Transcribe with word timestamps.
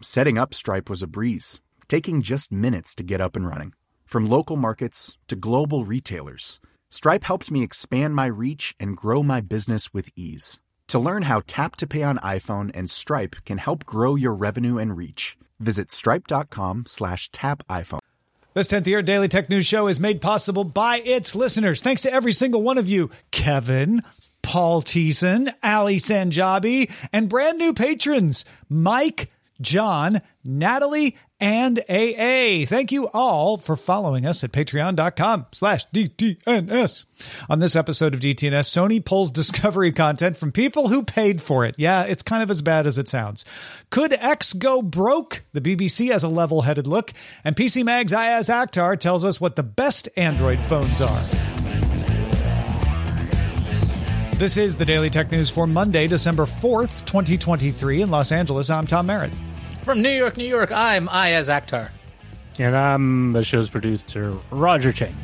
Setting 0.00 0.38
up 0.38 0.54
Stripe 0.54 0.88
was 0.88 1.02
a 1.02 1.08
breeze, 1.08 1.58
taking 1.88 2.22
just 2.22 2.52
minutes 2.52 2.94
to 2.94 3.02
get 3.02 3.20
up 3.20 3.34
and 3.34 3.44
running. 3.44 3.72
From 4.06 4.26
local 4.26 4.56
markets 4.56 5.18
to 5.26 5.34
global 5.34 5.84
retailers, 5.84 6.60
Stripe 6.88 7.24
helped 7.24 7.50
me 7.50 7.64
expand 7.64 8.14
my 8.14 8.26
reach 8.26 8.76
and 8.78 8.96
grow 8.96 9.24
my 9.24 9.40
business 9.40 9.92
with 9.92 10.10
ease. 10.14 10.60
To 10.86 11.00
learn 11.00 11.22
how 11.22 11.42
Tap 11.48 11.74
to 11.76 11.86
Pay 11.88 12.04
on 12.04 12.18
iPhone 12.18 12.70
and 12.74 12.88
Stripe 12.88 13.36
can 13.44 13.58
help 13.58 13.84
grow 13.84 14.14
your 14.14 14.34
revenue 14.34 14.78
and 14.78 14.96
reach, 14.96 15.36
visit 15.58 15.90
stripe.com 15.90 16.84
slash 16.86 17.28
tap 17.32 17.66
iPhone. 17.68 17.98
This 18.54 18.68
10th 18.68 18.86
year 18.86 19.02
Daily 19.02 19.26
Tech 19.26 19.50
News 19.50 19.66
Show 19.66 19.88
is 19.88 19.98
made 19.98 20.20
possible 20.20 20.62
by 20.62 21.00
its 21.00 21.34
listeners. 21.34 21.82
Thanks 21.82 22.02
to 22.02 22.12
every 22.12 22.32
single 22.32 22.62
one 22.62 22.78
of 22.78 22.86
you. 22.86 23.10
Kevin, 23.32 24.02
Paul 24.42 24.80
Teason, 24.80 25.52
Ali 25.60 25.96
Sanjabi, 25.96 26.88
and 27.12 27.28
brand 27.28 27.58
new 27.58 27.74
patrons, 27.74 28.44
Mike, 28.68 29.30
John, 29.60 30.22
Natalie, 30.44 31.16
and 31.40 31.78
AA. 31.88 32.64
Thank 32.66 32.90
you 32.90 33.08
all 33.12 33.58
for 33.58 33.76
following 33.76 34.26
us 34.26 34.42
at 34.42 34.52
patreon.com 34.52 35.46
slash 35.52 35.86
DTNS. 35.90 37.04
On 37.48 37.58
this 37.58 37.76
episode 37.76 38.14
of 38.14 38.20
DTNS, 38.20 38.52
Sony 38.68 39.04
pulls 39.04 39.30
discovery 39.30 39.92
content 39.92 40.36
from 40.36 40.52
people 40.52 40.88
who 40.88 41.02
paid 41.02 41.40
for 41.40 41.64
it. 41.64 41.74
Yeah, 41.78 42.02
it's 42.04 42.22
kind 42.22 42.42
of 42.42 42.50
as 42.50 42.62
bad 42.62 42.86
as 42.86 42.98
it 42.98 43.08
sounds. 43.08 43.44
Could 43.90 44.12
X 44.12 44.52
go 44.52 44.82
broke? 44.82 45.44
The 45.52 45.60
BBC 45.60 46.10
has 46.10 46.24
a 46.24 46.28
level 46.28 46.62
headed 46.62 46.86
look. 46.86 47.12
And 47.44 47.54
PC 47.56 47.84
Mag's 47.84 48.12
Iyaz 48.12 48.48
Akhtar 48.48 48.98
tells 48.98 49.24
us 49.24 49.40
what 49.40 49.56
the 49.56 49.62
best 49.62 50.08
Android 50.16 50.64
phones 50.64 51.00
are. 51.00 51.22
This 54.38 54.56
is 54.56 54.76
the 54.76 54.84
Daily 54.84 55.10
Tech 55.10 55.32
News 55.32 55.50
for 55.50 55.66
Monday, 55.66 56.06
December 56.06 56.44
4th, 56.44 57.04
2023 57.06 58.02
in 58.02 58.10
Los 58.10 58.30
Angeles. 58.30 58.70
I'm 58.70 58.86
Tom 58.86 59.06
Merritt. 59.06 59.32
From 59.88 60.02
New 60.02 60.10
York, 60.10 60.36
New 60.36 60.44
York, 60.44 60.70
I'm 60.70 61.08
Iyaz 61.08 61.48
Akhtar. 61.48 61.88
And 62.58 62.76
I'm 62.76 63.32
the 63.32 63.42
show's 63.42 63.70
producer, 63.70 64.36
Roger 64.50 64.92
Chang. 64.92 65.16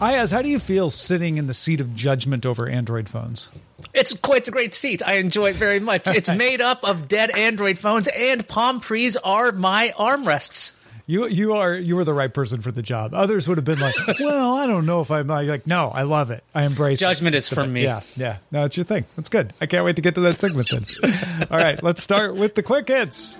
Iyaz, 0.00 0.30
how 0.30 0.42
do 0.42 0.50
you 0.50 0.58
feel 0.58 0.90
sitting 0.90 1.38
in 1.38 1.46
the 1.46 1.54
seat 1.54 1.80
of 1.80 1.94
judgment 1.94 2.44
over 2.44 2.68
Android 2.68 3.08
phones? 3.08 3.48
It's 3.94 4.14
quite 4.14 4.46
a 4.46 4.50
great 4.50 4.74
seat. 4.74 5.02
I 5.02 5.14
enjoy 5.14 5.52
it 5.52 5.56
very 5.56 5.80
much. 5.80 6.06
It's 6.08 6.28
made 6.36 6.60
up 6.60 6.84
of 6.84 7.08
dead 7.08 7.30
Android 7.30 7.78
phones, 7.78 8.06
and 8.06 8.46
palm 8.46 8.80
trees 8.80 9.16
are 9.16 9.50
my 9.50 9.94
armrests. 9.96 10.74
You 11.06 11.26
you 11.26 11.54
are 11.54 11.74
you 11.74 11.96
were 11.96 12.04
the 12.04 12.12
right 12.12 12.32
person 12.32 12.60
for 12.60 12.70
the 12.70 12.82
job. 12.82 13.14
Others 13.14 13.48
would 13.48 13.56
have 13.56 13.64
been 13.64 13.80
like, 13.80 13.94
"Well, 14.20 14.56
I 14.58 14.66
don't 14.66 14.84
know 14.84 15.00
if 15.00 15.10
I'm 15.10 15.26
like." 15.26 15.66
No, 15.66 15.88
I 15.88 16.02
love 16.02 16.30
it. 16.30 16.44
I 16.54 16.64
embrace 16.64 17.00
judgment 17.00 17.34
it. 17.34 17.38
is 17.38 17.48
for 17.48 17.64
me. 17.64 17.84
Yeah, 17.84 18.02
yeah. 18.14 18.38
No, 18.50 18.64
it's 18.66 18.76
your 18.76 18.84
thing. 18.84 19.06
That's 19.16 19.30
good. 19.30 19.54
I 19.58 19.64
can't 19.64 19.86
wait 19.86 19.96
to 19.96 20.02
get 20.02 20.16
to 20.16 20.20
that 20.20 20.38
segment 20.38 20.68
then. 20.70 20.84
All 21.50 21.56
right, 21.56 21.82
let's 21.82 22.02
start 22.02 22.36
with 22.36 22.54
the 22.54 22.62
quick 22.62 22.88
hits. 22.88 23.38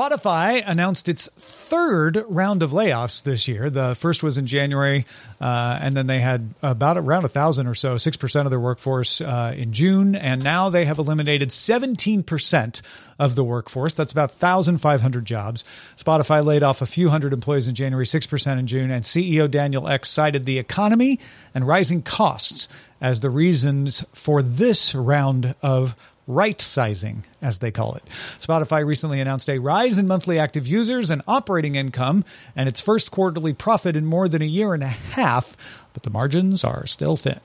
Spotify 0.00 0.62
announced 0.64 1.10
its 1.10 1.28
third 1.36 2.24
round 2.26 2.62
of 2.62 2.70
layoffs 2.70 3.22
this 3.22 3.46
year. 3.46 3.68
The 3.68 3.94
first 3.94 4.22
was 4.22 4.38
in 4.38 4.46
January, 4.46 5.04
uh, 5.40 5.78
and 5.80 5.94
then 5.94 6.06
they 6.06 6.20
had 6.20 6.54
about 6.62 6.96
around 6.96 7.26
a 7.26 7.28
thousand 7.28 7.66
or 7.66 7.74
so, 7.74 7.98
six 7.98 8.16
percent 8.16 8.46
of 8.46 8.50
their 8.50 8.60
workforce 8.60 9.20
uh, 9.20 9.52
in 9.54 9.72
June, 9.72 10.14
and 10.14 10.42
now 10.42 10.70
they 10.70 10.86
have 10.86 10.98
eliminated 10.98 11.52
seventeen 11.52 12.22
percent 12.22 12.80
of 13.18 13.34
the 13.34 13.44
workforce. 13.44 13.92
That's 13.92 14.12
about 14.12 14.30
thousand 14.30 14.78
five 14.78 15.02
hundred 15.02 15.26
jobs. 15.26 15.64
Spotify 15.96 16.42
laid 16.42 16.62
off 16.62 16.80
a 16.80 16.86
few 16.86 17.10
hundred 17.10 17.34
employees 17.34 17.68
in 17.68 17.74
January, 17.74 18.06
six 18.06 18.26
percent 18.26 18.58
in 18.58 18.66
June, 18.66 18.90
and 18.90 19.04
CEO 19.04 19.50
Daniel 19.50 19.86
Ek 19.86 20.06
cited 20.06 20.46
the 20.46 20.58
economy 20.58 21.20
and 21.54 21.66
rising 21.66 22.00
costs 22.00 22.68
as 23.02 23.20
the 23.20 23.30
reasons 23.30 24.04
for 24.14 24.42
this 24.42 24.94
round 24.94 25.54
of 25.62 25.94
right 26.30 26.60
sizing, 26.60 27.24
as 27.42 27.58
they 27.58 27.70
call 27.70 27.94
it. 27.94 28.04
Spotify 28.38 28.84
recently 28.84 29.20
announced 29.20 29.50
a 29.50 29.58
rise 29.58 29.98
in 29.98 30.06
monthly 30.06 30.38
active 30.38 30.66
users 30.66 31.10
and 31.10 31.22
operating 31.26 31.74
income 31.74 32.24
and 32.54 32.68
its 32.68 32.80
first 32.80 33.10
quarterly 33.10 33.52
profit 33.52 33.96
in 33.96 34.06
more 34.06 34.28
than 34.28 34.42
a 34.42 34.46
year 34.46 34.74
and 34.74 34.82
a 34.82 34.88
half, 34.88 35.56
but 35.92 36.02
the 36.02 36.10
margins 36.10 36.64
are 36.64 36.86
still 36.86 37.16
thin. 37.16 37.40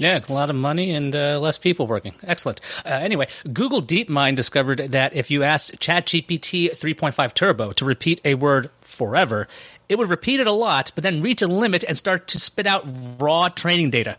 Yeah, 0.00 0.18
a 0.26 0.32
lot 0.32 0.48
of 0.48 0.56
money 0.56 0.92
and 0.92 1.14
uh, 1.14 1.38
less 1.38 1.58
people 1.58 1.86
working. 1.86 2.14
Excellent. 2.22 2.62
Uh, 2.86 2.88
anyway, 2.88 3.28
Google 3.52 3.82
DeepMind 3.82 4.34
discovered 4.34 4.78
that 4.78 5.14
if 5.14 5.30
you 5.30 5.42
asked 5.42 5.78
ChatGPT 5.78 6.70
3.5 6.70 7.34
Turbo 7.34 7.72
to 7.72 7.84
repeat 7.84 8.18
a 8.24 8.34
word 8.34 8.70
forever, 8.80 9.46
it 9.90 9.98
would 9.98 10.08
repeat 10.08 10.40
it 10.40 10.46
a 10.46 10.52
lot, 10.52 10.90
but 10.94 11.04
then 11.04 11.20
reach 11.20 11.42
a 11.42 11.46
limit 11.46 11.84
and 11.86 11.98
start 11.98 12.28
to 12.28 12.40
spit 12.40 12.66
out 12.66 12.86
raw 13.18 13.50
training 13.50 13.90
data. 13.90 14.16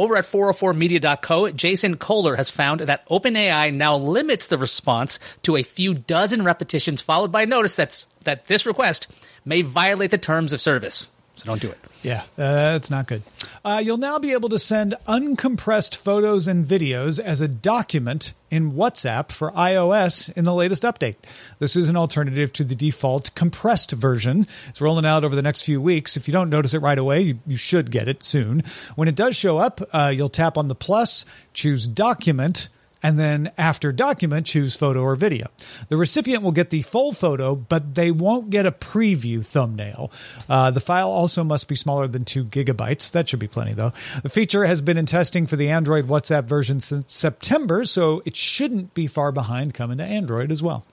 Over 0.00 0.16
at 0.16 0.24
404media.co, 0.24 1.50
Jason 1.50 1.98
Koebler 1.98 2.38
has 2.38 2.48
found 2.48 2.80
that 2.80 3.06
OpenAI 3.10 3.74
now 3.74 3.96
limits 3.98 4.46
the 4.46 4.56
response 4.56 5.18
to 5.42 5.58
a 5.58 5.62
few 5.62 5.92
dozen 5.92 6.42
repetitions, 6.42 7.02
followed 7.02 7.30
by 7.30 7.42
a 7.42 7.46
notice 7.46 7.76
that's, 7.76 8.06
that 8.24 8.46
this 8.46 8.64
request 8.64 9.08
may 9.44 9.60
violate 9.60 10.10
the 10.10 10.16
terms 10.16 10.54
of 10.54 10.60
service. 10.62 11.06
So 11.40 11.46
don't 11.46 11.60
do 11.62 11.70
it. 11.70 11.78
Yeah, 12.02 12.22
uh, 12.36 12.78
not 12.90 13.06
good. 13.06 13.22
Uh, 13.64 13.80
you'll 13.82 13.96
now 13.96 14.18
be 14.18 14.32
able 14.32 14.50
to 14.50 14.58
send 14.58 14.94
uncompressed 15.08 15.96
photos 15.96 16.46
and 16.46 16.66
videos 16.66 17.18
as 17.18 17.40
a 17.40 17.48
document 17.48 18.34
in 18.50 18.72
WhatsApp 18.72 19.32
for 19.32 19.50
iOS 19.52 20.30
in 20.36 20.44
the 20.44 20.52
latest 20.52 20.82
update. 20.82 21.16
This 21.58 21.76
is 21.76 21.88
an 21.88 21.96
alternative 21.96 22.52
to 22.54 22.64
the 22.64 22.74
default 22.74 23.34
compressed 23.34 23.92
version. 23.92 24.46
It's 24.68 24.82
rolling 24.82 25.06
out 25.06 25.24
over 25.24 25.34
the 25.34 25.40
next 25.40 25.62
few 25.62 25.80
weeks. 25.80 26.14
If 26.14 26.28
you 26.28 26.32
don't 26.32 26.50
notice 26.50 26.74
it 26.74 26.82
right 26.82 26.98
away, 26.98 27.22
you, 27.22 27.38
you 27.46 27.56
should 27.56 27.90
get 27.90 28.06
it 28.06 28.22
soon. 28.22 28.62
When 28.96 29.08
it 29.08 29.14
does 29.14 29.34
show 29.34 29.56
up, 29.56 29.80
uh, 29.94 30.12
you'll 30.14 30.28
tap 30.28 30.58
on 30.58 30.68
the 30.68 30.74
plus, 30.74 31.24
choose 31.54 31.88
document 31.88 32.68
and 33.02 33.18
then 33.18 33.50
after 33.56 33.92
document, 33.92 34.46
choose 34.46 34.76
photo 34.76 35.00
or 35.00 35.16
video. 35.16 35.48
The 35.88 35.96
recipient 35.96 36.42
will 36.42 36.52
get 36.52 36.70
the 36.70 36.82
full 36.82 37.12
photo, 37.12 37.54
but 37.54 37.94
they 37.94 38.10
won't 38.10 38.50
get 38.50 38.66
a 38.66 38.72
preview 38.72 39.44
thumbnail. 39.44 40.10
Uh, 40.48 40.70
the 40.70 40.80
file 40.80 41.10
also 41.10 41.44
must 41.44 41.68
be 41.68 41.74
smaller 41.74 42.08
than 42.08 42.24
two 42.24 42.44
gigabytes. 42.44 43.10
That 43.10 43.28
should 43.28 43.40
be 43.40 43.48
plenty, 43.48 43.72
though. 43.72 43.92
The 44.22 44.28
feature 44.28 44.66
has 44.66 44.80
been 44.80 44.98
in 44.98 45.06
testing 45.06 45.46
for 45.46 45.56
the 45.56 45.68
Android 45.68 46.08
WhatsApp 46.08 46.44
version 46.44 46.80
since 46.80 47.12
September, 47.12 47.84
so 47.84 48.22
it 48.24 48.36
shouldn't 48.36 48.94
be 48.94 49.06
far 49.06 49.32
behind 49.32 49.74
coming 49.74 49.98
to 49.98 50.04
Android 50.04 50.52
as 50.52 50.62
well 50.62 50.84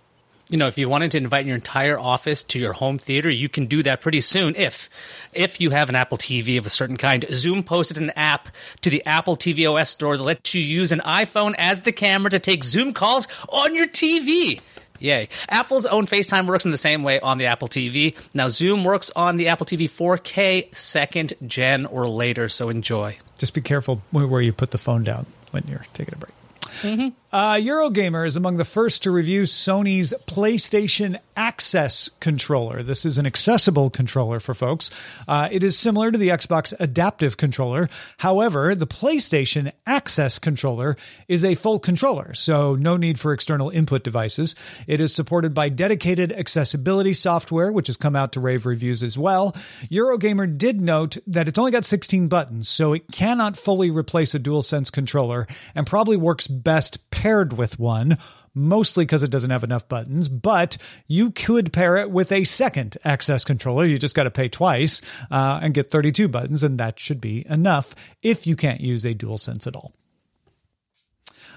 you 0.49 0.57
know, 0.57 0.67
if 0.67 0.77
you 0.77 0.87
wanted 0.87 1.11
to 1.11 1.17
invite 1.17 1.45
your 1.45 1.55
entire 1.55 1.99
office 1.99 2.43
to 2.45 2.59
your 2.59 2.73
home 2.73 2.97
theater, 2.97 3.29
you 3.29 3.49
can 3.49 3.65
do 3.65 3.83
that 3.83 4.01
pretty 4.01 4.21
soon. 4.21 4.55
If, 4.55 4.89
if 5.33 5.59
you 5.59 5.71
have 5.71 5.89
an 5.89 5.95
Apple 5.95 6.17
TV 6.17 6.57
of 6.57 6.65
a 6.65 6.69
certain 6.69 6.97
kind, 6.97 7.25
Zoom 7.31 7.63
posted 7.63 7.97
an 7.97 8.11
app 8.11 8.49
to 8.81 8.89
the 8.89 9.05
Apple 9.05 9.35
TV 9.35 9.69
OS 9.69 9.89
store 9.89 10.17
that 10.17 10.23
lets 10.23 10.53
you 10.53 10.61
use 10.61 10.91
an 10.91 10.99
iPhone 10.99 11.53
as 11.57 11.81
the 11.81 11.91
camera 11.91 12.29
to 12.31 12.39
take 12.39 12.63
Zoom 12.63 12.93
calls 12.93 13.27
on 13.49 13.75
your 13.75 13.87
TV. 13.87 14.61
Yay. 14.99 15.29
Apple's 15.49 15.85
own 15.85 16.07
FaceTime 16.07 16.47
works 16.47 16.65
in 16.65 16.71
the 16.71 16.77
same 16.77 17.03
way 17.03 17.19
on 17.19 17.37
the 17.37 17.45
Apple 17.45 17.67
TV. 17.67 18.15
Now, 18.33 18.49
Zoom 18.49 18.83
works 18.83 19.11
on 19.15 19.37
the 19.37 19.49
Apple 19.49 19.65
TV 19.65 19.85
4K 19.85 20.75
second 20.75 21.33
gen 21.45 21.85
or 21.85 22.07
later, 22.09 22.49
so 22.49 22.69
enjoy. 22.69 23.17
Just 23.37 23.53
be 23.53 23.61
careful 23.61 24.01
where 24.11 24.41
you 24.41 24.53
put 24.53 24.71
the 24.71 24.77
phone 24.77 25.03
down 25.03 25.27
when 25.51 25.65
you're 25.67 25.85
taking 25.93 26.15
a 26.15 26.17
break. 26.17 26.33
Mm-hmm. 26.81 27.26
Uh, 27.37 27.53
Eurogamer 27.53 28.25
is 28.25 28.35
among 28.35 28.57
the 28.57 28.65
first 28.65 29.03
to 29.03 29.11
review 29.11 29.43
Sony's 29.43 30.11
PlayStation 30.25 31.19
Access 31.35 32.09
controller. 32.19 32.81
This 32.81 33.05
is 33.05 33.19
an 33.19 33.27
accessible 33.27 33.91
controller 33.91 34.39
for 34.39 34.55
folks. 34.55 34.89
Uh, 35.27 35.47
it 35.51 35.61
is 35.61 35.77
similar 35.77 36.09
to 36.09 36.17
the 36.17 36.29
Xbox 36.29 36.73
Adaptive 36.79 37.37
controller. 37.37 37.89
However, 38.17 38.73
the 38.73 38.87
PlayStation 38.87 39.71
Access 39.85 40.39
controller 40.39 40.97
is 41.27 41.45
a 41.45 41.53
full 41.53 41.77
controller, 41.77 42.33
so 42.33 42.73
no 42.73 42.97
need 42.97 43.19
for 43.19 43.33
external 43.33 43.69
input 43.69 44.03
devices. 44.03 44.55
It 44.87 44.99
is 44.99 45.13
supported 45.13 45.53
by 45.53 45.69
dedicated 45.69 46.31
accessibility 46.31 47.13
software, 47.13 47.71
which 47.71 47.85
has 47.85 47.97
come 47.97 48.15
out 48.15 48.31
to 48.31 48.39
rave 48.39 48.65
reviews 48.65 49.03
as 49.03 49.15
well. 49.15 49.51
Eurogamer 49.91 50.57
did 50.57 50.81
note 50.81 51.17
that 51.27 51.47
it's 51.47 51.59
only 51.59 51.69
got 51.69 51.85
16 51.85 52.29
buttons, 52.29 52.67
so 52.67 52.93
it 52.93 53.11
cannot 53.11 53.55
fully 53.55 53.91
replace 53.91 54.33
a 54.33 54.39
DualSense 54.39 54.91
controller 54.91 55.45
and 55.75 55.85
probably 55.85 56.17
works 56.17 56.47
best 56.47 57.11
paired 57.11 57.26
with 57.53 57.79
one 57.79 58.17
mostly 58.57 59.05
because 59.05 59.23
it 59.23 59.29
doesn't 59.29 59.51
have 59.51 59.63
enough 59.63 59.87
buttons, 59.87 60.27
but 60.27 60.77
you 61.07 61.31
could 61.31 61.71
pair 61.71 61.97
it 61.97 62.09
with 62.09 62.31
a 62.31 62.43
second 62.43 62.97
access 63.05 63.45
controller. 63.45 63.85
You 63.85 63.97
just 63.97 64.15
got 64.15 64.23
to 64.23 64.31
pay 64.31 64.49
twice 64.49 65.01
uh, 65.29 65.59
and 65.61 65.73
get 65.73 65.91
32 65.91 66.27
buttons, 66.27 66.63
and 66.63 66.79
that 66.79 66.99
should 66.99 67.21
be 67.21 67.45
enough 67.49 67.95
if 68.21 68.47
you 68.47 68.55
can't 68.55 68.81
use 68.81 69.05
a 69.05 69.13
DualSense 69.13 69.67
at 69.67 69.75
all. 69.75 69.93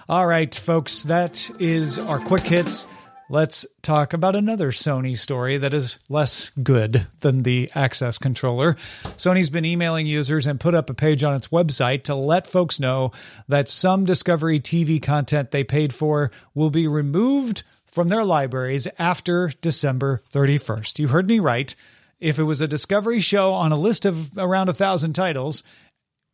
All 0.09 0.27
right, 0.27 0.55
folks, 0.55 1.03
that 1.05 1.51
is 1.61 1.99
our 1.99 2.19
quick 2.19 2.43
hits 2.43 2.87
let's 3.31 3.65
talk 3.81 4.13
about 4.13 4.35
another 4.35 4.73
Sony 4.73 5.17
story 5.17 5.57
that 5.57 5.73
is 5.73 6.01
less 6.09 6.51
good 6.63 7.07
than 7.21 7.45
the 7.45 7.71
Access 7.77 8.19
controller. 8.19 8.75
Sony's 9.17 9.51
been 9.51 9.65
emailing 9.65 10.05
users 10.05 10.49
and 10.49 10.59
put 10.59 10.75
up 10.75 10.91
a 10.91 10.95
page 10.95 11.23
on 11.23 11.35
its 11.35 11.47
website 11.49 12.03
to 12.03 12.15
let 12.17 12.47
folks 12.47 12.81
know 12.81 13.13
that 13.47 13.69
some 13.69 14.05
Discovery 14.05 14.59
TV 14.59 15.01
content 15.01 15.53
they 15.53 15.63
paid 15.63 15.95
for 15.95 16.33
will 16.55 16.71
be 16.71 16.89
removed 16.89 17.63
from 17.87 18.09
their 18.09 18.25
libraries 18.25 18.89
after 18.99 19.53
December 19.61 20.23
31st. 20.33 20.99
You 20.99 21.09
heard 21.09 21.29
me 21.29 21.39
right. 21.39 21.75
If 22.19 22.39
it 22.39 22.45
was 22.45 22.61
a 22.61 22.69
Discovery 22.69 23.21
show 23.21 23.53
on 23.53 23.71
a 23.71 23.77
list 23.77 24.07
of 24.07 24.37
around 24.37 24.69
a 24.69 24.75
thousand 24.75 25.13
titles, 25.13 25.63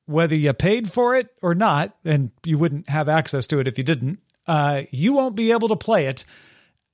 whether 0.06 0.34
you 0.34 0.52
paid 0.54 0.90
for 0.90 1.14
it 1.14 1.28
or 1.42 1.54
not, 1.54 1.94
and 2.06 2.30
you 2.42 2.56
wouldn't 2.56 2.88
have 2.88 3.08
access 3.08 3.46
to 3.48 3.58
it 3.58 3.68
if 3.68 3.76
you 3.76 3.84
didn't, 3.84 4.18
uh, 4.46 4.82
you 4.90 5.12
won't 5.12 5.36
be 5.36 5.52
able 5.52 5.68
to 5.68 5.76
play 5.76 6.06
it 6.06 6.24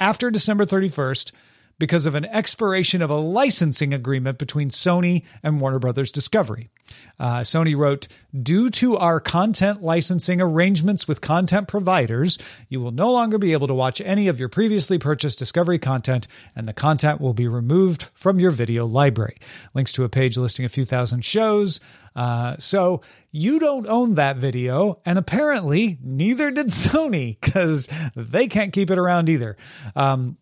after 0.02 0.32
December 0.32 0.64
31st 0.64 1.30
because 1.78 2.06
of 2.06 2.16
an 2.16 2.24
expiration 2.24 3.02
of 3.02 3.08
a 3.08 3.14
licensing 3.14 3.94
agreement 3.94 4.36
between 4.36 4.68
Sony 4.68 5.24
and 5.44 5.60
Warner 5.60 5.78
Brothers 5.78 6.10
Discovery. 6.10 6.71
Uh, 7.18 7.40
Sony 7.40 7.76
wrote, 7.76 8.08
Due 8.42 8.70
to 8.70 8.96
our 8.96 9.20
content 9.20 9.82
licensing 9.82 10.40
arrangements 10.40 11.06
with 11.06 11.20
content 11.20 11.68
providers, 11.68 12.38
you 12.68 12.80
will 12.80 12.90
no 12.90 13.12
longer 13.12 13.38
be 13.38 13.52
able 13.52 13.66
to 13.66 13.74
watch 13.74 14.00
any 14.00 14.28
of 14.28 14.40
your 14.40 14.48
previously 14.48 14.98
purchased 14.98 15.38
Discovery 15.38 15.78
content, 15.78 16.26
and 16.56 16.66
the 16.66 16.72
content 16.72 17.20
will 17.20 17.34
be 17.34 17.46
removed 17.46 18.08
from 18.14 18.40
your 18.40 18.50
video 18.50 18.86
library. 18.86 19.36
Links 19.74 19.92
to 19.92 20.04
a 20.04 20.08
page 20.08 20.36
listing 20.36 20.64
a 20.64 20.70
few 20.70 20.84
thousand 20.84 21.24
shows. 21.24 21.80
Uh, 22.16 22.56
so 22.58 23.02
you 23.30 23.58
don't 23.58 23.86
own 23.86 24.14
that 24.16 24.36
video, 24.36 25.00
and 25.04 25.18
apparently 25.18 25.98
neither 26.02 26.50
did 26.50 26.66
Sony 26.68 27.38
because 27.40 27.88
they 28.14 28.46
can't 28.46 28.72
keep 28.72 28.90
it 28.90 28.98
around 28.98 29.28
either. 29.28 29.56
Um, 29.94 30.36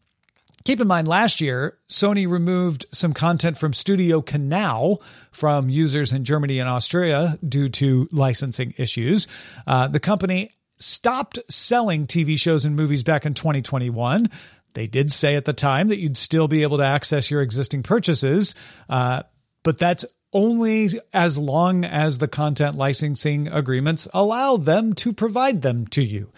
Keep 0.65 0.81
in 0.81 0.87
mind, 0.87 1.09
last 1.09 1.41
year, 1.41 1.79
Sony 1.89 2.29
removed 2.29 2.85
some 2.93 3.15
content 3.15 3.57
from 3.57 3.73
Studio 3.73 4.21
Canal 4.21 5.01
from 5.33 5.71
users 5.71 6.13
in 6.13 6.25
Germany 6.25 6.59
and 6.59 6.69
Austria 6.69 7.39
due 7.47 7.69
to 7.71 8.09
licensing 8.13 8.75
issues. 8.77 9.27
Uh, 9.67 9.89
the 9.89 10.01
company 10.01 10.51
stopped 10.77 11.39
selling 11.49 12.07
TV 12.07 12.39
shows 12.39 12.67
and 12.67 12.77
movies 12.77 13.03
back 13.03 13.25
in 13.25 13.33
2021. 13.33 14.29
They 14.75 14.87
did 14.87 15.11
say 15.11 15.35
at 15.37 15.47
the 15.47 15.53
time 15.55 15.89
that 15.89 15.99
you'd 15.99 16.17
still 16.17 16.47
be 16.47 16.63
able 16.63 16.77
to 16.77 16.85
access 16.85 17.31
your 17.31 17.41
existing 17.41 17.83
purchases, 17.83 18.55
uh, 18.89 19.23
but 19.63 19.79
that's 19.79 20.05
only 20.33 20.91
as 21.13 21.39
long 21.39 21.85
as 21.85 22.19
the 22.19 22.29
content 22.29 22.77
licensing 22.77 23.49
agreements 23.49 24.07
allow 24.13 24.57
them 24.57 24.93
to 24.95 25.13
provide 25.13 25.63
them 25.63 25.87
to 25.89 26.03
you. 26.03 26.31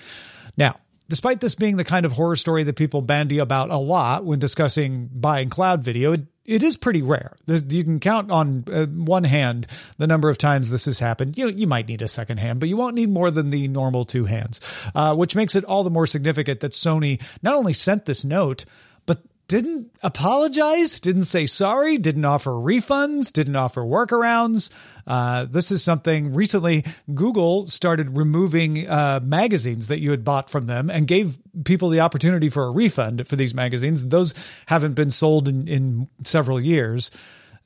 Now, 0.56 0.76
despite 1.08 1.40
this 1.40 1.54
being 1.54 1.76
the 1.76 1.84
kind 1.84 2.06
of 2.06 2.12
horror 2.12 2.36
story 2.36 2.62
that 2.64 2.76
people 2.76 3.02
bandy 3.02 3.38
about 3.38 3.70
a 3.70 3.76
lot 3.76 4.24
when 4.24 4.38
discussing 4.38 5.10
buying 5.12 5.48
cloud 5.48 5.82
video, 5.82 6.12
it, 6.12 6.22
it 6.44 6.62
is 6.62 6.76
pretty 6.76 7.02
rare. 7.02 7.36
you 7.46 7.84
can 7.84 8.00
count 8.00 8.30
on 8.30 8.64
uh, 8.72 8.86
one 8.86 9.24
hand 9.24 9.66
the 9.98 10.06
number 10.06 10.28
of 10.28 10.38
times 10.38 10.70
this 10.70 10.86
has 10.86 10.98
happened. 10.98 11.38
You 11.38 11.48
you 11.48 11.66
might 11.66 11.86
need 11.86 12.02
a 12.02 12.08
second 12.08 12.38
hand, 12.38 12.60
but 12.60 12.68
you 12.68 12.76
won't 12.76 12.96
need 12.96 13.10
more 13.10 13.30
than 13.30 13.50
the 13.50 13.68
normal 13.68 14.04
two 14.04 14.24
hands, 14.24 14.60
uh, 14.94 15.14
which 15.14 15.36
makes 15.36 15.54
it 15.54 15.64
all 15.64 15.84
the 15.84 15.90
more 15.90 16.06
significant 16.06 16.60
that 16.60 16.72
Sony 16.72 17.20
not 17.42 17.54
only 17.54 17.72
sent 17.72 18.06
this 18.06 18.24
note 18.24 18.64
didn't 19.48 19.90
apologize, 20.02 20.98
didn't 21.00 21.24
say 21.24 21.46
sorry, 21.46 21.98
didn't 21.98 22.24
offer 22.24 22.52
refunds, 22.52 23.32
didn't 23.32 23.56
offer 23.56 23.82
workarounds. 23.82 24.70
Uh, 25.06 25.44
this 25.44 25.70
is 25.70 25.82
something 25.82 26.32
recently 26.32 26.84
Google 27.12 27.66
started 27.66 28.16
removing 28.16 28.88
uh, 28.88 29.20
magazines 29.22 29.88
that 29.88 30.00
you 30.00 30.10
had 30.10 30.24
bought 30.24 30.48
from 30.48 30.66
them 30.66 30.88
and 30.88 31.06
gave 31.06 31.38
people 31.64 31.90
the 31.90 32.00
opportunity 32.00 32.48
for 32.48 32.64
a 32.64 32.70
refund 32.70 33.26
for 33.28 33.36
these 33.36 33.52
magazines. 33.52 34.06
Those 34.06 34.32
haven't 34.66 34.94
been 34.94 35.10
sold 35.10 35.48
in, 35.48 35.68
in 35.68 36.08
several 36.24 36.60
years. 36.60 37.10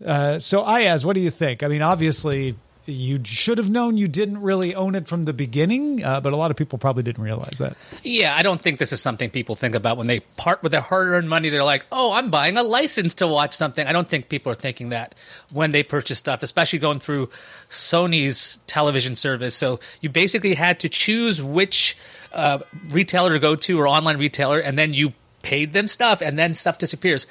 Uh, 0.04 0.38
so, 0.38 0.62
Iyaz, 0.62 1.04
what 1.04 1.14
do 1.14 1.20
you 1.20 1.30
think? 1.30 1.62
I 1.62 1.68
mean, 1.68 1.82
obviously, 1.82 2.56
you 2.86 3.20
should 3.24 3.58
have 3.58 3.70
known 3.70 3.96
you 3.96 4.08
didn't 4.08 4.40
really 4.40 4.74
own 4.74 4.94
it 4.94 5.08
from 5.08 5.24
the 5.24 5.32
beginning, 5.32 6.04
uh, 6.04 6.20
but 6.20 6.32
a 6.32 6.36
lot 6.36 6.50
of 6.50 6.56
people 6.56 6.78
probably 6.78 7.02
didn't 7.02 7.22
realize 7.22 7.58
that. 7.58 7.76
Yeah, 8.02 8.34
I 8.36 8.42
don't 8.42 8.60
think 8.60 8.78
this 8.78 8.92
is 8.92 9.00
something 9.00 9.28
people 9.28 9.56
think 9.56 9.74
about 9.74 9.96
when 9.96 10.06
they 10.06 10.20
part 10.36 10.62
with 10.62 10.72
their 10.72 10.80
hard 10.80 11.08
earned 11.08 11.28
money. 11.28 11.48
They're 11.48 11.64
like, 11.64 11.86
oh, 11.90 12.12
I'm 12.12 12.30
buying 12.30 12.56
a 12.56 12.62
license 12.62 13.14
to 13.14 13.26
watch 13.26 13.54
something. 13.54 13.86
I 13.86 13.92
don't 13.92 14.08
think 14.08 14.28
people 14.28 14.52
are 14.52 14.56
thinking 14.56 14.90
that 14.90 15.14
when 15.52 15.72
they 15.72 15.82
purchase 15.82 16.18
stuff, 16.18 16.42
especially 16.42 16.78
going 16.78 17.00
through 17.00 17.28
Sony's 17.68 18.58
television 18.66 19.16
service. 19.16 19.54
So 19.54 19.80
you 20.00 20.08
basically 20.08 20.54
had 20.54 20.80
to 20.80 20.88
choose 20.88 21.42
which 21.42 21.96
uh, 22.32 22.58
retailer 22.90 23.32
to 23.32 23.38
go 23.38 23.56
to 23.56 23.80
or 23.80 23.88
online 23.88 24.18
retailer, 24.18 24.60
and 24.60 24.78
then 24.78 24.94
you 24.94 25.12
paid 25.42 25.72
them 25.72 25.88
stuff, 25.88 26.20
and 26.22 26.38
then 26.38 26.54
stuff 26.54 26.78
disappears. 26.78 27.26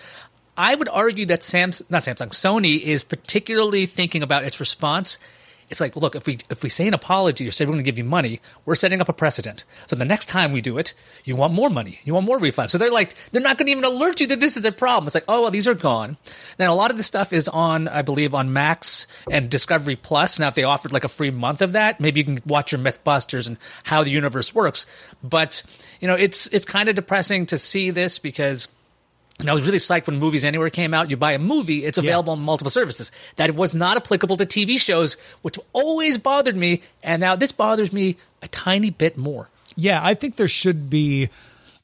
I 0.58 0.74
would 0.76 0.88
argue 0.88 1.26
that 1.28 1.42
Samsung, 1.42 1.90
not 1.90 2.04
Samsung, 2.04 2.30
Sony 2.30 2.80
is 2.82 3.04
particularly 3.04 3.86
thinking 3.86 4.24
about 4.24 4.44
its 4.44 4.60
response 4.60 5.18
it's 5.70 5.82
like, 5.82 5.96
look, 5.96 6.16
if 6.16 6.28
we 6.28 6.38
if 6.50 6.62
we 6.62 6.70
say 6.70 6.88
an 6.88 6.94
apology 6.94 7.48
or 7.48 7.52
say 7.52 7.66
we're 7.66 7.74
going 7.74 7.84
to 7.84 7.92
give 7.92 7.98
you 7.98 8.04
money, 8.04 8.40
we're 8.66 8.76
setting 8.76 9.02
up 9.02 9.10
a 9.10 9.14
precedent. 9.14 9.64
So 9.88 9.96
the 9.96 10.06
next 10.06 10.28
time 10.28 10.52
we 10.52 10.62
do 10.62 10.78
it, 10.78 10.94
you 11.24 11.36
want 11.36 11.54
more 11.54 11.70
money, 11.70 12.00
you 12.04 12.14
want 12.14 12.26
more 12.26 12.38
refunds. 12.38 12.70
So 12.70 12.78
they're 12.78 12.92
like, 12.92 13.16
they're 13.32 13.42
not 13.42 13.58
going 13.58 13.66
to 13.68 13.72
even 13.72 13.84
alert 13.84 14.22
you 14.22 14.28
that 14.28 14.40
this 14.40 14.58
is 14.58 14.66
a 14.66 14.72
problem. 14.72 15.08
It's 15.08 15.16
like, 15.16 15.26
oh, 15.28 15.42
well, 15.42 15.52
these 15.52 15.68
are 15.68 15.74
gone. 15.74 16.18
Now 16.60 16.74
a 16.74 16.76
lot 16.76 16.92
of 16.92 16.98
this 16.98 17.08
stuff 17.08 17.34
is 17.34 17.48
on, 17.48 17.88
I 17.88 18.04
believe, 18.04 18.36
on 18.36 18.54
Max 18.54 19.08
and 19.32 19.50
Discovery 19.50 19.96
Plus. 19.96 20.38
Now 20.38 20.50
if 20.50 20.56
they 20.56 20.64
offered 20.64 20.92
like 20.92 21.04
a 21.04 21.10
free 21.10 21.32
month 21.32 21.62
of 21.62 21.72
that, 21.72 22.00
maybe 22.00 22.20
you 22.20 22.26
can 22.26 22.40
watch 22.46 22.72
your 22.72 22.82
MythBusters 22.82 23.48
and 23.48 23.58
how 23.84 24.04
the 24.04 24.12
universe 24.12 24.54
works. 24.54 24.86
But 25.24 25.64
you 26.00 26.08
know, 26.08 26.16
it's 26.16 26.48
it's 26.48 26.66
kind 26.66 26.90
of 26.90 26.96
depressing 26.96 27.48
to 27.48 27.58
see 27.58 27.90
this 27.90 28.20
because 28.20 28.68
and 29.40 29.50
I 29.50 29.54
was 29.54 29.66
really 29.66 29.80
psyched 29.80 30.08
when 30.08 30.18
Movies 30.18 30.46
Anywhere 30.46 30.70
came 30.70 30.94
out. 30.94 31.10
You 31.10 31.18
buy 31.18 31.34
a 31.34 31.40
movie, 31.40 31.84
it's 31.84 31.98
available 31.98 32.34
yeah. 32.34 32.40
on 32.40 32.46
multiple 32.46 32.72
services. 32.72 33.12
That 33.36 33.54
was 33.56 33.76
not 33.76 33.98
applicable 33.98 34.38
to 34.38 34.46
TV 34.46 34.80
shows, 34.80 35.18
which 35.42 35.60
always 35.74 36.18
bothered 36.18 36.56
me. 36.56 36.82
And 37.04 37.20
now 37.20 37.36
this 37.36 37.52
bothers 37.52 37.92
me 37.92 38.18
a 38.42 38.48
tiny 38.48 38.90
bit 38.90 39.18
more. 39.18 39.50
Yeah, 39.76 40.00
I 40.02 40.14
think 40.14 40.38
there 40.38 40.48
should 40.48 40.90
be. 40.90 41.30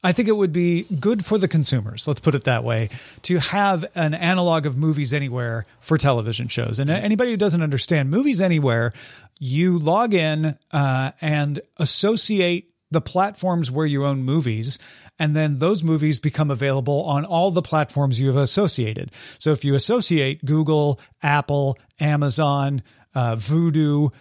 I 0.04 0.14
think 0.14 0.28
it 0.28 0.36
would 0.36 0.52
be 0.52 0.88
good 1.00 1.24
for 1.24 1.38
the 1.38 1.48
consumers, 1.48 2.08
let's 2.08 2.20
put 2.20 2.34
it 2.34 2.46
that 2.46 2.64
way, 2.64 2.90
to 3.22 3.38
have 3.38 3.86
an 3.94 4.16
analog 4.16 4.66
of 4.66 4.76
Movies 4.76 5.14
Anywhere 5.14 5.64
for 5.80 5.96
television 5.96 6.48
shows. 6.48 6.80
And 6.80 6.90
anybody 6.90 7.30
who 7.30 7.38
doesn't 7.38 7.62
understand 7.62 8.10
Movies 8.10 8.42
Anywhere, 8.42 8.94
you 9.38 9.78
log 9.78 10.16
in 10.16 10.58
uh, 10.72 11.12
and 11.22 11.62
associate 11.78 12.71
the 12.92 13.02
platforms 13.02 13.72
where 13.72 13.86
you 13.86 14.06
own 14.06 14.24
movies 14.24 14.78
and 15.18 15.36
then 15.36 15.60
those 15.60 15.84
movies 15.84 16.20
become 16.20 16.52
available 16.52 17.04
on 17.04 17.26
all 17.26 17.52
the 17.52 17.62
platforms 17.62 18.20
you 18.20 18.28
have 18.28 18.38
associated. 18.38 19.12
So 19.38 19.52
if 19.52 19.64
you 19.64 19.76
associate 19.76 20.44
Google, 20.46 21.00
Apple, 21.24 21.78
Amazon, 22.00 22.84
uh, 23.16 23.36
Vudu, 23.36 24.12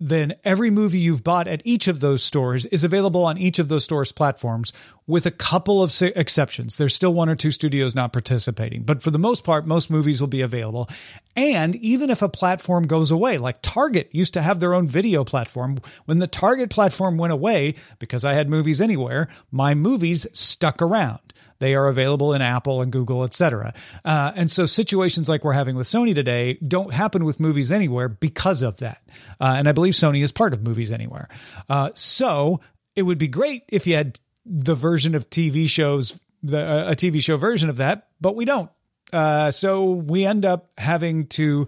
then 0.00 0.34
every 0.44 0.70
movie 0.70 0.98
you've 0.98 1.24
bought 1.24 1.48
at 1.48 1.62
each 1.64 1.88
of 1.88 2.00
those 2.00 2.22
stores 2.22 2.66
is 2.66 2.84
available 2.84 3.24
on 3.24 3.36
each 3.36 3.58
of 3.58 3.68
those 3.68 3.84
stores' 3.84 4.12
platforms, 4.12 4.72
with 5.06 5.26
a 5.26 5.30
couple 5.30 5.82
of 5.82 5.92
exceptions. 6.02 6.76
There's 6.76 6.94
still 6.94 7.14
one 7.14 7.28
or 7.28 7.34
two 7.34 7.50
studios 7.50 7.94
not 7.94 8.12
participating, 8.12 8.82
but 8.82 9.02
for 9.02 9.10
the 9.10 9.18
most 9.18 9.42
part, 9.42 9.66
most 9.66 9.90
movies 9.90 10.20
will 10.20 10.28
be 10.28 10.42
available. 10.42 10.88
And 11.34 11.74
even 11.76 12.10
if 12.10 12.22
a 12.22 12.28
platform 12.28 12.86
goes 12.86 13.10
away, 13.10 13.38
like 13.38 13.62
Target 13.62 14.10
used 14.12 14.34
to 14.34 14.42
have 14.42 14.60
their 14.60 14.74
own 14.74 14.86
video 14.86 15.24
platform, 15.24 15.78
when 16.04 16.18
the 16.18 16.26
Target 16.26 16.70
platform 16.70 17.16
went 17.16 17.32
away, 17.32 17.74
because 17.98 18.24
I 18.24 18.34
had 18.34 18.48
movies 18.50 18.80
anywhere, 18.80 19.28
my 19.50 19.74
movies 19.74 20.26
stuck 20.32 20.82
around. 20.82 21.20
They 21.60 21.74
are 21.74 21.88
available 21.88 22.34
in 22.34 22.42
Apple 22.42 22.82
and 22.82 22.92
Google, 22.92 23.24
etc. 23.24 23.74
Uh, 24.04 24.32
and 24.36 24.50
so 24.50 24.66
situations 24.66 25.28
like 25.28 25.44
we're 25.44 25.52
having 25.52 25.76
with 25.76 25.86
Sony 25.86 26.14
today 26.14 26.54
don't 26.66 26.92
happen 26.92 27.24
with 27.24 27.40
Movies 27.40 27.72
Anywhere 27.72 28.08
because 28.08 28.62
of 28.62 28.76
that. 28.78 29.02
Uh, 29.40 29.54
and 29.56 29.68
I 29.68 29.72
believe 29.72 29.94
Sony 29.94 30.22
is 30.22 30.32
part 30.32 30.52
of 30.52 30.62
Movies 30.62 30.92
Anywhere. 30.92 31.28
Uh, 31.68 31.90
so 31.94 32.60
it 32.94 33.02
would 33.02 33.18
be 33.18 33.28
great 33.28 33.64
if 33.68 33.86
you 33.86 33.94
had 33.94 34.18
the 34.44 34.74
version 34.74 35.14
of 35.14 35.28
TV 35.30 35.68
shows, 35.68 36.18
the 36.42 36.58
uh, 36.58 36.92
a 36.92 36.96
TV 36.96 37.22
show 37.22 37.36
version 37.36 37.68
of 37.68 37.76
that, 37.76 38.08
but 38.20 38.36
we 38.36 38.44
don't. 38.44 38.70
Uh, 39.12 39.50
so 39.50 39.84
we 39.92 40.26
end 40.26 40.44
up 40.44 40.70
having 40.78 41.26
to 41.26 41.66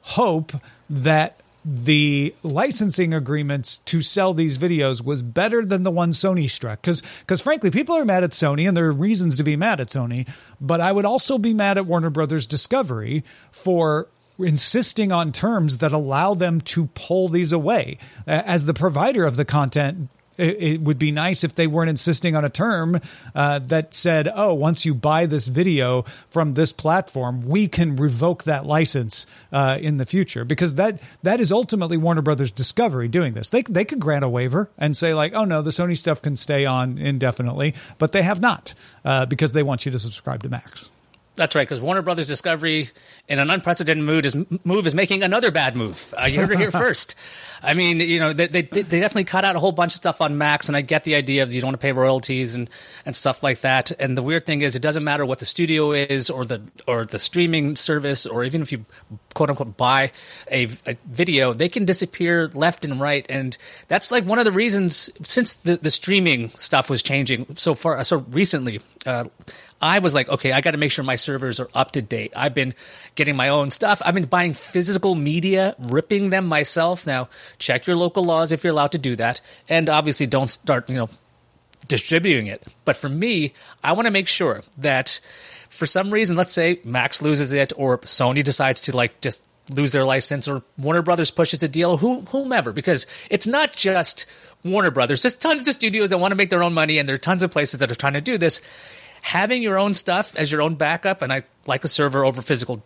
hope 0.00 0.52
that 0.90 1.41
the 1.64 2.34
licensing 2.42 3.14
agreements 3.14 3.78
to 3.78 4.02
sell 4.02 4.34
these 4.34 4.58
videos 4.58 5.04
was 5.04 5.22
better 5.22 5.64
than 5.64 5.84
the 5.84 5.90
one 5.90 6.10
Sony 6.10 6.50
struck. 6.50 6.82
Because, 6.82 7.02
because 7.20 7.40
frankly, 7.40 7.70
people 7.70 7.96
are 7.96 8.04
mad 8.04 8.24
at 8.24 8.30
Sony, 8.30 8.66
and 8.66 8.76
there 8.76 8.86
are 8.86 8.92
reasons 8.92 9.36
to 9.36 9.44
be 9.44 9.56
mad 9.56 9.80
at 9.80 9.88
Sony. 9.88 10.28
But 10.60 10.80
I 10.80 10.90
would 10.90 11.04
also 11.04 11.38
be 11.38 11.54
mad 11.54 11.78
at 11.78 11.86
Warner 11.86 12.10
Brothers 12.10 12.46
Discovery 12.46 13.24
for 13.52 14.08
insisting 14.38 15.12
on 15.12 15.30
terms 15.30 15.78
that 15.78 15.92
allow 15.92 16.34
them 16.34 16.60
to 16.62 16.86
pull 16.94 17.28
these 17.28 17.52
away. 17.52 17.98
As 18.26 18.66
the 18.66 18.74
provider 18.74 19.24
of 19.24 19.36
the 19.36 19.44
content, 19.44 20.10
it, 20.36 20.62
it 20.62 20.80
would 20.80 20.98
be 20.98 21.10
nice 21.10 21.44
if 21.44 21.54
they 21.54 21.66
weren't 21.66 21.90
insisting 21.90 22.36
on 22.36 22.44
a 22.44 22.50
term 22.50 23.00
uh, 23.34 23.58
that 23.60 23.94
said, 23.94 24.28
"Oh, 24.34 24.54
once 24.54 24.84
you 24.84 24.94
buy 24.94 25.26
this 25.26 25.48
video 25.48 26.02
from 26.30 26.54
this 26.54 26.72
platform, 26.72 27.42
we 27.42 27.68
can 27.68 27.96
revoke 27.96 28.44
that 28.44 28.66
license 28.66 29.26
uh, 29.52 29.78
in 29.80 29.98
the 29.98 30.06
future." 30.06 30.44
Because 30.44 30.74
that 30.76 31.00
that 31.22 31.40
is 31.40 31.52
ultimately 31.52 31.96
Warner 31.96 32.22
Brothers 32.22 32.50
Discovery 32.50 33.08
doing 33.08 33.34
this. 33.34 33.50
They 33.50 33.62
they 33.62 33.84
could 33.84 34.00
grant 34.00 34.24
a 34.24 34.28
waiver 34.28 34.70
and 34.78 34.96
say 34.96 35.14
like, 35.14 35.32
"Oh 35.34 35.44
no, 35.44 35.62
the 35.62 35.70
Sony 35.70 35.96
stuff 35.96 36.22
can 36.22 36.36
stay 36.36 36.64
on 36.66 36.98
indefinitely," 36.98 37.74
but 37.98 38.12
they 38.12 38.22
have 38.22 38.40
not 38.40 38.74
uh, 39.04 39.26
because 39.26 39.52
they 39.52 39.62
want 39.62 39.86
you 39.86 39.92
to 39.92 39.98
subscribe 39.98 40.42
to 40.42 40.48
Max. 40.48 40.90
That's 41.34 41.56
right, 41.56 41.66
because 41.66 41.80
Warner 41.80 42.02
Brothers 42.02 42.26
Discovery, 42.26 42.90
in 43.26 43.38
an 43.38 43.48
unprecedented 43.48 44.04
mood, 44.04 44.26
is 44.26 44.36
move 44.64 44.86
is 44.86 44.94
making 44.94 45.22
another 45.22 45.50
bad 45.50 45.76
move. 45.76 46.12
Uh, 46.20 46.26
you 46.26 46.40
heard 46.40 46.50
it 46.50 46.58
here 46.58 46.70
first. 46.70 47.14
I 47.62 47.72
mean, 47.72 48.00
you 48.00 48.18
know, 48.18 48.32
they, 48.34 48.48
they, 48.48 48.62
they 48.62 49.00
definitely 49.00 49.24
cut 49.24 49.44
out 49.44 49.56
a 49.56 49.58
whole 49.60 49.72
bunch 49.72 49.92
of 49.92 49.96
stuff 49.96 50.20
on 50.20 50.36
Max, 50.36 50.68
and 50.68 50.76
I 50.76 50.82
get 50.82 51.04
the 51.04 51.14
idea 51.14 51.42
of 51.42 51.52
you 51.52 51.60
don't 51.60 51.68
want 51.68 51.80
to 51.80 51.82
pay 51.82 51.92
royalties 51.92 52.54
and, 52.54 52.68
and 53.06 53.16
stuff 53.16 53.42
like 53.42 53.60
that. 53.60 53.92
And 53.92 54.16
the 54.16 54.22
weird 54.22 54.44
thing 54.44 54.60
is, 54.60 54.74
it 54.74 54.82
doesn't 54.82 55.04
matter 55.04 55.24
what 55.24 55.38
the 55.38 55.46
studio 55.46 55.92
is 55.92 56.28
or 56.28 56.44
the 56.44 56.60
or 56.86 57.06
the 57.06 57.18
streaming 57.18 57.76
service, 57.76 58.26
or 58.26 58.44
even 58.44 58.60
if 58.60 58.72
you 58.72 58.84
quote 59.34 59.48
unquote 59.48 59.76
buy 59.76 60.12
a, 60.50 60.64
a 60.86 60.96
video, 61.06 61.52
they 61.54 61.68
can 61.68 61.84
disappear 61.84 62.48
left 62.48 62.84
and 62.84 63.00
right. 63.00 63.24
And 63.30 63.56
that's 63.88 64.10
like 64.10 64.24
one 64.24 64.38
of 64.38 64.44
the 64.44 64.52
reasons 64.52 65.08
since 65.22 65.54
the, 65.54 65.76
the 65.76 65.90
streaming 65.90 66.50
stuff 66.50 66.90
was 66.90 67.02
changing 67.02 67.56
so 67.56 67.74
far 67.74 68.02
so 68.04 68.18
recently. 68.30 68.80
Uh, 69.06 69.24
I 69.82 69.98
was 69.98 70.14
like, 70.14 70.28
okay, 70.28 70.52
I 70.52 70.60
got 70.60 70.70
to 70.70 70.78
make 70.78 70.92
sure 70.92 71.04
my 71.04 71.16
servers 71.16 71.58
are 71.58 71.68
up 71.74 71.90
to 71.92 72.02
date. 72.02 72.32
I've 72.36 72.54
been 72.54 72.74
getting 73.16 73.34
my 73.34 73.48
own 73.48 73.72
stuff. 73.72 74.00
I've 74.04 74.14
been 74.14 74.26
buying 74.26 74.54
physical 74.54 75.16
media, 75.16 75.74
ripping 75.78 76.30
them 76.30 76.46
myself. 76.46 77.04
Now, 77.04 77.28
check 77.58 77.86
your 77.88 77.96
local 77.96 78.22
laws 78.22 78.52
if 78.52 78.62
you're 78.62 78.72
allowed 78.72 78.92
to 78.92 78.98
do 78.98 79.16
that. 79.16 79.40
And 79.68 79.88
obviously, 79.88 80.26
don't 80.26 80.48
start, 80.48 80.88
you 80.88 80.94
know, 80.94 81.08
distributing 81.88 82.46
it. 82.46 82.62
But 82.84 82.96
for 82.96 83.08
me, 83.08 83.54
I 83.82 83.92
want 83.92 84.06
to 84.06 84.12
make 84.12 84.28
sure 84.28 84.62
that 84.78 85.20
for 85.68 85.86
some 85.86 86.12
reason, 86.12 86.36
let's 86.36 86.52
say 86.52 86.80
Max 86.84 87.20
loses 87.20 87.52
it 87.52 87.72
or 87.76 87.98
Sony 87.98 88.44
decides 88.44 88.82
to 88.82 88.96
like 88.96 89.20
just 89.20 89.42
lose 89.70 89.92
their 89.92 90.04
license 90.04 90.46
or 90.46 90.62
Warner 90.78 91.02
Brothers 91.02 91.30
pushes 91.30 91.62
a 91.62 91.68
deal, 91.68 91.96
who, 91.96 92.20
whomever, 92.22 92.72
because 92.72 93.06
it's 93.30 93.46
not 93.46 93.72
just 93.72 94.26
Warner 94.64 94.90
Brothers. 94.90 95.22
There's 95.22 95.34
tons 95.34 95.66
of 95.66 95.74
studios 95.74 96.10
that 96.10 96.18
want 96.18 96.32
to 96.32 96.36
make 96.36 96.50
their 96.50 96.62
own 96.62 96.74
money, 96.74 96.98
and 96.98 97.08
there 97.08 97.14
are 97.14 97.18
tons 97.18 97.42
of 97.42 97.50
places 97.50 97.80
that 97.80 97.90
are 97.90 97.96
trying 97.96 98.12
to 98.12 98.20
do 98.20 98.38
this 98.38 98.60
having 99.22 99.62
your 99.62 99.78
own 99.78 99.94
stuff 99.94 100.36
as 100.36 100.52
your 100.52 100.60
own 100.60 100.74
backup, 100.74 101.22
and 101.22 101.32
I 101.32 101.42
like 101.66 101.84
a 101.84 101.88
server 101.88 102.24
over 102.24 102.42
physical 102.42 102.82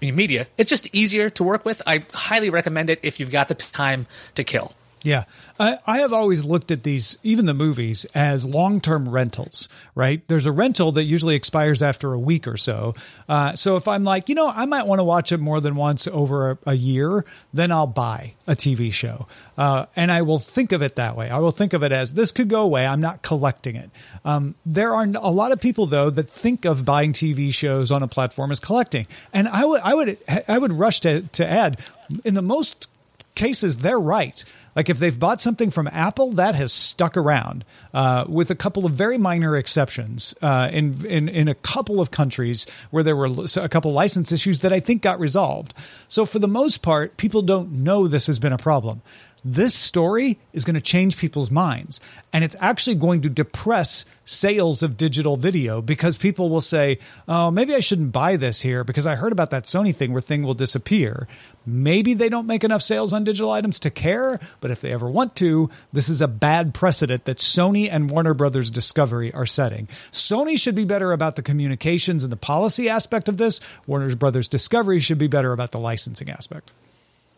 media, 0.00 0.46
it's 0.56 0.70
just 0.70 0.88
easier 0.92 1.28
to 1.30 1.42
work 1.42 1.64
with. 1.64 1.82
I 1.86 2.04
highly 2.12 2.50
recommend 2.50 2.90
it 2.90 3.00
if 3.02 3.18
you've 3.18 3.30
got 3.30 3.48
the 3.48 3.54
time 3.54 4.06
to 4.36 4.44
kill. 4.44 4.74
Yeah. 5.04 5.24
I, 5.58 5.78
I 5.86 5.98
have 5.98 6.12
always 6.12 6.44
looked 6.44 6.70
at 6.70 6.84
these, 6.84 7.18
even 7.22 7.46
the 7.46 7.54
movies, 7.54 8.06
as 8.14 8.44
long 8.44 8.80
term 8.80 9.08
rentals, 9.08 9.68
right? 9.94 10.26
There's 10.28 10.46
a 10.46 10.52
rental 10.52 10.92
that 10.92 11.04
usually 11.04 11.34
expires 11.34 11.82
after 11.82 12.12
a 12.12 12.18
week 12.18 12.46
or 12.46 12.56
so. 12.56 12.94
Uh, 13.28 13.56
so 13.56 13.76
if 13.76 13.88
I'm 13.88 14.04
like, 14.04 14.28
you 14.28 14.34
know, 14.34 14.48
I 14.48 14.64
might 14.64 14.86
want 14.86 15.00
to 15.00 15.04
watch 15.04 15.32
it 15.32 15.38
more 15.38 15.60
than 15.60 15.74
once 15.74 16.06
over 16.06 16.52
a, 16.52 16.58
a 16.66 16.74
year, 16.74 17.24
then 17.52 17.72
I'll 17.72 17.86
buy 17.86 18.34
a 18.46 18.54
TV 18.54 18.92
show. 18.92 19.26
Uh, 19.58 19.86
and 19.96 20.12
I 20.12 20.22
will 20.22 20.38
think 20.38 20.72
of 20.72 20.82
it 20.82 20.96
that 20.96 21.16
way. 21.16 21.28
I 21.28 21.38
will 21.38 21.52
think 21.52 21.72
of 21.72 21.82
it 21.82 21.90
as 21.90 22.14
this 22.14 22.30
could 22.30 22.48
go 22.48 22.62
away. 22.62 22.86
I'm 22.86 23.00
not 23.00 23.22
collecting 23.22 23.76
it. 23.76 23.90
Um, 24.24 24.54
there 24.64 24.94
are 24.94 25.04
a 25.04 25.30
lot 25.30 25.50
of 25.52 25.60
people, 25.60 25.86
though, 25.86 26.10
that 26.10 26.30
think 26.30 26.64
of 26.64 26.84
buying 26.84 27.12
TV 27.12 27.52
shows 27.52 27.90
on 27.90 28.02
a 28.02 28.08
platform 28.08 28.52
as 28.52 28.60
collecting. 28.60 29.06
And 29.32 29.48
I 29.48 29.64
would, 29.64 29.80
I 29.82 29.94
would, 29.94 30.18
I 30.46 30.58
would 30.58 30.72
rush 30.72 31.00
to, 31.00 31.22
to 31.22 31.46
add, 31.46 31.78
in 32.24 32.34
the 32.34 32.42
most 32.42 32.86
cases, 33.34 33.78
they're 33.78 33.98
right. 33.98 34.44
Like 34.74 34.88
if 34.88 34.98
they've 34.98 35.18
bought 35.18 35.40
something 35.40 35.70
from 35.70 35.88
Apple, 35.88 36.32
that 36.32 36.54
has 36.54 36.72
stuck 36.72 37.16
around, 37.16 37.64
uh, 37.92 38.24
with 38.28 38.50
a 38.50 38.54
couple 38.54 38.86
of 38.86 38.92
very 38.92 39.18
minor 39.18 39.56
exceptions 39.56 40.34
uh, 40.40 40.70
in, 40.72 41.04
in 41.06 41.28
in 41.28 41.48
a 41.48 41.54
couple 41.54 42.00
of 42.00 42.10
countries 42.10 42.66
where 42.90 43.02
there 43.02 43.16
were 43.16 43.28
a 43.56 43.68
couple 43.68 43.92
license 43.92 44.32
issues 44.32 44.60
that 44.60 44.72
I 44.72 44.80
think 44.80 45.02
got 45.02 45.20
resolved. 45.20 45.74
So 46.08 46.24
for 46.24 46.38
the 46.38 46.48
most 46.48 46.82
part, 46.82 47.16
people 47.16 47.42
don't 47.42 47.72
know 47.72 48.08
this 48.08 48.26
has 48.26 48.38
been 48.38 48.52
a 48.52 48.58
problem 48.58 49.02
this 49.44 49.74
story 49.74 50.38
is 50.52 50.64
going 50.64 50.74
to 50.74 50.80
change 50.80 51.16
people's 51.16 51.50
minds. 51.50 52.00
And 52.32 52.44
it's 52.44 52.56
actually 52.60 52.96
going 52.96 53.22
to 53.22 53.30
depress 53.30 54.04
sales 54.24 54.82
of 54.82 54.96
digital 54.96 55.36
video 55.36 55.82
because 55.82 56.16
people 56.16 56.48
will 56.48 56.60
say 56.60 56.96
oh 57.26 57.50
maybe 57.50 57.74
i 57.74 57.80
shouldn't 57.80 58.12
buy 58.12 58.36
this 58.36 58.62
here 58.62 58.84
because 58.84 59.04
i 59.04 59.16
heard 59.16 59.32
about 59.32 59.50
that 59.50 59.64
sony 59.64 59.94
thing 59.94 60.12
where 60.12 60.22
thing 60.22 60.44
will 60.44 60.54
disappear. 60.54 61.26
Maybe 61.66 62.14
they 62.14 62.28
don't 62.28 62.46
make 62.46 62.62
enough 62.62 62.82
sales 62.82 63.12
on 63.12 63.24
digital 63.24 63.50
items 63.50 63.80
to 63.80 63.90
care 63.90 64.38
but 64.60 64.70
if 64.70 64.80
they 64.80 64.92
ever 64.92 65.10
want 65.10 65.34
to 65.36 65.70
this 65.92 66.08
is 66.08 66.20
a 66.20 66.28
bad 66.28 66.72
precedent 66.72 67.24
that 67.24 67.38
sony 67.38 67.88
and 67.90 68.10
warner 68.10 68.34
brothers 68.34 68.70
discovery 68.70 69.34
are 69.34 69.46
setting. 69.46 69.88
Sony 70.12 70.58
should 70.58 70.76
be 70.76 70.84
better 70.84 71.12
about 71.12 71.34
the 71.34 71.42
communications 71.42 72.22
and 72.22 72.32
the 72.32 72.36
policy 72.36 72.88
aspect 72.88 73.28
of 73.28 73.38
this. 73.38 73.60
Warner 73.88 74.14
brothers 74.14 74.46
discovery 74.46 75.00
should 75.00 75.18
be 75.18 75.26
better 75.26 75.52
about 75.52 75.72
the 75.72 75.80
licensing 75.80 76.30
aspect 76.30 76.70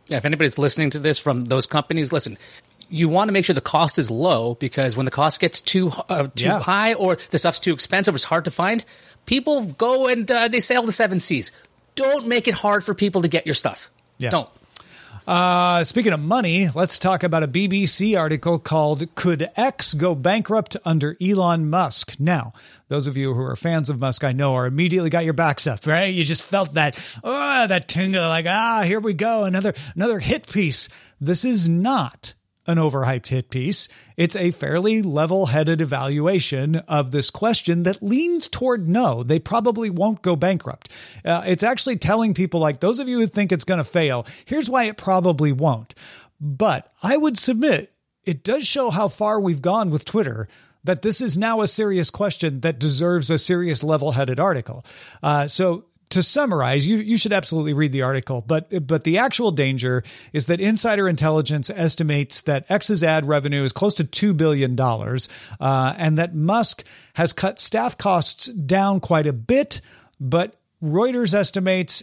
if 0.09 0.25
anybody's 0.25 0.59
listening 0.59 0.91
to 0.91 0.99
this 0.99 1.19
from 1.19 1.43
those 1.43 1.67
companies, 1.67 2.13
listen, 2.13 2.39
you 2.89 3.09
want 3.09 3.29
to 3.29 3.33
make 3.33 3.45
sure 3.45 3.55
the 3.55 3.61
cost 3.61 3.99
is 3.99 4.11
low 4.11 4.55
because 4.55 4.97
when 4.97 5.05
the 5.05 5.11
cost 5.11 5.41
gets 5.41 5.63
too 5.63 5.91
uh, 6.09 6.29
too 6.35 6.47
yeah. 6.47 6.61
high 6.61 6.95
or 6.95 7.17
the 7.31 7.39
stuff's 7.39 7.61
too 7.61 7.73
expensive, 7.73 8.15
it's 8.15 8.25
hard 8.25 8.45
to 8.45 8.51
find. 8.51 8.85
People 9.27 9.65
go 9.65 10.07
and 10.07 10.31
uh, 10.31 10.49
they 10.49 10.61
sail 10.61 10.83
the 10.83 10.93
seven 10.93 11.21
seas. 11.21 11.51
Don't 11.95 12.27
make 12.27 12.49
it 12.49 12.55
hard 12.55 12.85
for 12.85 12.95
people 12.95 13.23
to 13.23 13.29
get 13.29 13.47
your 13.47 13.55
stuff. 13.55 13.91
Yeah. 14.19 14.31
Don't. 14.31 14.49
Uh, 15.27 15.83
speaking 15.85 16.13
of 16.13 16.21
money, 16.21 16.69
let's 16.75 16.99
talk 16.99 17.23
about 17.23 17.43
a 17.43 17.49
BBC 17.49 18.19
article 18.19 18.59
called 18.59 19.15
Could 19.15 19.51
X 19.57 19.95
Go 19.95 20.15
Bankrupt 20.15 20.77
Under 20.85 21.17
Elon 21.19 21.71
Musk? 21.71 22.17
Now, 22.21 22.53
those 22.89 23.07
of 23.07 23.17
you 23.17 23.33
who 23.33 23.41
are 23.41 23.57
fans 23.57 23.89
of 23.89 23.99
Musk, 23.99 24.23
I 24.23 24.33
know, 24.33 24.55
are 24.55 24.67
immediately 24.67 25.09
got 25.09 25.25
your 25.25 25.33
backs 25.33 25.67
up, 25.67 25.87
right? 25.87 26.13
You 26.13 26.25
just 26.25 26.43
felt 26.43 26.75
that, 26.75 26.99
oh, 27.25 27.67
that 27.67 27.89
tingle, 27.89 28.29
like, 28.29 28.45
ah, 28.47 28.83
here 28.85 29.01
we 29.01 29.15
go, 29.15 29.45
another, 29.45 29.73
another 29.95 30.19
hit 30.19 30.47
piece. 30.47 30.91
This 31.23 31.47
is 31.47 31.71
not 31.71 32.35
an 32.67 32.79
overhyped 32.79 33.29
hit 33.29 33.51
piece. 33.51 33.89
It's 34.17 34.37
a 34.37 34.51
fairly 34.51 35.03
level 35.03 35.47
headed 35.47 35.81
evaluation 35.81 36.77
of 36.77 37.11
this 37.11 37.31
question 37.31 37.83
that 37.85 38.03
leans 38.03 38.49
toward 38.49 38.89
no, 38.89 39.23
they 39.23 39.39
probably 39.39 39.91
won't 39.91 40.23
go 40.23 40.37
bankrupt. 40.37 40.91
Uh, 41.25 41.43
it's 41.47 41.63
actually 41.63 41.97
telling 41.97 42.35
people, 42.35 42.61
like, 42.61 42.81
those 42.81 42.99
of 42.99 43.09
you 43.09 43.21
who 43.21 43.27
think 43.27 43.53
it's 43.53 43.65
going 43.65 43.79
to 43.79 43.85
fail, 43.85 44.27
here's 44.45 44.71
why 44.71 44.85
it 44.85 44.97
probably 44.97 45.53
won't. 45.53 45.95
But 46.41 46.93
I 47.03 47.17
would 47.17 47.39
submit 47.39 47.93
it 48.25 48.43
does 48.43 48.67
show 48.67 48.91
how 48.91 49.09
far 49.09 49.39
we've 49.39 49.63
gone 49.63 49.91
with 49.91 50.05
Twitter 50.05 50.49
that 50.85 51.03
this 51.03 51.21
is 51.21 51.39
now 51.39 51.63
a 51.63 51.69
serious 51.69 52.11
question 52.11 52.61
that 52.61 52.79
deserves 52.79 53.31
a 53.31 53.39
serious 53.39 53.83
level 53.83 54.13
headed 54.13 54.39
article. 54.39 54.85
Uh, 55.23 55.49
so 55.49 55.85
to 56.15 56.23
summarize, 56.23 56.87
you, 56.87 56.97
you 56.97 57.19
should 57.19 57.33
absolutely 57.33 57.73
read 57.73 57.93
the 57.93 58.03
article, 58.03 58.43
but 58.47 58.87
but 58.87 59.05
the 59.05 59.19
actual 59.19 59.51
danger 59.51 60.03
is 60.33 60.47
that 60.47 60.61
insider 60.61 61.09
intelligence 61.09 61.71
estimates 61.71 62.43
that 62.43 62.65
X's 62.69 63.05
ad 63.05 63.27
revenue 63.27 63.63
is 63.63 63.73
close 63.73 63.95
to 63.97 64.05
two 64.05 64.35
billion 64.35 64.75
dollars, 64.75 65.29
uh, 65.61 65.95
and 65.97 66.19
that 66.19 66.35
Musk 66.35 66.85
has 67.15 67.33
cut 67.33 67.59
staff 67.59 67.99
costs 67.99 68.47
down 68.47 69.01
quite 69.01 69.27
a 69.27 69.33
bit, 69.33 69.81
but 70.19 70.57
Reuters 70.83 71.35
estimates 71.35 72.03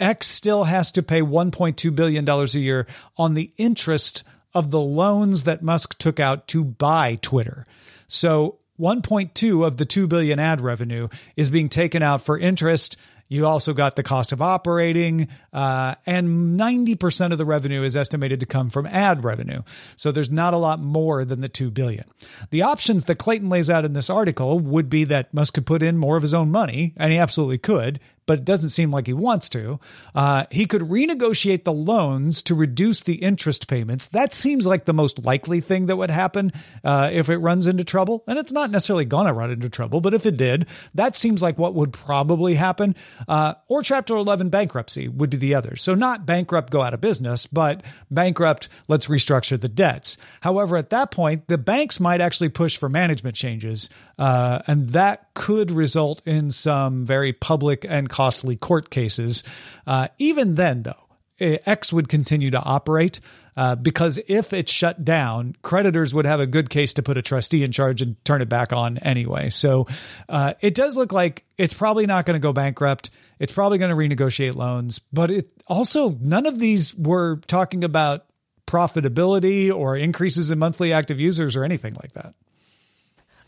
X 0.00 0.26
still 0.26 0.64
has 0.64 0.92
to 0.92 1.02
pay 1.02 1.20
1.2 1.20 1.94
billion 1.94 2.24
dollars 2.24 2.54
a 2.54 2.60
year 2.60 2.86
on 3.16 3.34
the 3.34 3.52
interest 3.56 4.22
of 4.54 4.70
the 4.70 4.80
loans 4.80 5.44
that 5.44 5.62
Musk 5.62 5.98
took 5.98 6.20
out 6.20 6.48
to 6.48 6.64
buy 6.64 7.16
Twitter. 7.20 7.64
So 8.06 8.58
1.2 8.80 9.66
of 9.66 9.76
the 9.76 9.84
2 9.84 10.06
billion 10.06 10.38
ad 10.38 10.60
revenue 10.60 11.08
is 11.36 11.50
being 11.50 11.68
taken 11.68 12.02
out 12.02 12.22
for 12.22 12.38
interest 12.38 12.96
You 13.28 13.46
also 13.46 13.74
got 13.74 13.96
the 13.96 14.02
cost 14.02 14.32
of 14.32 14.40
operating, 14.40 15.28
uh, 15.52 15.94
and 16.06 16.58
90% 16.58 17.32
of 17.32 17.38
the 17.38 17.44
revenue 17.44 17.82
is 17.82 17.96
estimated 17.96 18.40
to 18.40 18.46
come 18.46 18.70
from 18.70 18.86
ad 18.86 19.22
revenue. 19.22 19.62
So 19.96 20.10
there's 20.10 20.30
not 20.30 20.54
a 20.54 20.58
lot 20.58 20.80
more 20.80 21.24
than 21.24 21.40
the 21.40 21.48
2 21.48 21.70
billion. 21.70 22.04
The 22.50 22.62
options 22.62 23.04
that 23.04 23.18
Clayton 23.18 23.50
lays 23.50 23.68
out 23.68 23.84
in 23.84 23.92
this 23.92 24.08
article 24.08 24.58
would 24.58 24.88
be 24.88 25.04
that 25.04 25.32
Musk 25.34 25.54
could 25.54 25.66
put 25.66 25.82
in 25.82 25.98
more 25.98 26.16
of 26.16 26.22
his 26.22 26.34
own 26.34 26.50
money, 26.50 26.94
and 26.96 27.12
he 27.12 27.18
absolutely 27.18 27.58
could 27.58 28.00
but 28.28 28.40
it 28.40 28.44
doesn't 28.44 28.68
seem 28.68 28.92
like 28.92 29.08
he 29.08 29.12
wants 29.12 29.48
to. 29.48 29.80
Uh, 30.14 30.44
he 30.52 30.66
could 30.66 30.82
renegotiate 30.82 31.64
the 31.64 31.72
loans 31.72 32.42
to 32.44 32.54
reduce 32.54 33.02
the 33.02 33.16
interest 33.16 33.66
payments. 33.66 34.06
That 34.08 34.32
seems 34.32 34.66
like 34.66 34.84
the 34.84 34.94
most 34.94 35.24
likely 35.24 35.60
thing 35.60 35.86
that 35.86 35.96
would 35.96 36.10
happen 36.10 36.52
uh, 36.84 37.10
if 37.12 37.28
it 37.28 37.38
runs 37.38 37.66
into 37.66 37.82
trouble. 37.82 38.22
And 38.28 38.38
it's 38.38 38.52
not 38.52 38.70
necessarily 38.70 39.06
going 39.06 39.26
to 39.26 39.32
run 39.32 39.50
into 39.50 39.68
trouble, 39.68 40.00
but 40.00 40.14
if 40.14 40.26
it 40.26 40.36
did, 40.36 40.66
that 40.94 41.16
seems 41.16 41.42
like 41.42 41.58
what 41.58 41.74
would 41.74 41.92
probably 41.92 42.54
happen. 42.54 42.94
Uh, 43.26 43.54
or 43.66 43.82
Chapter 43.88 44.14
11 44.14 44.50
bankruptcy 44.50 45.08
would 45.08 45.30
be 45.30 45.38
the 45.38 45.54
other. 45.54 45.74
So 45.74 45.94
not 45.94 46.26
bankrupt, 46.26 46.70
go 46.70 46.82
out 46.82 46.92
of 46.92 47.00
business, 47.00 47.46
but 47.46 47.82
bankrupt, 48.10 48.68
let's 48.86 49.06
restructure 49.06 49.58
the 49.58 49.70
debts. 49.70 50.18
However, 50.42 50.76
at 50.76 50.90
that 50.90 51.10
point, 51.10 51.48
the 51.48 51.56
banks 51.56 51.98
might 51.98 52.20
actually 52.20 52.50
push 52.50 52.76
for 52.76 52.90
management 52.90 53.34
changes, 53.34 53.88
uh, 54.18 54.60
and 54.66 54.90
that 54.90 55.32
could 55.32 55.70
result 55.70 56.20
in 56.26 56.50
some 56.50 57.06
very 57.06 57.32
public 57.32 57.86
and 57.88 58.10
costly 58.18 58.56
court 58.56 58.90
cases. 58.90 59.44
Uh, 59.86 60.08
even 60.18 60.56
then, 60.56 60.82
though, 60.82 61.06
X 61.38 61.92
would 61.92 62.08
continue 62.08 62.50
to 62.50 62.60
operate 62.60 63.20
uh, 63.56 63.76
because 63.76 64.18
if 64.26 64.52
it 64.52 64.68
shut 64.68 65.04
down, 65.04 65.54
creditors 65.62 66.12
would 66.12 66.24
have 66.24 66.40
a 66.40 66.46
good 66.48 66.68
case 66.68 66.94
to 66.94 67.02
put 67.04 67.16
a 67.16 67.22
trustee 67.22 67.62
in 67.62 67.70
charge 67.70 68.02
and 68.02 68.16
turn 68.24 68.42
it 68.42 68.48
back 68.48 68.72
on 68.72 68.98
anyway. 68.98 69.50
So 69.50 69.86
uh, 70.28 70.54
it 70.60 70.74
does 70.74 70.96
look 70.96 71.12
like 71.12 71.44
it's 71.58 71.74
probably 71.74 72.06
not 72.06 72.26
going 72.26 72.34
to 72.34 72.40
go 72.40 72.52
bankrupt. 72.52 73.10
It's 73.38 73.52
probably 73.52 73.78
going 73.78 73.90
to 73.90 73.96
renegotiate 73.96 74.56
loans, 74.56 74.98
but 75.12 75.30
it 75.30 75.52
also 75.68 76.18
none 76.20 76.46
of 76.46 76.58
these 76.58 76.96
were 76.96 77.36
talking 77.46 77.84
about 77.84 78.26
profitability 78.66 79.72
or 79.72 79.96
increases 79.96 80.50
in 80.50 80.58
monthly 80.58 80.92
active 80.92 81.20
users 81.20 81.54
or 81.54 81.62
anything 81.62 81.94
like 81.94 82.14
that. 82.14 82.34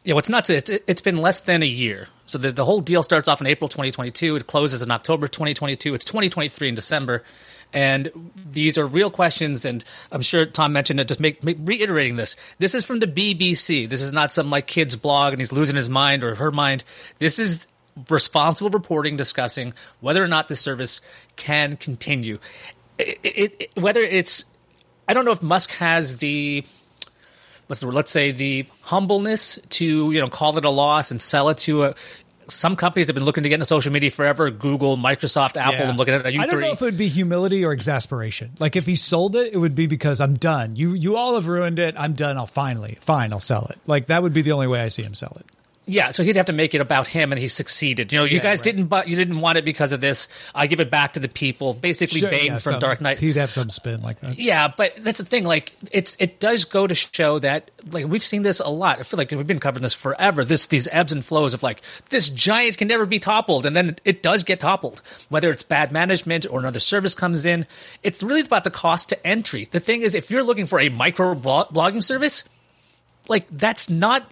Yeah, 0.02 0.14
what's 0.14 0.30
nuts? 0.30 0.48
It's, 0.48 0.70
it's 0.70 1.02
been 1.02 1.18
less 1.18 1.40
than 1.40 1.62
a 1.62 1.66
year. 1.66 2.08
So 2.24 2.38
the, 2.38 2.52
the 2.52 2.64
whole 2.64 2.80
deal 2.80 3.02
starts 3.02 3.28
off 3.28 3.40
in 3.40 3.46
April 3.46 3.68
2022. 3.68 4.36
It 4.36 4.46
closes 4.46 4.80
in 4.80 4.90
October 4.90 5.28
2022. 5.28 5.92
It's 5.92 6.04
2023 6.06 6.68
in 6.68 6.74
December. 6.74 7.22
And 7.74 8.32
these 8.34 8.78
are 8.78 8.86
real 8.86 9.10
questions. 9.10 9.66
And 9.66 9.84
I'm 10.10 10.22
sure 10.22 10.46
Tom 10.46 10.72
mentioned 10.72 11.00
it, 11.00 11.08
just 11.08 11.20
make, 11.20 11.44
make, 11.44 11.58
reiterating 11.60 12.16
this. 12.16 12.36
This 12.58 12.74
is 12.74 12.84
from 12.84 13.00
the 13.00 13.06
BBC. 13.06 13.88
This 13.88 14.00
is 14.00 14.10
not 14.10 14.32
some 14.32 14.48
like 14.48 14.66
kid's 14.66 14.96
blog 14.96 15.34
and 15.34 15.40
he's 15.40 15.52
losing 15.52 15.76
his 15.76 15.90
mind 15.90 16.24
or 16.24 16.34
her 16.36 16.50
mind. 16.50 16.82
This 17.18 17.38
is 17.38 17.66
responsible 18.08 18.70
reporting 18.70 19.16
discussing 19.16 19.74
whether 20.00 20.24
or 20.24 20.28
not 20.28 20.48
the 20.48 20.56
service 20.56 21.02
can 21.36 21.76
continue. 21.76 22.38
It, 22.98 23.18
it, 23.22 23.60
it, 23.60 23.70
whether 23.74 24.00
it's, 24.00 24.46
I 25.06 25.12
don't 25.12 25.26
know 25.26 25.32
if 25.32 25.42
Musk 25.42 25.72
has 25.72 26.18
the 26.18 26.64
what's 27.70 27.78
the 27.78 27.86
word? 27.86 27.94
Let's 27.94 28.10
say 28.10 28.32
the 28.32 28.66
humbleness 28.82 29.60
to 29.70 30.10
you 30.10 30.18
know 30.20 30.28
call 30.28 30.58
it 30.58 30.64
a 30.64 30.70
loss 30.70 31.10
and 31.12 31.22
sell 31.22 31.48
it 31.50 31.58
to 31.58 31.84
a. 31.84 31.94
Some 32.48 32.74
companies 32.74 33.06
have 33.06 33.14
been 33.14 33.24
looking 33.24 33.44
to 33.44 33.48
get 33.48 33.54
into 33.54 33.64
social 33.64 33.92
media 33.92 34.10
forever. 34.10 34.50
Google, 34.50 34.96
Microsoft, 34.96 35.56
Apple, 35.56 35.74
Yeah. 35.78 35.88
and 35.90 35.96
looking 35.96 36.14
at 36.14 36.26
it. 36.26 36.36
I 36.36 36.46
don't 36.46 36.60
know 36.60 36.72
if 36.72 36.82
it 36.82 36.84
would 36.84 36.98
be 36.98 37.06
humility 37.06 37.64
or 37.64 37.70
exasperation. 37.70 38.50
Like 38.58 38.74
if 38.74 38.86
he 38.86 38.96
sold 38.96 39.36
it, 39.36 39.52
it 39.52 39.56
would 39.56 39.76
be 39.76 39.86
because 39.86 40.20
I'm 40.20 40.34
done. 40.34 40.74
You 40.74 40.92
you 40.94 41.14
all 41.16 41.36
have 41.36 41.46
ruined 41.46 41.78
it. 41.78 41.94
I'm 41.96 42.14
done. 42.14 42.36
I'll 42.36 42.48
finally 42.48 42.98
fine. 43.00 43.32
I'll 43.32 43.38
sell 43.38 43.66
it. 43.70 43.78
Like 43.86 44.06
that 44.06 44.24
would 44.24 44.32
be 44.32 44.42
the 44.42 44.50
only 44.50 44.66
way 44.66 44.80
I 44.80 44.88
see 44.88 45.04
him 45.04 45.14
sell 45.14 45.36
it. 45.38 45.46
Yeah, 45.90 46.12
so 46.12 46.22
he'd 46.22 46.36
have 46.36 46.46
to 46.46 46.52
make 46.52 46.74
it 46.74 46.80
about 46.80 47.06
him, 47.06 47.32
and 47.32 47.38
he 47.38 47.48
succeeded. 47.48 48.12
You 48.12 48.18
know, 48.18 48.24
you 48.24 48.36
Yeah, 48.36 48.42
guys 48.42 48.58
right. 48.60 48.64
didn't, 48.64 48.86
but 48.86 49.08
you 49.08 49.16
didn't 49.16 49.40
want 49.40 49.58
it 49.58 49.64
because 49.64 49.92
of 49.92 50.00
this. 50.00 50.28
I 50.54 50.66
give 50.66 50.80
it 50.80 50.90
back 50.90 51.14
to 51.14 51.20
the 51.20 51.28
people. 51.28 51.74
Basically, 51.74 52.20
Sure, 52.20 52.30
Bane 52.30 52.46
yeah, 52.46 52.52
from 52.58 52.72
some- 52.72 52.80
Dark 52.80 53.00
Knight. 53.00 53.18
He'd 53.18 53.36
have 53.36 53.50
some 53.50 53.70
spin 53.70 54.00
like 54.00 54.20
that. 54.20 54.38
Yeah, 54.38 54.68
but 54.68 54.94
that's 55.02 55.18
the 55.18 55.24
thing. 55.24 55.44
Like, 55.44 55.72
it's 55.90 56.16
it 56.20 56.38
does 56.40 56.64
go 56.64 56.86
to 56.86 56.94
show 56.94 57.38
that 57.40 57.70
like 57.90 58.06
we've 58.06 58.22
seen 58.22 58.42
this 58.42 58.60
a 58.60 58.68
lot. 58.68 59.00
I 59.00 59.02
feel 59.02 59.18
like 59.18 59.30
we've 59.30 59.46
been 59.46 59.60
covering 59.60 59.82
this 59.82 59.94
forever. 59.94 60.44
This 60.44 60.66
these 60.68 60.86
ebbs 60.92 61.12
and 61.12 61.24
flows 61.24 61.54
of 61.54 61.62
like 61.62 61.82
this 62.10 62.28
giant 62.28 62.78
can 62.78 62.88
never 62.88 63.06
be 63.06 63.18
toppled, 63.18 63.66
and 63.66 63.74
then 63.74 63.96
it 64.04 64.22
does 64.22 64.44
get 64.44 64.60
toppled. 64.60 65.02
Whether 65.28 65.50
it's 65.50 65.62
bad 65.62 65.90
management 65.92 66.46
or 66.48 66.60
another 66.60 66.80
service 66.80 67.14
comes 67.14 67.44
in, 67.44 67.66
it's 68.02 68.22
really 68.22 68.42
about 68.42 68.64
the 68.64 68.70
cost 68.70 69.08
to 69.08 69.26
entry. 69.26 69.68
The 69.70 69.80
thing 69.80 70.02
is, 70.02 70.14
if 70.14 70.30
you're 70.30 70.42
looking 70.44 70.66
for 70.66 70.78
a 70.78 70.88
micro 70.88 71.34
blogging 71.34 72.02
service, 72.02 72.44
like 73.28 73.46
that's 73.50 73.90
not 73.90 74.30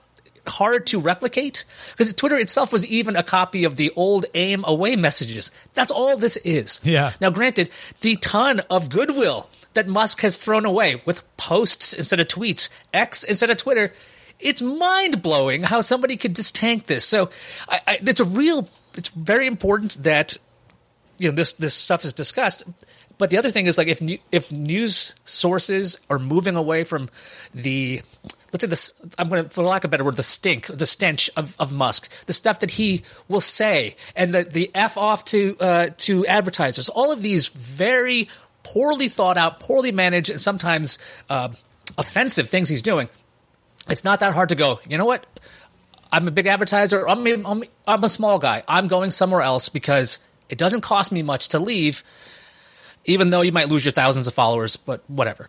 hard 0.49 0.87
to 0.89 1.01
replicate 1.01 1.65
because 1.93 2.13
Twitter 2.13 2.37
itself 2.37 2.73
was 2.73 2.87
even 2.87 3.17
a 3.17 3.23
copy 3.23 3.65
of 3.65 3.77
the 3.77 3.91
old 3.97 4.27
AIM 4.35 4.65
away 4.67 4.97
messages. 4.97 5.51
That's 5.75 5.93
all 5.93 6.17
this 6.17 6.37
is. 6.39 6.81
Yeah. 6.83 7.13
Now, 7.21 7.31
granted, 7.31 7.71
the 8.01 8.17
ton 8.17 8.61
of 8.71 8.89
goodwill 8.89 9.49
that 9.75 9.87
Musk 9.89 10.21
has 10.23 10.37
thrown 10.37 10.65
away 10.65 11.03
with 11.05 11.23
posts 11.37 11.93
instead 11.93 12.21
of 12.21 12.27
tweets, 12.29 12.69
X 12.93 13.23
instead 13.25 13.51
of 13.51 13.57
Twitter, 13.57 13.93
it's 14.41 14.63
mind 14.63 15.23
blowing 15.23 15.63
how 15.63 15.81
somebody 15.81 16.17
could 16.17 16.37
just 16.37 16.55
tank 16.55 16.87
this. 16.87 17.05
So, 17.05 17.31
I, 17.69 17.81
I, 17.87 17.99
it's 18.03 18.21
a 18.21 18.25
real. 18.25 18.69
It's 18.97 19.09
very 19.11 19.47
important 19.47 20.03
that 20.03 20.37
you 21.19 21.29
know 21.31 21.35
this 21.35 21.53
this 21.53 21.75
stuff 21.75 22.05
is 22.05 22.13
discussed. 22.13 22.65
But 23.19 23.31
the 23.31 23.39
other 23.39 23.51
thing 23.51 23.67
is 23.67 23.77
like 23.77 23.89
if 23.89 24.01
if 24.33 24.51
news 24.51 25.15
sources 25.25 25.99
are 26.09 26.19
moving 26.19 26.57
away 26.57 26.85
from 26.85 27.11
the 27.53 28.03
let's 28.53 28.63
say 28.63 28.69
this 28.69 28.93
I'm 29.19 29.29
going 29.29 29.45
to 29.45 29.51
for 29.51 29.63
lack 29.63 29.85
of 29.85 29.89
a 29.89 29.91
better 29.91 30.05
word 30.05 30.17
the 30.17 30.23
stink 30.23 30.67
the 30.67 30.87
stench 30.87 31.31
of, 31.37 31.57
of 31.59 31.73
Musk 31.73 32.09
the 32.27 32.33
stuff 32.33 32.61
that 32.61 32.73
he 32.73 33.03
will 33.29 33.41
say 33.41 33.97
and 34.17 34.35
the 34.35 34.45
the 34.45 34.71
f 34.75 34.97
off 34.97 35.25
to 35.27 35.57
uh, 35.61 35.89
to 35.99 36.27
advertisers 36.27 36.89
all 36.89 37.13
of 37.13 37.23
these 37.23 37.49
very 37.49 38.29
poorly 38.63 39.09
thought 39.09 39.37
out 39.37 39.61
poorly 39.61 39.93
managed 39.93 40.31
and 40.31 40.41
sometimes 40.41 40.99
uh, 41.31 41.49
offensive 41.97 42.49
things 42.49 42.69
he's 42.69 42.83
doing 42.83 43.09
it's 43.89 44.05
not 44.05 44.21
that 44.21 44.35
hard 44.35 44.49
to 44.51 44.55
go 44.55 44.81
you 44.89 44.99
know 44.99 45.07
what 45.07 45.27
I'm 46.13 46.27
a 46.27 46.31
big 46.31 46.47
advertiser. 46.47 47.07
I'm, 47.09 47.27
I'm, 47.47 47.65
I'm 47.87 48.05
a 48.05 48.09
small 48.09 48.39
guy. 48.39 48.63
I'm 48.67 48.89
going 48.89 49.11
somewhere 49.11 49.43
else 49.43 49.69
because 49.69 50.21
it 50.49 50.59
doesn't 50.59 50.81
cost 50.81 51.13
me 51.13 51.23
much 51.23 51.51
to 51.51 51.59
leave, 51.59 52.03
even 53.05 53.31
though 53.31 53.43
you 53.43 53.53
might 53.53 53.69
lose 53.69 53.85
your 53.85 53.93
thousands 53.93 54.27
of 54.27 54.35
followers, 54.35 54.77
but 54.77 55.03
whatever. 55.09 55.49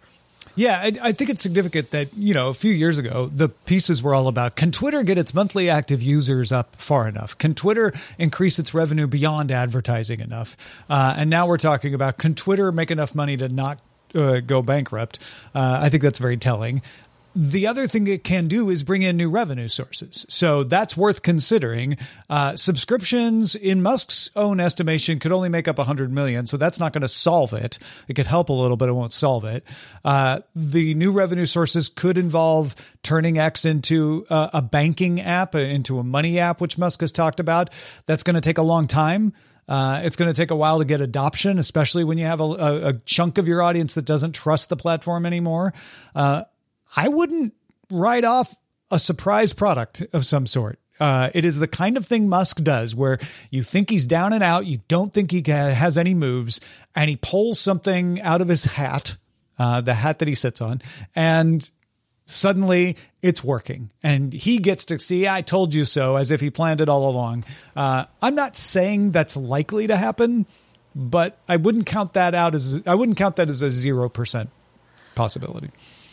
Yeah, 0.56 0.80
I, 0.80 0.92
I 1.02 1.12
think 1.12 1.30
it's 1.30 1.42
significant 1.42 1.92
that 1.92 2.14
you 2.16 2.34
know 2.34 2.50
a 2.50 2.54
few 2.54 2.74
years 2.74 2.98
ago 2.98 3.30
the 3.34 3.50
pieces 3.50 4.04
were 4.04 4.14
all 4.14 4.28
about 4.28 4.56
can 4.56 4.72
Twitter 4.72 5.04
get 5.04 5.18
its 5.18 5.34
monthly 5.34 5.70
active 5.70 6.02
users 6.02 6.52
up 6.52 6.76
far 6.76 7.08
enough? 7.08 7.38
Can 7.38 7.54
Twitter 7.54 7.94
increase 8.18 8.60
its 8.60 8.74
revenue 8.74 9.08
beyond 9.08 9.52
advertising 9.52 10.20
enough? 10.20 10.58
Uh, 10.90 11.16
and 11.18 11.30
now 11.30 11.48
we're 11.48 11.58
talking 11.58 11.94
about 11.94 12.18
can 12.18 12.36
Twitter 12.36 12.72
make 12.72 12.92
enough 12.92 13.16
money 13.16 13.38
to 13.38 13.48
not 13.48 13.80
uh, 14.16 14.40
go 14.40 14.62
bankrupt? 14.62 15.20
Uh, 15.54 15.80
I 15.82 15.90
think 15.90 16.04
that's 16.04 16.20
very 16.20 16.38
telling. 16.38 16.82
The 17.36 17.68
other 17.68 17.86
thing 17.86 18.08
it 18.08 18.24
can 18.24 18.48
do 18.48 18.70
is 18.70 18.84
bring 18.84 19.02
in 19.04 19.15
new 19.15 19.30
revenue 19.30 19.68
sources. 19.68 20.26
So 20.30 20.63
that's 20.63 20.98
worth 20.98 21.22
considering. 21.22 21.98
Uh, 22.30 22.56
subscriptions, 22.56 23.56
in 23.56 23.82
Musk's 23.82 24.32
own 24.36 24.60
estimation, 24.60 25.20
could 25.20 25.32
only 25.32 25.50
make 25.50 25.68
up 25.68 25.78
100 25.78 26.12
million. 26.12 26.46
So 26.46 26.58
that's 26.58 26.80
not 26.80 26.92
going 26.92 27.02
to 27.02 27.08
solve 27.08 27.54
it. 27.54 27.78
It 28.08 28.15
could 28.15 28.26
help 28.26 28.50
a 28.50 28.54
little, 28.54 28.78
but 28.78 28.89
it 28.89 28.94
won't 28.94 29.13
solve 29.13 29.46
it. 29.46 29.63
Uh, 30.04 30.42
the 30.56 30.94
new 30.96 31.12
revenue 31.12 31.46
sources 31.46 31.88
could 31.88 32.18
involve 32.18 32.76
turning 33.04 33.38
X 33.38 33.63
into 33.65 34.26
a, 34.30 34.50
a 34.56 34.62
banking 34.62 35.22
app, 35.22 35.56
uh, 35.56 35.60
into 35.60 36.00
a 36.00 36.04
money 36.04 36.39
app, 36.39 36.62
which 36.62 36.78
Musk 36.78 37.02
has 37.02 37.12
talked 37.12 37.39
about. 37.39 37.70
That's 38.06 38.24
going 38.24 38.36
to 38.36 38.42
take 38.42 38.58
a 38.58 38.63
long 38.63 38.88
time. 38.88 39.34
Uh, 39.68 40.02
it's 40.04 40.15
going 40.15 40.34
to 40.34 40.36
take 40.36 40.50
a 40.50 40.56
while 40.56 40.80
to 40.80 40.86
get 40.86 41.00
adoption, 41.00 41.60
especially 41.60 42.04
when 42.04 42.18
you 42.18 42.26
have 42.26 42.39
a, 42.39 42.44
a, 42.44 42.88
a 42.88 42.94
chunk 43.06 43.38
of 43.38 43.48
your 43.48 43.62
audience 43.62 43.94
that 43.94 44.04
doesn't 44.04 44.34
trust 44.34 44.70
the 44.70 44.76
platform 44.76 45.28
anymore. 45.28 45.76
Uh, 46.15 46.44
I 46.95 47.08
wouldn't 47.08 47.54
write 47.89 48.25
off 48.25 48.56
a 48.91 48.99
surprise 48.99 49.54
product 49.54 50.04
of 50.13 50.25
some 50.25 50.47
sort. 50.47 50.80
Uh, 50.99 51.30
it 51.34 51.45
is 51.45 51.60
the 51.60 51.67
kind 51.67 51.95
of 51.95 52.06
thing 52.06 52.28
Musk 52.28 52.62
does 52.62 52.93
where 52.93 53.19
you 53.52 53.63
think 53.63 53.89
he's 53.89 54.06
down 54.06 54.34
and 54.34 54.43
out, 54.43 54.65
you 54.65 54.82
don't 54.88 55.13
think 55.13 55.32
he 55.32 55.41
has 55.47 55.97
any 55.97 56.13
moves, 56.13 56.60
and 56.93 57.10
he 57.10 57.15
pulls 57.15 57.60
something 57.60 58.19
out 58.21 58.41
of 58.41 58.49
his 58.49 58.65
hat, 58.65 59.15
uh, 59.58 59.80
the 59.80 59.93
hat 59.93 60.19
that 60.19 60.28
he 60.28 60.36
sits 60.36 60.60
on, 60.60 60.82
and 61.15 61.71
suddenly 62.25 62.97
it's 63.21 63.43
working. 63.43 63.91
And 64.04 64.34
he 64.34 64.58
gets 64.58 64.86
to 64.86 64.99
see 64.99 65.28
i 65.28 65.41
told 65.41 65.73
you 65.73 65.86
so 65.86 66.17
as 66.17 66.32
if 66.32 66.41
he 66.41 66.49
planned 66.49 66.82
it 66.82 66.89
all 66.89 67.10
along. 67.10 67.45
Uh, 67.75 68.06
i'm 68.21 68.36
not 68.36 68.58
saying 68.58 69.12
that's 69.12 69.38
likely 69.38 69.88
to 69.88 69.95
happen 69.95 70.45
but 70.95 71.38
i 71.47 71.56
wouldn't 71.56 71.86
count 71.86 72.13
that 72.13 72.36
out 72.36 72.56
as 72.56 72.82
i 72.86 72.93
wouldn't 72.93 73.17
count 73.17 73.38
that 73.38 73.47
as 73.47 73.62
a 73.62 73.69
0% 73.69 74.47
possibility 75.15 75.69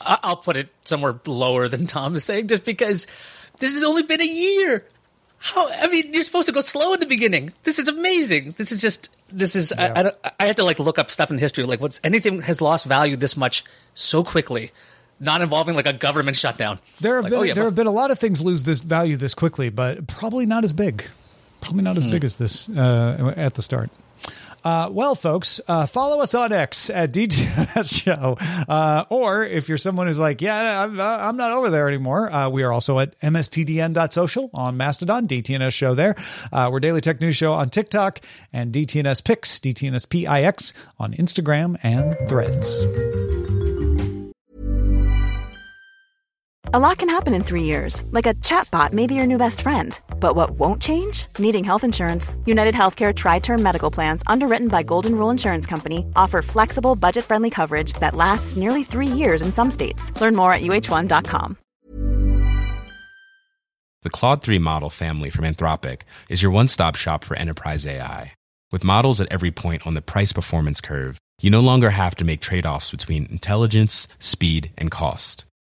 I'll 0.06 0.36
put 0.36 0.56
it 0.56 0.68
somewhere 0.84 1.20
lower 1.26 1.68
than 1.68 1.86
Tom 1.86 2.14
is 2.14 2.24
saying, 2.24 2.48
just 2.48 2.64
because 2.64 3.06
this 3.58 3.74
has 3.74 3.84
only 3.84 4.02
been 4.02 4.20
a 4.20 4.26
year. 4.26 4.86
How? 5.38 5.70
I 5.70 5.88
mean, 5.88 6.14
you're 6.14 6.22
supposed 6.22 6.46
to 6.46 6.52
go 6.52 6.60
slow 6.60 6.94
in 6.94 7.00
the 7.00 7.06
beginning. 7.06 7.52
This 7.64 7.78
is 7.78 7.88
amazing. 7.88 8.54
This 8.56 8.72
is 8.72 8.80
just. 8.80 9.10
This 9.30 9.56
is. 9.56 9.72
I, 9.72 10.08
I, 10.24 10.30
I 10.40 10.46
had 10.46 10.56
to 10.56 10.64
like 10.64 10.78
look 10.78 10.98
up 10.98 11.10
stuff 11.10 11.30
in 11.30 11.38
history. 11.38 11.64
Like, 11.64 11.80
what's 11.80 12.00
anything 12.04 12.40
has 12.42 12.60
lost 12.60 12.86
value 12.86 13.16
this 13.16 13.36
much 13.36 13.64
so 13.94 14.24
quickly, 14.24 14.70
not 15.20 15.42
involving 15.42 15.74
like 15.74 15.86
a 15.86 15.92
government 15.92 16.36
shutdown. 16.36 16.78
there 17.00 17.16
have 17.16 17.24
Like, 17.24 17.32
been 17.32 17.40
oh, 17.40 17.42
yeah, 17.42 17.54
there 17.54 17.64
have 17.64 17.74
been 17.74 17.86
a 17.86 17.92
lot 17.92 18.10
of 18.10 18.18
things 18.18 18.40
lose 18.40 18.62
this 18.62 18.80
value 18.80 19.16
this 19.16 19.34
quickly 19.34 19.68
but 19.68 20.06
probably 20.06 20.46
not 20.46 20.64
as 20.64 20.72
big 20.72 21.04
Probably 21.60 21.82
not 21.82 21.96
as 21.96 22.06
big 22.06 22.22
as 22.22 22.36
this 22.36 22.68
uh, 22.68 23.34
at 23.36 23.54
the 23.54 23.62
start. 23.62 23.90
Uh, 24.66 24.88
well, 24.90 25.14
folks, 25.14 25.60
uh, 25.68 25.86
follow 25.86 26.20
us 26.20 26.34
on 26.34 26.52
X 26.52 26.90
at 26.90 27.12
DTNS 27.12 28.02
Show. 28.02 28.36
Uh, 28.68 29.04
or 29.10 29.44
if 29.44 29.68
you're 29.68 29.78
someone 29.78 30.08
who's 30.08 30.18
like, 30.18 30.42
yeah, 30.42 30.82
I'm, 30.82 30.98
uh, 30.98 31.04
I'm 31.04 31.36
not 31.36 31.52
over 31.52 31.70
there 31.70 31.86
anymore, 31.86 32.28
uh, 32.32 32.50
we 32.50 32.64
are 32.64 32.72
also 32.72 32.98
at 32.98 33.16
mstdn.social 33.20 34.50
on 34.52 34.76
Mastodon, 34.76 35.28
DTNS 35.28 35.72
Show 35.72 35.94
there. 35.94 36.16
Uh, 36.52 36.68
we're 36.72 36.80
Daily 36.80 37.00
Tech 37.00 37.20
News 37.20 37.36
Show 37.36 37.52
on 37.52 37.70
TikTok 37.70 38.18
and 38.52 38.74
DTNS 38.74 39.22
Pix, 39.22 39.60
DTNS 39.60 40.10
PIX 40.10 40.74
on 40.98 41.12
Instagram 41.12 41.78
and 41.84 42.16
Threads. 42.28 43.55
A 46.76 46.84
lot 46.88 46.98
can 46.98 47.08
happen 47.08 47.32
in 47.32 47.42
three 47.42 47.62
years, 47.62 48.04
like 48.10 48.26
a 48.26 48.34
chatbot 48.34 48.92
may 48.92 49.06
be 49.06 49.14
your 49.14 49.26
new 49.26 49.38
best 49.38 49.62
friend. 49.62 49.98
But 50.20 50.36
what 50.36 50.58
won't 50.58 50.82
change? 50.82 51.24
Needing 51.38 51.64
health 51.64 51.84
insurance. 51.84 52.36
United 52.44 52.74
Healthcare 52.74 53.14
Tri 53.14 53.38
Term 53.38 53.62
Medical 53.62 53.90
Plans, 53.90 54.22
underwritten 54.26 54.68
by 54.68 54.82
Golden 54.82 55.14
Rule 55.14 55.30
Insurance 55.30 55.66
Company, 55.66 56.04
offer 56.16 56.42
flexible, 56.42 56.94
budget 56.94 57.24
friendly 57.24 57.48
coverage 57.48 57.94
that 57.94 58.14
lasts 58.14 58.56
nearly 58.58 58.84
three 58.84 59.06
years 59.06 59.40
in 59.40 59.52
some 59.54 59.70
states. 59.70 60.12
Learn 60.20 60.36
more 60.36 60.52
at 60.52 60.60
uh1.com. 60.60 61.56
The 64.02 64.10
Claude 64.10 64.42
3 64.42 64.58
model 64.58 64.90
family 64.90 65.30
from 65.30 65.46
Anthropic 65.46 66.02
is 66.28 66.42
your 66.42 66.52
one 66.52 66.68
stop 66.68 66.94
shop 66.94 67.24
for 67.24 67.38
enterprise 67.38 67.86
AI. 67.86 68.34
With 68.70 68.84
models 68.84 69.18
at 69.22 69.32
every 69.32 69.50
point 69.50 69.86
on 69.86 69.94
the 69.94 70.02
price 70.02 70.34
performance 70.34 70.82
curve, 70.82 71.16
you 71.40 71.48
no 71.48 71.60
longer 71.60 71.88
have 71.88 72.14
to 72.16 72.24
make 72.26 72.42
trade 72.42 72.66
offs 72.66 72.90
between 72.90 73.24
intelligence, 73.30 74.08
speed, 74.18 74.72
and 74.76 74.90
cost. 74.90 75.45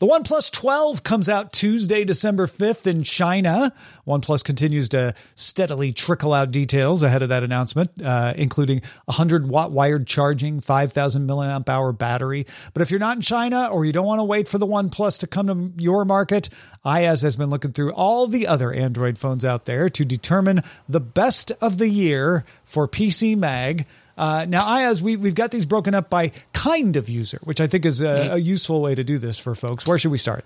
The 0.00 0.06
OnePlus 0.06 0.50
12 0.50 1.04
comes 1.04 1.28
out 1.28 1.52
Tuesday, 1.52 2.04
December 2.04 2.46
5th 2.46 2.86
in 2.86 3.04
China. 3.04 3.72
OnePlus 4.06 4.42
continues 4.42 4.88
to 4.90 5.14
steadily 5.36 5.92
trickle 5.92 6.32
out 6.32 6.50
details 6.50 7.02
ahead 7.04 7.22
of 7.22 7.28
that 7.28 7.44
announcement, 7.44 7.90
uh, 8.02 8.34
including 8.36 8.82
100 9.04 9.48
watt 9.48 9.70
wired 9.70 10.06
charging, 10.06 10.60
5,000 10.60 11.28
milliamp 11.28 11.68
hour 11.68 11.92
battery. 11.92 12.46
But 12.72 12.82
if 12.82 12.90
you're 12.90 12.98
not 13.00 13.16
in 13.16 13.22
China 13.22 13.68
or 13.68 13.84
you 13.84 13.92
don't 13.92 14.06
want 14.06 14.18
to 14.18 14.24
wait 14.24 14.48
for 14.48 14.58
the 14.58 14.66
OnePlus 14.66 15.18
to 15.20 15.26
come 15.28 15.46
to 15.46 15.82
your 15.82 16.04
market, 16.04 16.48
Iyaz 16.84 17.22
has 17.22 17.36
been 17.36 17.50
looking 17.50 17.72
through 17.72 17.92
all 17.92 18.26
the 18.26 18.48
other 18.48 18.72
Android 18.72 19.16
phones 19.16 19.44
out 19.44 19.64
there 19.64 19.88
to 19.88 20.04
determine 20.04 20.62
the 20.88 21.00
best 21.00 21.52
of 21.60 21.78
the 21.78 21.88
year 21.88 22.44
for 22.64 22.88
PC 22.88 23.36
Mag. 23.36 23.86
Uh, 24.16 24.46
now, 24.48 24.62
Iyaz, 24.62 25.00
we, 25.00 25.16
we've 25.16 25.34
got 25.34 25.50
these 25.50 25.64
broken 25.64 25.94
up 25.94 26.08
by 26.08 26.32
kind 26.52 26.96
of 26.96 27.08
user, 27.08 27.38
which 27.44 27.60
I 27.60 27.66
think 27.66 27.84
is 27.84 28.00
a, 28.00 28.32
a 28.32 28.38
useful 28.38 28.80
way 28.80 28.94
to 28.94 29.04
do 29.04 29.18
this 29.18 29.38
for 29.38 29.54
folks. 29.54 29.86
Where 29.86 29.98
should 29.98 30.12
we 30.12 30.18
start? 30.18 30.44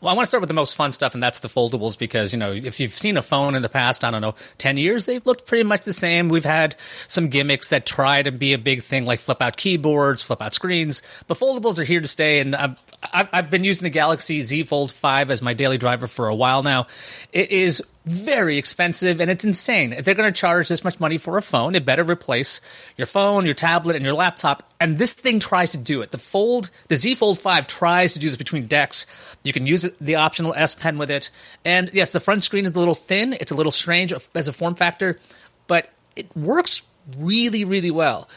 Well, 0.00 0.10
I 0.10 0.16
want 0.16 0.24
to 0.24 0.30
start 0.30 0.40
with 0.40 0.48
the 0.48 0.54
most 0.54 0.76
fun 0.76 0.92
stuff, 0.92 1.12
and 1.12 1.22
that's 1.22 1.40
the 1.40 1.48
foldables 1.48 1.98
because, 1.98 2.32
you 2.32 2.38
know, 2.38 2.52
if 2.52 2.80
you've 2.80 2.92
seen 2.92 3.18
a 3.18 3.22
phone 3.22 3.54
in 3.54 3.60
the 3.60 3.68
past, 3.68 4.02
I 4.02 4.10
don't 4.10 4.22
know, 4.22 4.34
10 4.56 4.78
years, 4.78 5.04
they've 5.04 5.24
looked 5.26 5.44
pretty 5.44 5.64
much 5.64 5.82
the 5.82 5.92
same. 5.92 6.28
We've 6.28 6.42
had 6.42 6.74
some 7.06 7.28
gimmicks 7.28 7.68
that 7.68 7.84
try 7.84 8.22
to 8.22 8.32
be 8.32 8.54
a 8.54 8.58
big 8.58 8.82
thing, 8.82 9.04
like 9.04 9.20
flip 9.20 9.42
out 9.42 9.58
keyboards, 9.58 10.22
flip 10.22 10.40
out 10.40 10.54
screens, 10.54 11.02
but 11.26 11.36
foldables 11.36 11.78
are 11.78 11.84
here 11.84 12.00
to 12.00 12.08
stay. 12.08 12.40
And 12.40 12.56
I've, 12.56 12.80
I've, 13.02 13.48
been 13.48 13.64
using 13.64 13.84
the 13.84 13.90
Galaxy 13.90 14.42
Z 14.42 14.64
Fold 14.64 14.92
5 14.92 15.30
as 15.30 15.40
my 15.40 15.54
daily 15.54 15.78
driver 15.78 16.06
for 16.06 16.28
a 16.28 16.34
while 16.34 16.62
now. 16.62 16.86
It 17.32 17.50
is 17.50 17.82
very 18.04 18.58
expensive 18.58 19.20
and 19.20 19.30
it's 19.30 19.44
insane. 19.44 19.92
If 19.94 20.04
they're 20.04 20.14
going 20.14 20.30
to 20.30 20.38
charge 20.38 20.68
this 20.68 20.84
much 20.84 21.00
money 21.00 21.16
for 21.16 21.38
a 21.38 21.42
phone, 21.42 21.74
it 21.74 21.86
better 21.86 22.04
replace 22.04 22.60
your 22.98 23.06
phone, 23.06 23.46
your 23.46 23.54
tablet, 23.54 23.96
and 23.96 24.04
your 24.04 24.14
laptop. 24.14 24.70
And 24.80 24.98
this 24.98 25.12
thing 25.12 25.40
tries 25.40 25.70
to 25.72 25.78
do 25.78 26.02
it. 26.02 26.10
The 26.10 26.18
Fold, 26.18 26.70
the 26.88 26.96
Z 26.96 27.14
Fold 27.14 27.38
5 27.38 27.66
tries 27.66 28.12
to 28.12 28.18
do 28.18 28.28
this 28.28 28.36
between 28.36 28.66
decks. 28.66 29.06
You 29.44 29.54
can 29.54 29.64
use 29.64 29.86
the 30.00 30.16
optional 30.16 30.52
S 30.54 30.74
Pen 30.74 30.98
with 30.98 31.10
it. 31.10 31.30
And 31.64 31.90
yes, 31.94 32.12
the 32.12 32.20
front 32.20 32.44
screen 32.44 32.66
is 32.66 32.72
a 32.72 32.78
little 32.78 32.94
thin. 32.94 33.32
It's 33.32 33.52
a 33.52 33.56
little 33.56 33.72
strange 33.72 34.12
as 34.34 34.48
a 34.48 34.52
form 34.52 34.74
factor, 34.74 35.18
but 35.66 35.88
it 36.16 36.34
works 36.36 36.82
really, 37.16 37.64
really 37.64 37.90
well. 37.90 38.28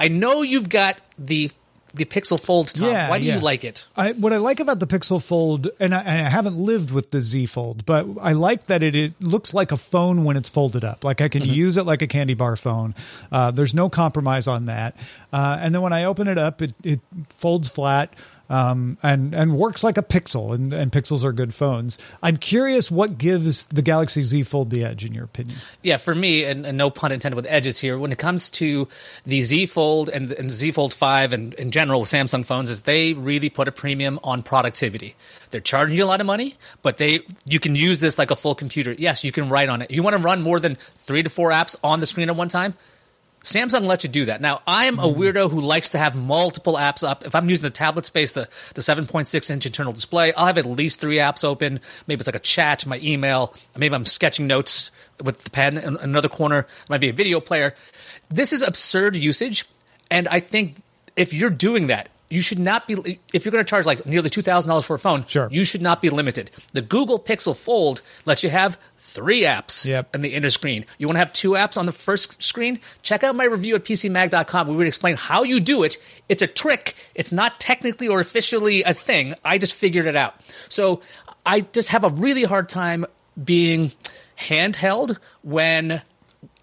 I 0.00 0.08
know 0.08 0.42
you've 0.42 0.68
got 0.68 1.00
the 1.18 1.50
the 1.96 2.04
Pixel 2.04 2.40
Fold, 2.40 2.68
Tom. 2.68 2.90
Yeah, 2.90 3.10
Why 3.10 3.18
do 3.18 3.24
yeah. 3.26 3.36
you 3.36 3.40
like 3.40 3.64
it? 3.64 3.86
I, 3.96 4.12
what 4.12 4.32
I 4.32 4.36
like 4.36 4.60
about 4.60 4.80
the 4.80 4.86
Pixel 4.86 5.22
Fold, 5.22 5.68
and 5.80 5.94
I, 5.94 6.00
and 6.00 6.26
I 6.26 6.30
haven't 6.30 6.56
lived 6.56 6.90
with 6.90 7.10
the 7.10 7.20
Z 7.20 7.46
Fold, 7.46 7.84
but 7.86 8.06
I 8.20 8.32
like 8.32 8.66
that 8.66 8.82
it, 8.82 8.94
it 8.94 9.20
looks 9.20 9.52
like 9.54 9.72
a 9.72 9.76
phone 9.76 10.24
when 10.24 10.36
it's 10.36 10.48
folded 10.48 10.84
up. 10.84 11.04
Like 11.04 11.20
I 11.20 11.28
can 11.28 11.44
use 11.44 11.76
it 11.76 11.84
like 11.84 12.02
a 12.02 12.06
candy 12.06 12.34
bar 12.34 12.56
phone. 12.56 12.94
Uh, 13.32 13.50
there's 13.50 13.74
no 13.74 13.88
compromise 13.88 14.46
on 14.46 14.66
that. 14.66 14.96
Uh, 15.32 15.58
and 15.60 15.74
then 15.74 15.82
when 15.82 15.92
I 15.92 16.04
open 16.04 16.28
it 16.28 16.38
up, 16.38 16.62
it, 16.62 16.74
it 16.82 17.00
folds 17.36 17.68
flat. 17.68 18.12
Um, 18.48 18.96
and 19.02 19.34
and 19.34 19.56
works 19.56 19.82
like 19.82 19.98
a 19.98 20.02
pixel, 20.02 20.54
and, 20.54 20.72
and 20.72 20.92
pixels 20.92 21.24
are 21.24 21.32
good 21.32 21.52
phones. 21.52 21.98
I'm 22.22 22.36
curious 22.36 22.90
what 22.90 23.18
gives 23.18 23.66
the 23.66 23.82
Galaxy 23.82 24.22
Z 24.22 24.44
Fold 24.44 24.70
the 24.70 24.84
edge, 24.84 25.04
in 25.04 25.12
your 25.12 25.24
opinion. 25.24 25.58
Yeah, 25.82 25.96
for 25.96 26.14
me, 26.14 26.44
and, 26.44 26.64
and 26.64 26.78
no 26.78 26.88
pun 26.90 27.10
intended 27.10 27.34
with 27.34 27.46
edges 27.46 27.78
here, 27.78 27.98
when 27.98 28.12
it 28.12 28.18
comes 28.18 28.48
to 28.50 28.86
the 29.24 29.42
Z 29.42 29.66
Fold 29.66 30.08
and, 30.08 30.32
and 30.32 30.50
Z 30.50 30.70
Fold 30.72 30.94
5 30.94 31.32
and 31.32 31.54
in 31.54 31.70
general 31.72 32.04
Samsung 32.04 32.44
phones, 32.44 32.70
is 32.70 32.82
they 32.82 33.14
really 33.14 33.50
put 33.50 33.66
a 33.66 33.72
premium 33.72 34.20
on 34.22 34.42
productivity. 34.42 35.16
They're 35.50 35.60
charging 35.60 35.96
you 35.96 36.04
a 36.04 36.06
lot 36.06 36.20
of 36.20 36.26
money, 36.26 36.54
but 36.82 36.98
they 36.98 37.20
you 37.44 37.58
can 37.58 37.74
use 37.74 38.00
this 38.00 38.18
like 38.18 38.30
a 38.30 38.36
full 38.36 38.54
computer. 38.54 38.92
Yes, 38.92 39.24
you 39.24 39.32
can 39.32 39.48
write 39.48 39.68
on 39.68 39.82
it. 39.82 39.90
You 39.90 40.02
want 40.02 40.16
to 40.16 40.22
run 40.22 40.42
more 40.42 40.60
than 40.60 40.76
three 40.96 41.22
to 41.22 41.30
four 41.30 41.50
apps 41.50 41.74
on 41.82 42.00
the 42.00 42.06
screen 42.06 42.28
at 42.28 42.36
one 42.36 42.48
time? 42.48 42.74
Samsung 43.46 43.86
lets 43.86 44.02
you 44.02 44.10
do 44.10 44.24
that. 44.24 44.40
Now, 44.40 44.60
I'm 44.66 44.98
a 44.98 45.04
mm. 45.04 45.14
weirdo 45.14 45.48
who 45.48 45.60
likes 45.60 45.90
to 45.90 45.98
have 45.98 46.16
multiple 46.16 46.74
apps 46.74 47.06
up. 47.06 47.24
If 47.24 47.36
I'm 47.36 47.48
using 47.48 47.62
the 47.62 47.70
tablet 47.70 48.04
space, 48.04 48.32
the, 48.32 48.48
the 48.74 48.80
7.6 48.80 49.50
inch 49.50 49.64
internal 49.64 49.92
display, 49.92 50.32
I'll 50.32 50.46
have 50.46 50.58
at 50.58 50.66
least 50.66 51.00
three 51.00 51.18
apps 51.18 51.44
open. 51.44 51.78
Maybe 52.08 52.18
it's 52.18 52.26
like 52.26 52.34
a 52.34 52.40
chat, 52.40 52.84
my 52.86 52.98
email. 52.98 53.54
Maybe 53.76 53.94
I'm 53.94 54.04
sketching 54.04 54.48
notes 54.48 54.90
with 55.22 55.44
the 55.44 55.50
pen 55.50 55.78
in 55.78 55.96
another 55.98 56.28
corner. 56.28 56.58
It 56.58 56.90
might 56.90 57.00
be 57.00 57.08
a 57.08 57.12
video 57.12 57.38
player. 57.38 57.76
This 58.28 58.52
is 58.52 58.62
absurd 58.62 59.14
usage. 59.14 59.64
And 60.10 60.26
I 60.26 60.40
think 60.40 60.74
if 61.14 61.32
you're 61.32 61.48
doing 61.48 61.86
that, 61.86 62.08
you 62.28 62.40
should 62.40 62.58
not 62.58 62.86
be, 62.88 63.20
if 63.32 63.44
you're 63.44 63.52
going 63.52 63.64
to 63.64 63.68
charge 63.68 63.86
like 63.86 64.04
nearly 64.06 64.30
$2,000 64.30 64.84
for 64.84 64.94
a 64.94 64.98
phone, 64.98 65.24
Sure. 65.26 65.48
you 65.50 65.64
should 65.64 65.82
not 65.82 66.02
be 66.02 66.10
limited. 66.10 66.50
The 66.72 66.82
Google 66.82 67.18
Pixel 67.20 67.56
Fold 67.56 68.02
lets 68.24 68.42
you 68.42 68.50
have 68.50 68.78
three 68.98 69.44
apps 69.44 69.86
Yep. 69.86 70.14
in 70.14 70.20
the 70.22 70.34
inner 70.34 70.50
screen. 70.50 70.84
You 70.98 71.06
want 71.06 71.16
to 71.16 71.20
have 71.20 71.32
two 71.32 71.52
apps 71.52 71.78
on 71.78 71.86
the 71.86 71.92
first 71.92 72.42
screen? 72.42 72.80
Check 73.02 73.22
out 73.24 73.34
my 73.34 73.44
review 73.44 73.74
at 73.76 73.84
PCMag.com. 73.84 74.68
We 74.68 74.74
would 74.76 74.86
explain 74.88 75.16
how 75.16 75.42
you 75.44 75.60
do 75.60 75.82
it. 75.84 75.96
It's 76.28 76.42
a 76.42 76.46
trick. 76.46 76.94
It's 77.14 77.30
not 77.32 77.58
technically 77.60 78.08
or 78.08 78.20
officially 78.20 78.82
a 78.82 78.92
thing. 78.92 79.34
I 79.44 79.56
just 79.58 79.74
figured 79.74 80.06
it 80.06 80.16
out. 80.16 80.34
So 80.68 81.00
I 81.46 81.60
just 81.60 81.88
have 81.90 82.02
a 82.04 82.10
really 82.10 82.42
hard 82.44 82.68
time 82.68 83.06
being 83.42 83.92
handheld 84.38 85.16
when 85.42 86.02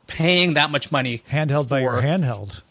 paying 0.07 0.53
that 0.53 0.69
much 0.69 0.91
money. 0.91 1.23
Handheld 1.31 1.69
by 1.69 1.79
your 1.81 2.01
handheld. 2.01 2.61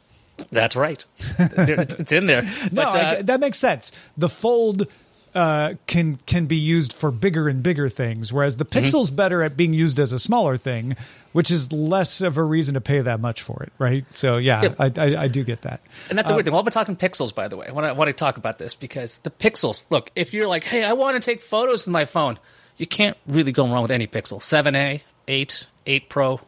That's 0.51 0.77
right. 0.77 1.05
it's 1.39 2.13
in 2.13 2.27
there. 2.27 2.43
No, 2.43 2.51
But, 2.73 2.97
I 2.97 3.01
uh, 3.01 3.15
get- 3.17 3.27
that 3.27 3.41
makes 3.41 3.59
sense. 3.59 3.93
The 4.17 4.29
fold 4.29 4.87
uh, 5.35 5.75
can 5.87 6.17
can 6.27 6.45
be 6.47 6.57
used 6.57 6.93
for 6.93 7.11
bigger 7.11 7.49
and 7.49 7.63
bigger 7.63 7.89
things, 7.89 8.33
whereas 8.33 8.59
the 8.59 8.65
Mm-hmm. 8.67 8.85
Pixel's 8.85 9.11
better 9.11 9.43
at 9.43 9.57
being 9.57 9.73
used 9.73 9.99
as 9.99 10.13
a 10.13 10.19
smaller 10.19 10.57
thing. 10.57 10.95
which 11.33 11.51
is 11.51 11.73
less 11.73 12.21
of 12.21 12.37
a 12.37 12.43
reason 12.43 12.75
to 12.75 12.81
pay 12.83 13.01
that 13.01 13.19
much 13.19 13.41
for 13.41 13.63
it, 13.63 13.73
right? 13.79 14.05
So 14.15 14.37
yeah, 14.37 14.65
Yeah. 14.65 14.75
I, 14.79 14.93
I, 14.99 15.23
I 15.23 15.29
do 15.29 15.43
get 15.45 15.63
that. 15.63 15.81
And 16.11 16.19
that's 16.19 16.29
the 16.29 16.35
weird 16.35 16.45
thing. 16.45 16.53
While 16.53 16.63
we're 16.63 16.69
talking 16.69 16.95
pixels, 16.95 17.35
by 17.35 17.49
the 17.49 17.57
way, 17.57 17.67
I 17.67 17.73
want 17.73 17.87
to, 17.87 17.95
want 17.95 18.09
to 18.09 18.13
talk 18.13 18.37
about 18.37 18.59
this 18.59 18.75
because 18.75 19.17
the 19.23 19.31
pixels. 19.31 19.87
Look, 19.91 20.11
if 20.15 20.35
you're 20.35 20.47
like, 20.47 20.65
hey, 20.65 20.85
I 20.85 20.93
want 20.93 21.17
to 21.17 21.21
take 21.25 21.41
photos 21.41 21.87
with 21.87 21.93
my 21.93 22.05
phone, 22.05 22.39
you 22.77 22.87
can't 22.87 23.17
really 23.27 23.51
go 23.53 23.67
wrong 23.67 23.81
with 23.81 23.91
any 23.91 24.07
pixel. 24.07 24.43
Seven 24.43 24.77
A, 24.77 25.03
eight, 25.27 25.67
eight 25.87 26.11
Pro. 26.11 26.41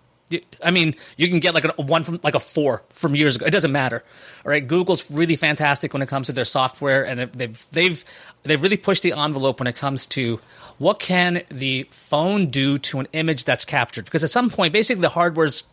I 0.62 0.70
mean, 0.70 0.96
you 1.16 1.28
can 1.28 1.38
get 1.38 1.54
like 1.54 1.64
a 1.64 1.82
one 1.82 2.02
from 2.02 2.18
like 2.22 2.34
a 2.34 2.40
four 2.40 2.82
from 2.88 3.14
years 3.14 3.36
ago. 3.36 3.46
It 3.46 3.50
doesn't 3.50 3.72
matter. 3.72 4.02
All 4.44 4.50
right, 4.50 4.66
Google's 4.66 5.10
really 5.10 5.36
fantastic 5.36 5.92
when 5.92 6.02
it 6.02 6.08
comes 6.08 6.26
to 6.26 6.32
their 6.32 6.44
software, 6.44 7.04
and 7.04 7.30
they've 7.32 7.66
they've 7.70 8.04
they've 8.42 8.62
really 8.62 8.76
pushed 8.76 9.02
the 9.02 9.12
envelope 9.12 9.60
when 9.60 9.66
it 9.66 9.76
comes 9.76 10.06
to 10.08 10.40
what 10.78 10.98
can 10.98 11.42
the 11.50 11.86
phone 11.90 12.46
do 12.46 12.78
to 12.78 13.00
an 13.00 13.08
image 13.12 13.44
that's 13.44 13.64
captured. 13.64 14.06
Because 14.06 14.24
at 14.24 14.30
some 14.30 14.50
point, 14.50 14.72
basically, 14.72 15.02
the 15.02 15.10
hardware's 15.10 15.64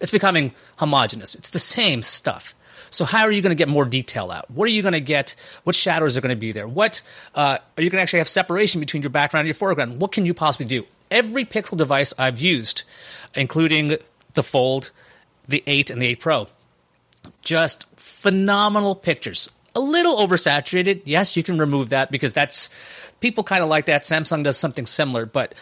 it's 0.00 0.10
becoming 0.10 0.52
homogenous. 0.76 1.34
It's 1.34 1.50
the 1.50 1.58
same 1.58 2.02
stuff. 2.02 2.54
So 2.90 3.04
how 3.04 3.24
are 3.24 3.30
you 3.30 3.42
going 3.42 3.50
to 3.50 3.60
get 3.60 3.68
more 3.68 3.84
detail 3.84 4.30
out? 4.30 4.50
What 4.50 4.64
are 4.64 4.70
you 4.70 4.82
going 4.82 4.92
to 4.92 5.00
get? 5.00 5.36
What 5.64 5.76
shadows 5.76 6.16
are 6.16 6.22
going 6.22 6.34
to 6.34 6.40
be 6.40 6.52
there? 6.52 6.66
What 6.66 7.02
uh, 7.34 7.58
are 7.76 7.82
you 7.82 7.90
going 7.90 7.98
to 7.98 8.02
actually 8.02 8.20
have 8.20 8.28
separation 8.28 8.80
between 8.80 9.02
your 9.02 9.10
background 9.10 9.42
and 9.42 9.48
your 9.48 9.54
foreground? 9.54 10.00
What 10.00 10.12
can 10.12 10.24
you 10.24 10.32
possibly 10.32 10.66
do? 10.66 10.86
Every 11.10 11.44
Pixel 11.44 11.76
device 11.76 12.12
I've 12.18 12.38
used, 12.38 12.82
including 13.34 13.96
the 14.34 14.42
Fold, 14.42 14.90
the 15.46 15.62
8, 15.66 15.90
and 15.90 16.02
the 16.02 16.06
8 16.06 16.20
Pro, 16.20 16.48
just 17.42 17.86
phenomenal 17.96 18.94
pictures. 18.94 19.50
A 19.74 19.80
little 19.80 20.16
oversaturated. 20.16 21.02
Yes, 21.04 21.36
you 21.36 21.42
can 21.42 21.58
remove 21.58 21.90
that 21.90 22.10
because 22.10 22.32
that's 22.32 22.68
people 23.20 23.44
kind 23.44 23.62
of 23.62 23.68
like 23.68 23.86
that. 23.86 24.02
Samsung 24.02 24.44
does 24.44 24.58
something 24.58 24.86
similar, 24.86 25.24
but 25.24 25.54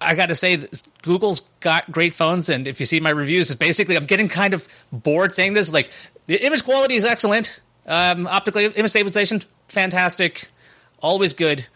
I 0.00 0.14
got 0.14 0.26
to 0.26 0.34
say, 0.34 0.68
Google's 1.02 1.42
got 1.60 1.90
great 1.90 2.12
phones, 2.12 2.48
and 2.48 2.66
if 2.66 2.80
you 2.80 2.86
see 2.86 3.00
my 3.00 3.10
reviews, 3.10 3.50
it's 3.50 3.58
basically 3.58 3.96
I'm 3.96 4.06
getting 4.06 4.28
kind 4.28 4.54
of 4.54 4.66
bored 4.92 5.34
saying 5.34 5.54
this. 5.54 5.72
Like 5.72 5.90
the 6.26 6.44
image 6.44 6.64
quality 6.64 6.94
is 6.94 7.04
excellent, 7.04 7.60
um, 7.86 8.26
optically 8.26 8.66
image 8.66 8.90
stabilization 8.90 9.42
fantastic, 9.68 10.48
always 11.00 11.32
good, 11.32 11.66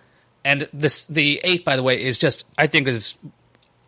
and 0.45 0.69
this 0.73 1.07
the 1.07 1.41
eight 1.45 1.65
by 1.65 1.77
the 1.77 1.83
way 1.83 2.03
is 2.03 2.19
just 2.19 2.45
I 2.59 2.67
think 2.67 2.89
is 2.89 3.17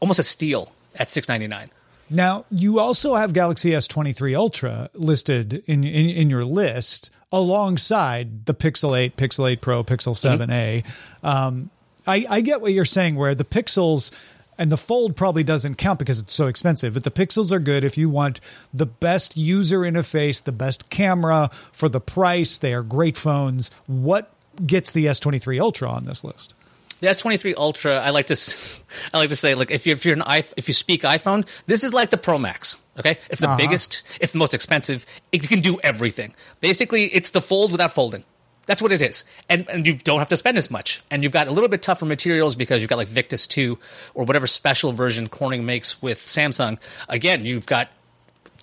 almost 0.00 0.18
a 0.18 0.24
steal 0.24 0.72
at 0.94 1.10
six 1.10 1.28
ninety 1.28 1.46
nine. 1.46 1.70
Now, 2.10 2.44
you 2.50 2.80
also 2.80 3.14
have 3.14 3.32
Galaxy 3.32 3.70
S23 3.70 4.36
Ultra 4.36 4.90
listed 4.92 5.64
in, 5.66 5.84
in, 5.84 6.10
in 6.10 6.30
your 6.30 6.44
list 6.44 7.10
alongside 7.32 8.44
the 8.44 8.54
Pixel 8.54 8.96
8, 8.96 9.16
Pixel 9.16 9.50
8 9.50 9.60
Pro, 9.60 9.82
Pixel 9.82 10.14
7a. 10.14 10.84
Um, 11.26 11.70
I, 12.06 12.26
I 12.28 12.40
get 12.42 12.60
what 12.60 12.72
you're 12.72 12.84
saying, 12.84 13.16
where 13.16 13.34
the 13.34 13.44
Pixels 13.44 14.10
and 14.58 14.70
the 14.70 14.76
Fold 14.76 15.16
probably 15.16 15.42
doesn't 15.44 15.76
count 15.76 15.98
because 15.98 16.20
it's 16.20 16.34
so 16.34 16.46
expensive, 16.46 16.94
but 16.94 17.04
the 17.04 17.10
Pixels 17.10 17.50
are 17.50 17.58
good 17.58 17.84
if 17.84 17.98
you 17.98 18.08
want 18.08 18.40
the 18.72 18.86
best 18.86 19.36
user 19.36 19.80
interface, 19.80 20.42
the 20.42 20.52
best 20.52 20.90
camera 20.90 21.50
for 21.72 21.88
the 21.88 22.00
price. 22.00 22.58
They 22.58 22.74
are 22.74 22.82
great 22.82 23.16
phones. 23.16 23.70
What 23.86 24.34
gets 24.66 24.90
the 24.90 25.06
S23 25.06 25.60
Ultra 25.60 25.88
on 25.88 26.04
this 26.04 26.24
list? 26.24 26.54
The 27.00 27.08
S23 27.08 27.54
Ultra, 27.56 28.00
I 28.00 28.10
like 28.10 28.26
to, 28.26 28.56
I 29.14 29.18
like 29.18 29.28
to 29.28 29.36
say, 29.36 29.54
like 29.54 29.70
if 29.70 29.86
you're 29.86 29.94
if 29.94 30.04
you're 30.04 30.16
an 30.16 30.22
if 30.56 30.68
you 30.68 30.74
speak 30.74 31.02
iPhone, 31.02 31.46
this 31.66 31.84
is 31.84 31.92
like 31.92 32.10
the 32.10 32.16
Pro 32.16 32.38
Max. 32.38 32.76
Okay, 32.98 33.18
it's 33.28 33.40
the 33.40 33.48
uh-huh. 33.48 33.56
biggest, 33.56 34.04
it's 34.20 34.32
the 34.32 34.38
most 34.38 34.54
expensive. 34.54 35.04
It 35.32 35.48
can 35.48 35.60
do 35.60 35.80
everything. 35.82 36.34
Basically, 36.60 37.06
it's 37.06 37.30
the 37.30 37.42
fold 37.42 37.72
without 37.72 37.92
folding. 37.92 38.24
That's 38.66 38.80
what 38.80 38.92
it 38.92 39.02
is, 39.02 39.24
and 39.48 39.68
and 39.68 39.86
you 39.86 39.94
don't 39.94 40.20
have 40.20 40.28
to 40.28 40.36
spend 40.36 40.56
as 40.56 40.70
much, 40.70 41.02
and 41.10 41.22
you've 41.22 41.32
got 41.32 41.48
a 41.48 41.50
little 41.50 41.68
bit 41.68 41.82
tougher 41.82 42.06
materials 42.06 42.54
because 42.54 42.80
you've 42.80 42.88
got 42.88 42.96
like 42.96 43.08
Victus 43.08 43.46
two 43.46 43.78
or 44.14 44.24
whatever 44.24 44.46
special 44.46 44.92
version 44.92 45.28
Corning 45.28 45.66
makes 45.66 46.00
with 46.00 46.18
Samsung. 46.18 46.80
Again, 47.08 47.44
you've 47.44 47.66
got 47.66 47.90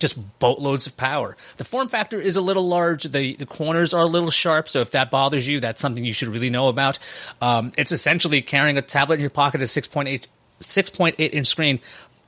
just 0.02 0.38
boatloads 0.38 0.86
of 0.86 0.96
power. 0.98 1.34
The 1.56 1.64
form 1.64 1.88
factor 1.88 2.20
is 2.20 2.36
a 2.36 2.42
little 2.42 2.68
large. 2.68 3.04
The 3.04 3.34
the 3.36 3.46
corners 3.46 3.94
are 3.94 4.02
a 4.02 4.06
little 4.06 4.30
sharp. 4.30 4.68
So 4.68 4.80
if 4.80 4.90
that 4.90 5.10
bothers 5.10 5.48
you, 5.48 5.60
that's 5.60 5.80
something 5.80 6.04
you 6.04 6.12
should 6.12 6.28
really 6.28 6.50
know 6.50 6.68
about. 6.68 6.98
Um, 7.40 7.72
it's 7.78 7.92
essentially 7.92 8.42
carrying 8.42 8.76
a 8.76 8.82
tablet 8.82 9.14
in 9.14 9.20
your 9.22 9.30
pocket, 9.30 9.62
a 9.62 9.64
6.8 9.64 10.26
6.8 10.60 11.14
inch 11.32 11.46
screen, 11.46 11.80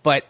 but 0.03 0.25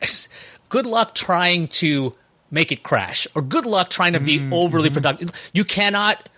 good 0.68 0.86
luck 0.86 1.14
trying 1.14 1.68
to 1.68 2.14
make 2.50 2.72
it 2.72 2.82
crash, 2.82 3.26
or 3.34 3.42
good 3.42 3.64
luck 3.66 3.90
trying 3.90 4.12
to 4.12 4.20
be 4.20 4.46
overly 4.52 4.90
productive. 4.90 5.30
You 5.52 5.64
cannot. 5.64 6.28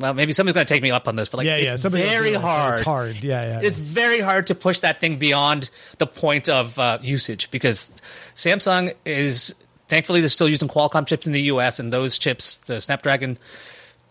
Well, 0.00 0.14
maybe 0.14 0.32
somebody's 0.32 0.54
going 0.54 0.66
to 0.66 0.72
take 0.72 0.82
me 0.84 0.92
up 0.92 1.08
on 1.08 1.16
this, 1.16 1.28
but 1.28 1.38
like, 1.38 1.46
Yeah, 1.48 1.56
yeah. 1.56 1.74
it's 1.74 1.84
else 1.84 1.92
very 1.92 2.34
like, 2.34 2.40
hard. 2.42 2.72
It's 2.74 2.82
hard. 2.82 3.16
Yeah, 3.16 3.42
yeah. 3.60 3.66
It's 3.66 3.74
very 3.76 4.20
hard 4.20 4.46
to 4.46 4.54
push 4.54 4.78
that 4.80 5.00
thing 5.00 5.18
beyond 5.18 5.70
the 5.98 6.06
point 6.06 6.48
of 6.48 6.78
uh, 6.78 6.98
usage 7.02 7.50
because 7.50 7.90
Samsung 8.32 8.94
is 9.04 9.56
thankfully 9.88 10.20
they're 10.20 10.28
still 10.28 10.48
using 10.48 10.68
Qualcomm 10.68 11.06
chips 11.06 11.26
in 11.26 11.32
the 11.32 11.42
U.S. 11.42 11.78
and 11.80 11.92
those 11.92 12.18
chips, 12.18 12.58
the 12.58 12.80
Snapdragon 12.80 13.38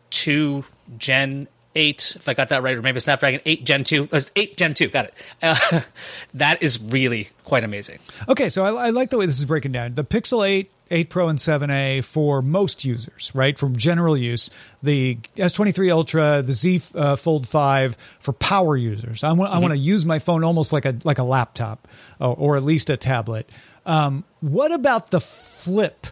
two 0.10 0.66
Gen 0.98 1.48
eight, 1.76 2.14
if 2.16 2.28
I 2.28 2.34
got 2.34 2.50
that 2.50 2.64
right, 2.64 2.76
or 2.76 2.82
maybe 2.82 3.00
Snapdragon 3.00 3.40
eight 3.46 3.64
Gen 3.64 3.84
two, 3.84 4.08
uh, 4.12 4.20
eight 4.36 4.58
Gen 4.58 4.74
two, 4.74 4.88
got 4.90 5.06
it. 5.06 5.14
Uh, 5.42 5.82
that 6.34 6.62
is 6.62 6.82
really 6.82 7.30
quite 7.44 7.64
amazing. 7.64 8.00
Okay, 8.28 8.50
so 8.50 8.66
I, 8.66 8.88
I 8.88 8.90
like 8.90 9.10
the 9.10 9.18
way 9.18 9.26
this 9.26 9.40
is 9.40 9.46
breaking 9.46 9.72
down. 9.72 9.94
The 9.94 10.04
Pixel 10.04 10.48
8, 10.48 10.72
8 10.90 11.10
Pro, 11.10 11.30
and 11.30 11.40
7a 11.40 12.04
for 12.04 12.42
most 12.42 12.84
users, 12.84 13.32
right? 13.34 13.58
From 13.58 13.76
general 13.76 14.18
use. 14.18 14.50
The 14.82 15.18
S23 15.36 15.92
Ultra, 15.92 16.42
the 16.42 16.54
Z 16.54 16.82
uh, 16.96 17.16
Fold 17.16 17.48
5 17.48 17.98
for 18.20 18.34
power 18.34 18.76
users. 18.76 19.24
I 19.24 19.32
want 19.34 19.54
I 19.54 19.60
want 19.60 19.74
to 19.74 19.78
use 19.78 20.06
my 20.06 20.20
phone 20.20 20.44
almost 20.44 20.74
like 20.74 20.86
a 20.86 20.96
like 21.04 21.20
a 21.20 21.24
laptop, 21.24 21.88
or, 22.20 22.36
or 22.36 22.58
at 22.58 22.64
least 22.64 22.90
a 22.90 22.98
tablet. 22.98 23.50
Um, 23.88 24.26
what 24.42 24.72
about 24.72 25.10
the 25.12 25.20
Flip? 25.20 26.08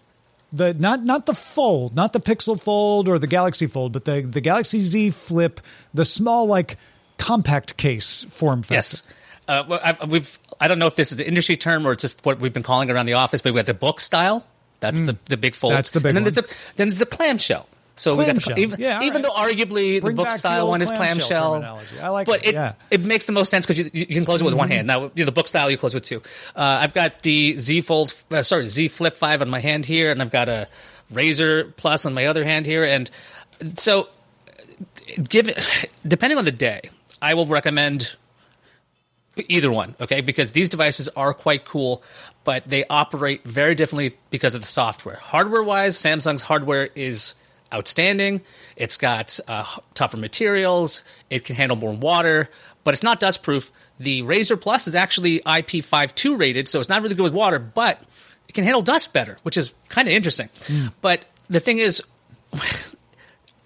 The 0.52 0.74
not 0.74 1.04
not 1.04 1.26
the 1.26 1.34
Fold, 1.34 1.96
not 1.96 2.14
the 2.14 2.20
Pixel 2.20 2.60
Fold 2.60 3.10
or 3.10 3.20
the 3.20 3.28
Galaxy 3.28 3.68
Fold, 3.68 3.92
but 3.92 4.06
the 4.06 4.22
the 4.22 4.42
Galaxy 4.42 4.80
Z 4.80 5.12
Flip, 5.12 5.60
the 5.94 6.06
small 6.06 6.48
like 6.48 6.78
compact 7.18 7.76
case 7.78 8.24
form 8.32 8.64
factor. 8.64 8.76
Yes. 8.76 9.04
Uh, 9.48 9.64
well, 9.68 9.80
I've, 9.84 10.10
we've. 10.10 10.40
I 10.60 10.70
don't 10.70 10.80
know 10.80 10.88
if 10.88 10.96
this 10.96 11.12
is 11.12 11.18
the 11.18 11.28
industry 11.28 11.58
term 11.58 11.86
or 11.86 11.92
it's 11.92 12.02
just 12.02 12.26
what 12.26 12.40
we've 12.40 12.54
been 12.54 12.64
calling 12.64 12.90
around 12.90 13.06
the 13.08 13.14
office, 13.14 13.42
but 13.42 13.54
we 13.54 13.60
have 13.60 13.66
the 13.66 13.74
book 13.74 14.00
style. 14.00 14.46
That's 14.80 15.02
the 15.02 15.18
the 15.26 15.38
big 15.38 15.56
fold. 15.56 15.74
Mm. 15.74 15.76
That's 15.78 15.92
the 15.92 16.00
big 16.00 16.10
and 16.10 16.18
then 16.18 16.24
one. 16.24 16.34
there's 16.34 16.46
a 16.46 16.56
then 16.78 16.88
there's 16.88 17.02
a 17.02 17.06
clamshell. 17.06 17.68
So 17.98 18.16
we 18.16 18.26
got 18.26 18.36
the, 18.36 18.56
even, 18.58 18.80
Yeah, 18.80 19.02
even 19.02 19.22
right. 19.22 19.24
though 19.24 19.32
arguably 19.32 20.02
Bring 20.02 20.16
the 20.16 20.24
book 20.24 20.32
the 20.32 20.38
style 20.38 20.64
old 20.64 20.72
one 20.72 20.82
is 20.82 20.90
clamshell 20.90 21.60
clamshell. 21.62 22.04
I 22.04 22.10
like 22.10 22.28
but 22.28 22.42
it, 22.42 22.50
it 22.50 22.54
yeah. 22.54 22.74
it 22.92 23.02
makes 23.02 23.26
the 23.26 23.32
most 23.32 23.50
sense 23.50 23.66
because 23.66 23.86
you, 23.86 23.90
you 23.94 24.06
can 24.08 24.26
close 24.26 24.42
it 24.42 24.44
with 24.44 24.54
one 24.54 24.70
hand. 24.70 24.88
Now 24.88 25.04
you 25.04 25.12
know, 25.16 25.26
the 25.26 25.32
book 25.32 25.48
style 25.48 25.72
you 25.72 25.78
close 25.78 25.94
with 25.94 26.04
two. 26.04 26.22
Uh, 26.56 26.80
I've 26.82 26.94
got 26.94 27.22
the 27.22 27.58
Z 27.58 27.82
Fold, 27.82 28.14
uh, 28.32 28.44
sorry 28.44 28.68
Z 28.68 28.90
Flip 28.90 29.16
Five 29.16 29.42
on 29.42 29.50
my 29.50 29.60
hand 29.60 29.86
here, 29.86 30.12
and 30.12 30.22
I've 30.22 30.32
got 30.32 30.50
a 30.50 30.68
Razr 31.14 31.76
Plus 31.78 32.06
on 32.06 32.14
my 32.14 32.26
other 32.26 32.44
hand 32.44 32.66
here, 32.66 32.84
and 32.84 33.10
so 33.76 34.10
give 35.30 35.50
depending 36.08 36.38
on 36.38 36.46
the 36.46 36.52
day, 36.52 36.90
I 37.22 37.34
will 37.34 37.46
recommend 37.48 38.18
either 39.50 39.72
one, 39.72 39.96
okay? 40.02 40.22
Because 40.22 40.52
these 40.52 40.70
devices 40.70 41.10
are 41.10 41.34
quite 41.34 41.66
cool, 41.66 42.04
but 42.44 42.68
they 42.68 42.86
operate 42.90 43.44
very 43.44 43.76
differently 43.76 44.18
because 44.30 44.56
of 44.56 44.62
the 44.62 44.68
software. 44.68 45.16
Hardware 45.16 45.64
wise, 45.64 45.98
Samsung's 45.98 46.44
hardware 46.44 46.90
is 46.96 47.36
outstanding. 47.74 48.42
It's 48.76 48.98
got 48.98 49.40
uh, 49.48 49.66
tougher 49.94 50.18
materials, 50.18 51.04
it 51.30 51.46
can 51.46 51.56
handle 51.56 51.76
more 51.78 51.94
water, 51.94 52.50
but 52.84 52.94
it's 52.94 53.04
not 53.04 53.20
dust 53.20 53.44
proof. 53.44 53.72
The 53.98 54.22
Razr 54.24 54.60
Plus 54.60 54.88
is 54.88 54.96
actually 54.96 55.40
IP52 55.42 56.40
rated, 56.40 56.68
so 56.68 56.80
it's 56.80 56.90
not 56.90 57.02
really 57.02 57.16
good 57.16 57.24
with 57.24 57.34
water, 57.34 57.60
but 57.60 58.02
it 58.48 58.54
can 58.54 58.64
handle 58.64 58.82
dust 58.82 59.14
better, 59.14 59.38
which 59.44 59.58
is 59.58 59.74
kind 59.90 60.08
of 60.08 60.14
interesting. 60.14 60.50
But 61.02 61.26
the 61.50 61.60
thing 61.60 61.80
is, 61.80 62.02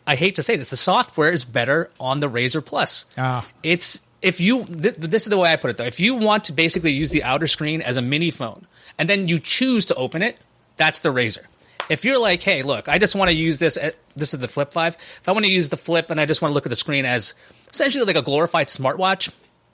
I 0.08 0.16
hate 0.16 0.36
to 0.36 0.44
say 0.44 0.56
this, 0.56 0.70
the 0.70 0.78
software 0.78 1.32
is 1.32 1.46
better 1.46 1.92
on 2.00 2.20
the 2.20 2.30
Razr 2.30 2.64
Plus. 2.66 3.06
Ah. 3.18 3.48
It's 3.64 4.02
if 4.22 4.40
you 4.42 4.66
th- 4.66 4.96
this 4.96 5.24
is 5.24 5.30
the 5.30 5.38
way 5.38 5.52
I 5.52 5.56
put 5.56 5.70
it 5.70 5.78
though. 5.78 5.86
If 5.86 6.00
you 6.00 6.16
want 6.16 6.46
to 6.46 6.54
basically 6.54 6.92
use 6.92 7.12
the 7.12 7.24
outer 7.24 7.48
screen 7.48 7.82
as 7.82 7.98
a 7.98 8.02
mini 8.02 8.32
phone 8.32 8.68
and 8.98 9.08
then 9.08 9.28
you 9.28 9.40
choose 9.40 9.86
to 9.86 9.96
open 9.96 10.22
it, 10.22 10.38
that's 10.78 11.00
the 11.00 11.10
Razr. 11.10 11.46
If 11.90 12.06
you're 12.06 12.20
like, 12.20 12.42
hey, 12.44 12.62
look, 12.62 12.88
I 12.88 12.98
just 13.00 13.16
want 13.16 13.30
to 13.30 13.36
use 13.36 13.60
this. 13.60 13.76
At, 13.76 13.96
this 14.16 14.34
is 14.34 14.40
the 14.40 14.48
Flip 14.48 14.72
Five. 14.72 14.96
If 15.22 15.28
I 15.28 15.32
want 15.32 15.46
to 15.46 15.52
use 15.52 15.70
the 15.70 15.78
Flip 15.78 16.10
and 16.12 16.22
I 16.22 16.26
just 16.26 16.42
want 16.42 16.52
to 16.52 16.54
look 16.54 16.66
at 16.66 16.70
the 16.70 16.76
screen 16.76 17.06
as 17.06 17.34
essentially 17.72 18.06
like 18.06 18.16
a 18.16 18.22
glorified 18.22 18.68
smartwatch 18.68 19.32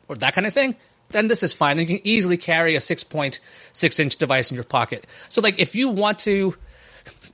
or 0.07 0.15
that 0.15 0.33
kind 0.33 0.47
of 0.47 0.53
thing, 0.53 0.75
then 1.09 1.27
this 1.27 1.43
is 1.43 1.53
fine. 1.53 1.77
You 1.77 1.85
can 1.85 1.99
easily 2.03 2.37
carry 2.37 2.75
a 2.75 2.81
six 2.81 3.03
point 3.03 3.39
six 3.73 3.99
inch 3.99 4.17
device 4.17 4.49
in 4.49 4.55
your 4.55 4.63
pocket. 4.63 5.05
So 5.29 5.41
like, 5.41 5.59
if 5.59 5.75
you 5.75 5.89
want 5.89 6.19
to, 6.19 6.55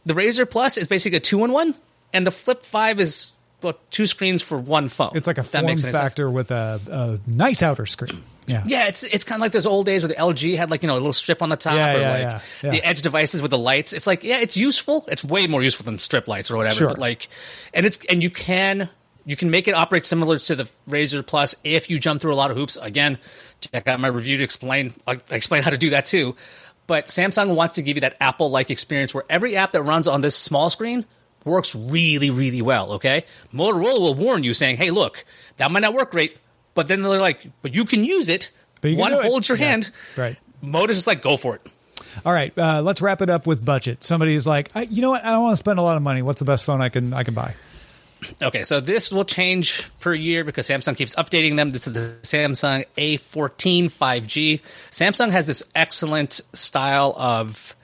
the 0.06 0.14
Razr 0.14 0.50
Plus 0.50 0.78
is 0.78 0.88
basically 0.88 1.18
a 1.18 1.22
two 1.22 1.46
in 1.46 1.52
one, 1.52 1.76
and 2.12 2.28
the 2.28 2.32
Flip 2.32 2.66
Five 2.66 3.00
is 3.00 3.34
well, 3.62 3.78
two 3.90 4.08
screens 4.08 4.42
for 4.42 4.58
one 4.58 4.90
phone. 4.90 5.12
It's 5.16 5.28
like 5.28 5.38
a 5.38 5.44
form 5.44 5.66
any 5.66 5.78
sense. 5.78 5.96
factor 5.96 6.30
with 6.30 6.52
a, 6.52 6.80
a 6.88 7.30
nice 7.30 7.62
outer 7.64 7.86
screen. 7.86 8.24
Yeah. 8.48 8.64
Yeah, 8.66 8.88
it's 8.88 9.04
it's 9.04 9.24
kind 9.24 9.40
of 9.40 9.42
like 9.42 9.52
those 9.52 9.66
old 9.66 9.86
days 9.86 10.04
where 10.04 10.10
the 10.10 10.16
LG 10.16 10.58
had 10.58 10.70
like 10.72 10.84
you 10.84 10.88
know 10.88 10.94
a 10.94 10.96
little 10.96 11.14
strip 11.14 11.42
on 11.42 11.50
the 11.50 11.56
top, 11.56 11.76
Yeah, 11.76 11.96
or 11.96 12.00
yeah, 12.00 12.12
like 12.12 12.42
yeah, 12.64 12.72
the 12.72 12.84
Edge 12.84 13.02
devices 13.02 13.42
with 13.42 13.52
the 13.52 13.58
lights. 13.58 13.94
It's 13.94 14.08
like 14.08 14.24
yeah, 14.24 14.40
it's 14.40 14.58
useful. 14.58 15.06
It's 15.08 15.24
way 15.24 15.48
more 15.48 15.64
useful 15.64 15.86
than 15.86 15.98
strip 15.98 16.28
lights 16.28 16.52
or 16.52 16.58
whatever. 16.58 16.76
Sure. 16.76 16.90
But 16.90 16.98
like, 16.98 17.28
and 17.74 17.86
it's 17.86 17.98
and 18.10 18.22
you 18.22 18.30
can 18.30 18.90
you 19.26 19.36
can 19.36 19.52
make 19.52 19.68
it 19.68 19.74
operate 19.76 20.06
similar 20.06 20.38
to 20.38 20.56
the 20.56 20.70
Razr 20.90 21.26
Plus 21.26 21.56
if 21.64 21.90
you 21.90 22.00
jump 22.00 22.22
through 22.22 22.34
a 22.34 22.36
lot 22.36 22.52
of 22.52 22.58
hoops. 22.58 22.78
Again, 22.82 23.20
check 23.62 23.88
out 23.88 24.00
my 24.00 24.08
review 24.08 24.38
to 24.38 24.44
explain. 24.44 24.94
I 25.08 25.14
I 25.30 25.36
explain 25.36 25.64
how 25.64 25.70
to 25.70 25.78
do 25.78 25.92
that 25.92 26.06
too. 26.06 26.36
But 26.88 27.06
Samsung 27.06 27.56
wants 27.56 27.76
to 27.76 27.82
give 27.82 27.96
you 27.96 28.02
that 28.02 28.18
Apple 28.20 28.50
like 28.50 28.70
experience 28.70 29.14
where 29.14 29.24
every 29.30 29.56
app 29.56 29.72
that 29.74 29.84
runs 29.84 30.08
on 30.08 30.22
this 30.22 30.36
small 30.36 30.70
screen 30.70 31.06
works 31.46 31.76
really, 31.76 32.30
really 32.30 32.62
well. 32.62 32.94
Okay. 32.94 33.24
Motorola 33.54 34.00
will 34.00 34.16
warn 34.16 34.44
you 34.44 34.54
saying, 34.54 34.78
hey, 34.78 34.90
look, 34.92 35.26
that 35.58 35.72
might 35.72 35.82
not 35.82 35.94
work 35.94 36.12
great. 36.12 36.38
But 36.74 36.88
then 36.88 37.02
they're 37.02 37.20
like, 37.20 37.48
but 37.62 37.74
you 37.74 37.86
can 37.86 38.04
use 38.06 38.30
it. 38.30 38.50
But 38.82 38.92
you 38.92 38.98
One 38.98 39.12
holds 39.12 39.50
your 39.50 39.58
Yeah, 39.58 39.66
hand. 39.68 39.92
right. 40.18 40.38
Modus 40.62 40.98
is 40.98 41.08
like, 41.08 41.22
go 41.22 41.38
for 41.38 41.56
it. 41.56 41.62
All 42.26 42.34
right, 42.34 42.56
uh, 42.58 42.82
let's 42.82 43.02
wrap 43.02 43.22
it 43.22 43.30
up 43.30 43.48
with 43.48 43.64
budget. 43.64 44.04
Somebody's 44.04 44.46
like, 44.46 44.70
I, 44.76 44.82
you 44.84 45.02
know 45.02 45.12
what? 45.12 45.24
I 45.24 45.32
don't 45.32 45.44
want 45.44 45.54
to 45.54 45.58
spend 45.58 45.80
a 45.80 45.82
lot 45.82 45.98
of 45.98 46.04
money. 46.04 46.22
What's 46.22 46.40
the 46.40 46.46
best 46.46 46.66
phone 46.66 46.82
I 46.82 46.90
can 46.90 47.14
I 47.14 47.24
can 47.24 47.34
buy? 47.34 47.56
Okay, 48.42 48.64
so 48.64 48.80
this 48.80 49.12
will 49.12 49.24
change 49.26 49.90
per 50.00 50.14
year 50.14 50.44
because 50.44 50.68
Samsung 50.68 50.96
keeps 50.96 51.16
updating 51.16 51.56
them. 51.56 51.72
This 51.72 51.88
is 51.88 51.94
the 51.94 52.18
Samsung 52.22 52.86
A14 52.98 53.86
5G. 53.86 54.62
Samsung 54.92 55.32
has 55.32 55.48
this 55.48 55.64
excellent 55.74 56.42
style 56.54 57.14
of 57.18 57.76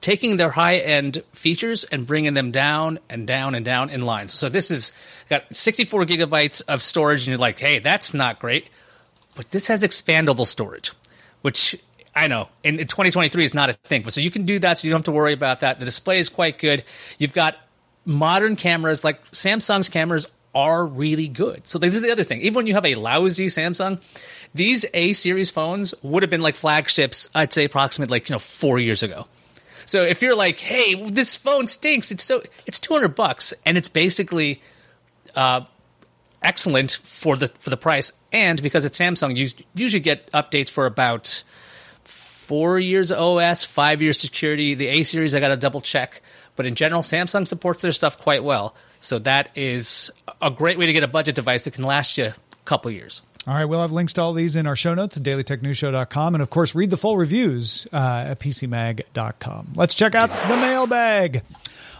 taking 0.00 0.36
their 0.36 0.50
high 0.50 0.76
end 0.76 1.22
features 1.32 1.84
and 1.84 2.06
bringing 2.06 2.34
them 2.34 2.50
down 2.50 2.98
and 3.08 3.26
down 3.26 3.54
and 3.54 3.64
down 3.64 3.90
in 3.90 4.02
lines. 4.02 4.32
So 4.32 4.48
this 4.48 4.70
is 4.70 4.92
got 5.28 5.42
64 5.54 6.06
gigabytes 6.06 6.62
of 6.68 6.82
storage, 6.82 7.20
and 7.22 7.28
you're 7.28 7.38
like, 7.38 7.58
hey, 7.58 7.78
that's 7.78 8.14
not 8.14 8.38
great. 8.38 8.68
But 9.34 9.50
this 9.50 9.66
has 9.66 9.82
expandable 9.82 10.46
storage, 10.46 10.92
which 11.42 11.76
I 12.14 12.26
know 12.28 12.48
in, 12.64 12.80
in 12.80 12.86
2023 12.86 13.44
is 13.44 13.54
not 13.54 13.68
a 13.68 13.74
thing. 13.74 14.02
But 14.02 14.12
so 14.12 14.20
you 14.20 14.30
can 14.30 14.44
do 14.44 14.58
that, 14.60 14.78
so 14.78 14.86
you 14.86 14.90
don't 14.90 15.00
have 15.00 15.04
to 15.04 15.12
worry 15.12 15.32
about 15.32 15.60
that. 15.60 15.78
The 15.78 15.84
display 15.84 16.18
is 16.18 16.28
quite 16.28 16.58
good. 16.58 16.84
You've 17.18 17.34
got 17.34 17.56
modern 18.06 18.56
cameras, 18.56 19.04
like 19.04 19.22
Samsung's 19.32 19.88
cameras 19.88 20.28
are 20.54 20.86
really 20.86 21.28
good. 21.28 21.66
So 21.68 21.78
this 21.78 21.94
is 21.94 22.00
the 22.00 22.10
other 22.10 22.24
thing. 22.24 22.40
Even 22.40 22.54
when 22.54 22.66
you 22.66 22.74
have 22.74 22.86
a 22.86 22.94
lousy 22.94 23.46
Samsung, 23.46 24.00
these 24.54 24.86
A 24.94 25.12
series 25.12 25.50
phones 25.50 25.94
would 26.02 26.22
have 26.22 26.30
been 26.30 26.40
like 26.40 26.56
flagships. 26.56 27.28
I'd 27.34 27.52
say 27.52 27.64
approximately 27.64 28.14
like 28.14 28.28
you 28.30 28.34
know 28.34 28.38
four 28.38 28.78
years 28.78 29.02
ago. 29.02 29.26
So 29.86 30.02
if 30.02 30.20
you're 30.20 30.34
like, 30.34 30.60
hey, 30.60 30.94
this 30.94 31.36
phone 31.36 31.68
stinks, 31.68 32.10
it's 32.10 32.24
so 32.24 32.42
it's 32.66 32.78
200 32.80 33.14
bucks, 33.14 33.54
and 33.64 33.78
it's 33.78 33.88
basically 33.88 34.60
uh, 35.34 35.62
excellent 36.42 36.92
for 37.02 37.36
the 37.36 37.46
for 37.58 37.70
the 37.70 37.76
price, 37.76 38.12
and 38.32 38.60
because 38.62 38.84
it's 38.84 38.98
Samsung, 38.98 39.36
you 39.36 39.48
usually 39.74 40.00
get 40.00 40.30
updates 40.32 40.68
for 40.68 40.86
about 40.86 41.42
four 42.04 42.78
years 42.78 43.10
OS, 43.10 43.64
five 43.64 44.02
years 44.02 44.18
security. 44.18 44.74
The 44.74 44.88
A 44.88 45.02
series, 45.04 45.34
I 45.34 45.40
got 45.40 45.48
to 45.48 45.56
double 45.56 45.80
check, 45.80 46.20
but 46.56 46.66
in 46.66 46.74
general, 46.74 47.02
Samsung 47.02 47.46
supports 47.46 47.82
their 47.82 47.92
stuff 47.92 48.18
quite 48.18 48.44
well. 48.44 48.74
So 49.00 49.18
that 49.20 49.56
is 49.56 50.10
a 50.42 50.50
great 50.50 50.78
way 50.78 50.86
to 50.86 50.92
get 50.92 51.02
a 51.04 51.08
budget 51.08 51.34
device 51.36 51.64
that 51.64 51.74
can 51.74 51.84
last 51.84 52.18
you 52.18 52.26
a 52.26 52.34
couple 52.64 52.90
years. 52.90 53.22
All 53.48 53.54
right, 53.54 53.64
we'll 53.64 53.80
have 53.80 53.92
links 53.92 54.12
to 54.14 54.22
all 54.22 54.32
these 54.32 54.56
in 54.56 54.66
our 54.66 54.74
show 54.74 54.94
notes 54.94 55.16
at 55.16 55.22
dailytechnewsshow.com. 55.22 56.34
And 56.34 56.42
of 56.42 56.50
course, 56.50 56.74
read 56.74 56.90
the 56.90 56.96
full 56.96 57.16
reviews 57.16 57.86
uh, 57.92 58.24
at 58.30 58.40
pcmag.com. 58.40 59.68
Let's 59.76 59.94
check 59.94 60.16
out 60.16 60.30
the 60.48 60.56
mailbag. 60.56 61.42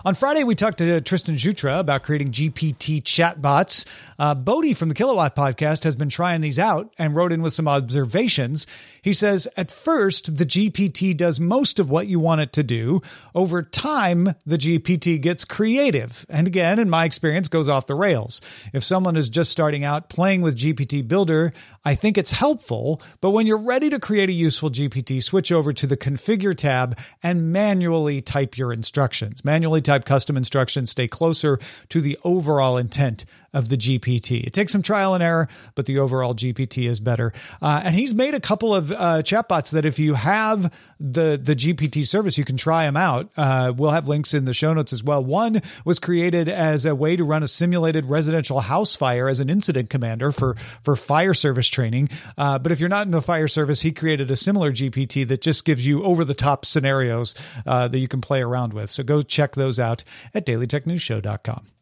On 0.07 0.15
Friday, 0.15 0.45
we 0.45 0.55
talked 0.55 0.79
to 0.79 1.01
Tristan 1.01 1.35
Jutra 1.35 1.81
about 1.81 2.05
creating 2.05 2.31
GPT 2.31 3.03
chatbots. 3.03 3.85
Uh, 4.21 4.37
Bodie 4.37 4.73
from 4.73 4.89
the 4.89 4.95
Kilowatt 4.95 5.35
podcast 5.35 5.83
has 5.83 5.97
been 5.97 6.09
trying 6.09 6.43
these 6.43 6.61
out 6.61 6.95
and 6.97 7.17
wrote 7.17 7.33
in 7.33 7.43
with 7.43 7.53
some 7.53 7.67
observations. 7.67 8.69
He 9.03 9.13
says, 9.13 9.49
at 9.57 9.73
first, 9.73 10.37
the 10.37 10.47
GPT 10.47 11.17
does 11.17 11.41
most 11.41 11.81
of 11.81 11.91
what 11.91 12.07
you 12.07 12.21
want 12.21 12.41
it 12.41 12.53
to 12.53 12.63
do. 12.63 13.03
Over 13.35 13.65
time, 13.65 14.37
the 14.47 14.59
GPT 14.59 15.21
gets 15.21 15.45
creative. 15.45 16.25
And 16.29 16.47
again, 16.47 16.79
in 16.79 16.89
my 16.89 17.05
experience, 17.05 17.49
goes 17.49 17.69
off 17.69 17.89
the 17.89 17.97
rails. 17.97 18.41
If 18.73 18.85
someone 18.85 19.17
is 19.17 19.29
just 19.29 19.51
starting 19.51 19.83
out 19.83 20.09
playing 20.09 20.41
with 20.41 20.57
GPT 20.57 21.09
Builder, 21.09 21.53
I 21.87 21.95
think 21.95 22.19
it's 22.19 22.33
helpful. 22.33 23.01
But 23.21 23.31
when 23.31 23.47
you're 23.47 23.57
ready 23.57 23.89
to 23.91 24.01
create 24.01 24.29
a 24.29 24.33
useful 24.33 24.71
GPT, 24.71 25.23
switch 25.23 25.53
over 25.53 25.73
to 25.73 25.87
the 25.87 25.97
Configure 25.97 26.53
tab 26.53 26.99
and 27.23 27.53
manually 27.53 28.21
type 28.21 28.59
your 28.59 28.73
instructions. 28.73 29.45
Manually 29.45 29.81
type 29.81 30.05
custom 30.05 30.37
instructions, 30.37 30.91
stay 30.91 31.07
closer 31.07 31.61
to 31.91 32.01
the 32.01 32.19
overall 32.25 32.77
intent 32.77 33.25
of 33.57 33.71
the 33.71 33.77
GPT. 33.77 34.47
It 34.47 34.53
takes 34.53 34.71
some 34.71 34.83
trial 34.83 35.15
and 35.15 35.23
error, 35.23 35.49
but 35.75 35.87
the 35.87 35.99
overall 35.99 36.35
GPT 36.35 36.87
is 36.89 37.01
better. 37.01 37.33
Uh, 37.63 37.81
and 37.85 37.95
he's 37.95 38.15
made 38.15 38.35
a 38.35 38.41
couple 38.41 38.75
of 38.75 38.91
uh, 38.93 39.23
chatbots 39.23 39.71
that 39.71 39.87
if 39.87 39.99
you 39.99 40.13
have 40.13 40.73
the 41.01 41.41
the 41.43 41.57
GPT 41.57 42.07
service, 42.07 42.37
you 42.37 42.45
can 42.45 42.59
try 42.59 42.85
them 42.85 42.99
out. 42.99 43.31
Uh, 43.35 43.73
we'll 43.75 43.91
have 43.91 44.09
links 44.09 44.35
in 44.35 44.45
the 44.45 44.53
show 44.53 44.75
notes 44.75 44.93
as 44.93 45.03
well. 45.03 45.25
One 45.25 45.63
was 45.87 45.99
created 45.99 46.51
as 46.51 46.85
a 46.85 46.95
way 46.95 47.17
to 47.17 47.25
run 47.25 47.43
a 47.43 47.49
simulated 47.49 48.05
residential 48.05 48.61
house 48.61 48.95
fire 48.95 49.27
as 49.27 49.41
an 49.41 49.49
incident 49.49 49.89
commander 49.89 50.33
for 50.33 50.55
for 50.83 50.95
fire 50.95 51.35
service 51.35 51.69
training. 51.69 52.11
Uh, 52.37 52.59
but 52.59 52.73
if 52.73 52.81
you're 52.81 52.91
not 52.91 53.07
in 53.07 53.13
the 53.13 53.23
fire 53.23 53.49
service, 53.49 53.81
he 53.81 53.91
created 53.91 54.31
a 54.31 54.37
similar 54.37 54.71
GPT 54.71 55.27
that 55.29 55.41
just 55.41 55.65
gives 55.65 55.87
you 55.87 56.03
over 56.03 56.25
the 56.25 56.35
top 56.35 56.67
scenarios 56.67 57.35
uh, 57.65 57.89
that 57.89 57.99
you 57.99 58.09
can 58.09 58.21
play 58.21 58.43
around 58.43 58.75
with. 58.75 58.91
So 58.91 59.03
go 59.03 59.23
check 59.23 59.55
those 59.55 59.81
out 59.81 60.05
at 60.35 60.45
dailytechnewsshow.com. 60.45 61.76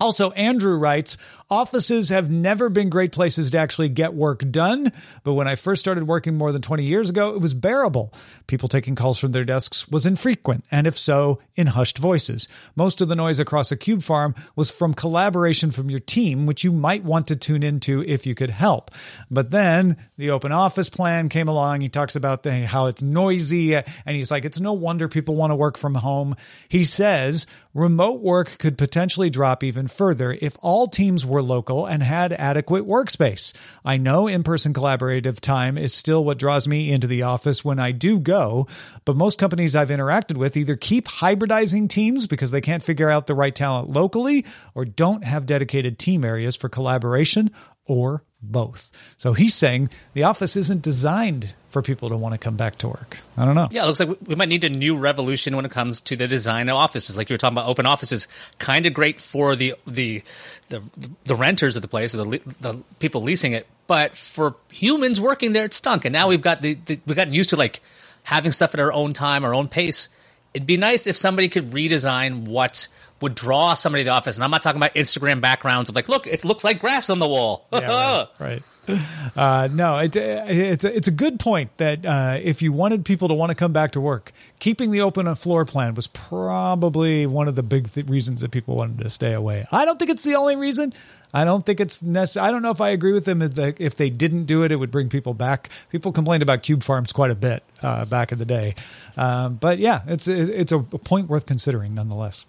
Also, 0.00 0.30
Andrew 0.32 0.76
writes, 0.76 1.18
offices 1.50 2.10
have 2.10 2.30
never 2.30 2.68
been 2.68 2.88
great 2.88 3.10
places 3.10 3.50
to 3.50 3.58
actually 3.58 3.88
get 3.88 4.14
work 4.14 4.48
done, 4.50 4.92
but 5.24 5.34
when 5.34 5.48
I 5.48 5.56
first 5.56 5.80
started 5.80 6.06
working 6.06 6.36
more 6.36 6.52
than 6.52 6.62
20 6.62 6.84
years 6.84 7.10
ago, 7.10 7.34
it 7.34 7.40
was 7.40 7.52
bearable. 7.52 8.12
People 8.46 8.68
taking 8.68 8.94
calls 8.94 9.18
from 9.18 9.32
their 9.32 9.44
desks 9.44 9.88
was 9.88 10.06
infrequent, 10.06 10.64
and 10.70 10.86
if 10.86 10.96
so, 10.96 11.40
in 11.56 11.66
hushed 11.66 11.98
voices. 11.98 12.48
Most 12.76 13.00
of 13.00 13.08
the 13.08 13.16
noise 13.16 13.40
across 13.40 13.72
a 13.72 13.76
cube 13.76 14.04
farm 14.04 14.36
was 14.54 14.70
from 14.70 14.94
collaboration 14.94 15.72
from 15.72 15.90
your 15.90 15.98
team, 15.98 16.46
which 16.46 16.62
you 16.62 16.70
might 16.70 17.02
want 17.02 17.26
to 17.28 17.36
tune 17.36 17.64
into 17.64 18.04
if 18.04 18.24
you 18.24 18.36
could 18.36 18.50
help. 18.50 18.92
But 19.30 19.50
then 19.50 19.96
the 20.16 20.30
open 20.30 20.52
office 20.52 20.90
plan 20.90 21.28
came 21.28 21.48
along. 21.48 21.80
He 21.80 21.88
talks 21.88 22.14
about 22.14 22.44
the, 22.44 22.66
how 22.66 22.86
it's 22.86 23.02
noisy, 23.02 23.74
and 23.74 23.84
he's 24.06 24.30
like, 24.30 24.44
it's 24.44 24.60
no 24.60 24.74
wonder 24.74 25.08
people 25.08 25.34
want 25.34 25.50
to 25.50 25.56
work 25.56 25.76
from 25.76 25.96
home. 25.96 26.36
He 26.68 26.84
says, 26.84 27.46
remote 27.78 28.20
work 28.20 28.58
could 28.58 28.76
potentially 28.76 29.30
drop 29.30 29.62
even 29.62 29.86
further 29.86 30.36
if 30.40 30.56
all 30.60 30.88
teams 30.88 31.24
were 31.24 31.40
local 31.40 31.86
and 31.86 32.02
had 32.02 32.32
adequate 32.32 32.84
workspace. 32.84 33.54
I 33.84 33.96
know 33.96 34.26
in 34.26 34.42
person 34.42 34.74
collaborative 34.74 35.38
time 35.38 35.78
is 35.78 35.94
still 35.94 36.24
what 36.24 36.38
draws 36.38 36.66
me 36.66 36.90
into 36.90 37.06
the 37.06 37.22
office 37.22 37.64
when 37.64 37.78
I 37.78 37.92
do 37.92 38.18
go, 38.18 38.66
but 39.04 39.16
most 39.16 39.38
companies 39.38 39.76
I've 39.76 39.90
interacted 39.90 40.36
with 40.36 40.56
either 40.56 40.76
keep 40.76 41.06
hybridizing 41.06 41.88
teams 41.88 42.26
because 42.26 42.50
they 42.50 42.60
can't 42.60 42.82
figure 42.82 43.08
out 43.08 43.28
the 43.28 43.34
right 43.34 43.54
talent 43.54 43.88
locally 43.88 44.44
or 44.74 44.84
don't 44.84 45.22
have 45.22 45.46
dedicated 45.46 45.98
team 45.98 46.24
areas 46.24 46.56
for 46.56 46.68
collaboration 46.68 47.52
or 47.84 48.24
both. 48.40 48.92
So 49.16 49.32
he's 49.32 49.54
saying 49.54 49.90
the 50.14 50.22
office 50.22 50.56
isn't 50.56 50.82
designed 50.82 51.54
for 51.70 51.82
people 51.82 52.08
to 52.08 52.16
want 52.16 52.34
to 52.34 52.38
come 52.38 52.56
back 52.56 52.76
to 52.78 52.88
work. 52.88 53.18
I 53.36 53.44
don't 53.44 53.54
know. 53.54 53.68
Yeah, 53.70 53.82
it 53.82 53.86
looks 53.86 54.00
like 54.00 54.16
we 54.26 54.34
might 54.34 54.48
need 54.48 54.64
a 54.64 54.68
new 54.68 54.96
revolution 54.96 55.56
when 55.56 55.64
it 55.64 55.70
comes 55.70 56.00
to 56.02 56.16
the 56.16 56.28
design 56.28 56.68
of 56.68 56.76
offices. 56.76 57.16
Like 57.16 57.28
you 57.28 57.34
were 57.34 57.38
talking 57.38 57.56
about, 57.56 57.68
open 57.68 57.84
offices, 57.86 58.28
kind 58.58 58.86
of 58.86 58.94
great 58.94 59.20
for 59.20 59.56
the 59.56 59.74
the 59.86 60.22
the, 60.68 60.82
the 61.24 61.34
renters 61.34 61.76
of 61.76 61.82
the 61.82 61.88
place, 61.88 62.14
or 62.14 62.18
the 62.18 62.40
the 62.60 62.74
people 63.00 63.22
leasing 63.22 63.52
it. 63.52 63.66
But 63.86 64.14
for 64.14 64.54
humans 64.70 65.20
working 65.20 65.52
there, 65.52 65.64
it 65.64 65.74
stunk. 65.74 66.04
And 66.04 66.12
now 66.12 66.28
we've 66.28 66.42
got 66.42 66.62
the, 66.62 66.74
the 66.74 67.00
we've 67.06 67.16
gotten 67.16 67.34
used 67.34 67.50
to 67.50 67.56
like 67.56 67.80
having 68.22 68.52
stuff 68.52 68.74
at 68.74 68.80
our 68.80 68.92
own 68.92 69.14
time, 69.14 69.44
our 69.44 69.54
own 69.54 69.68
pace. 69.68 70.08
It'd 70.54 70.66
be 70.66 70.76
nice 70.76 71.06
if 71.06 71.16
somebody 71.16 71.48
could 71.48 71.70
redesign 71.70 72.46
what 72.48 72.88
would 73.20 73.34
draw 73.34 73.74
somebody 73.74 74.04
to 74.04 74.06
the 74.06 74.12
office. 74.12 74.36
And 74.36 74.44
I'm 74.44 74.50
not 74.50 74.62
talking 74.62 74.78
about 74.78 74.94
Instagram 74.94 75.40
backgrounds 75.40 75.88
of 75.88 75.96
like, 75.96 76.08
look, 76.08 76.26
it 76.26 76.44
looks 76.44 76.64
like 76.64 76.80
grass 76.80 77.10
on 77.10 77.18
the 77.18 77.28
wall. 77.28 77.66
Yeah, 77.72 77.88
right. 77.88 78.28
right. 78.38 78.62
Uh, 79.36 79.68
no, 79.70 79.98
it, 79.98 80.16
it's 80.16 80.82
a, 80.84 80.96
it's 80.96 81.06
a 81.06 81.12
good 81.12 81.38
point 81.38 81.76
that 81.76 82.04
uh, 82.04 82.38
if 82.42 82.60
you 82.60 82.72
wanted 82.72 83.04
people 83.04 83.28
to 83.28 83.34
want 83.34 83.50
to 83.50 83.54
come 83.54 83.72
back 83.72 83.92
to 83.92 84.00
work, 84.00 84.32
keeping 84.58 84.90
the 84.90 85.00
open 85.00 85.32
floor 85.36 85.64
plan 85.64 85.94
was 85.94 86.08
probably 86.08 87.24
one 87.24 87.46
of 87.46 87.54
the 87.54 87.62
big 87.62 87.88
th- 87.92 88.08
reasons 88.08 88.40
that 88.40 88.50
people 88.50 88.74
wanted 88.74 88.98
to 88.98 89.10
stay 89.10 89.32
away. 89.34 89.64
I 89.70 89.84
don't 89.84 89.96
think 89.96 90.10
it's 90.10 90.24
the 90.24 90.34
only 90.34 90.56
reason. 90.56 90.92
I 91.32 91.44
don't 91.44 91.64
think 91.64 91.78
it's 91.78 92.02
necessary. 92.02 92.48
I 92.48 92.50
don't 92.50 92.62
know 92.62 92.70
if 92.70 92.80
I 92.80 92.88
agree 92.88 93.12
with 93.12 93.26
them. 93.26 93.42
If 93.42 93.54
they, 93.54 93.74
if 93.78 93.94
they 93.94 94.10
didn't 94.10 94.46
do 94.46 94.64
it, 94.64 94.72
it 94.72 94.76
would 94.76 94.90
bring 94.90 95.08
people 95.08 95.34
back. 95.34 95.68
People 95.90 96.10
complained 96.10 96.42
about 96.42 96.62
cube 96.64 96.82
farms 96.82 97.12
quite 97.12 97.30
a 97.30 97.36
bit 97.36 97.62
uh, 97.82 98.06
back 98.06 98.32
in 98.32 98.38
the 98.38 98.46
day, 98.46 98.74
um, 99.16 99.54
but 99.56 99.78
yeah, 99.78 100.02
it's 100.06 100.26
it's 100.26 100.72
a 100.72 100.80
point 100.80 101.28
worth 101.28 101.46
considering 101.46 101.94
nonetheless. 101.94 102.46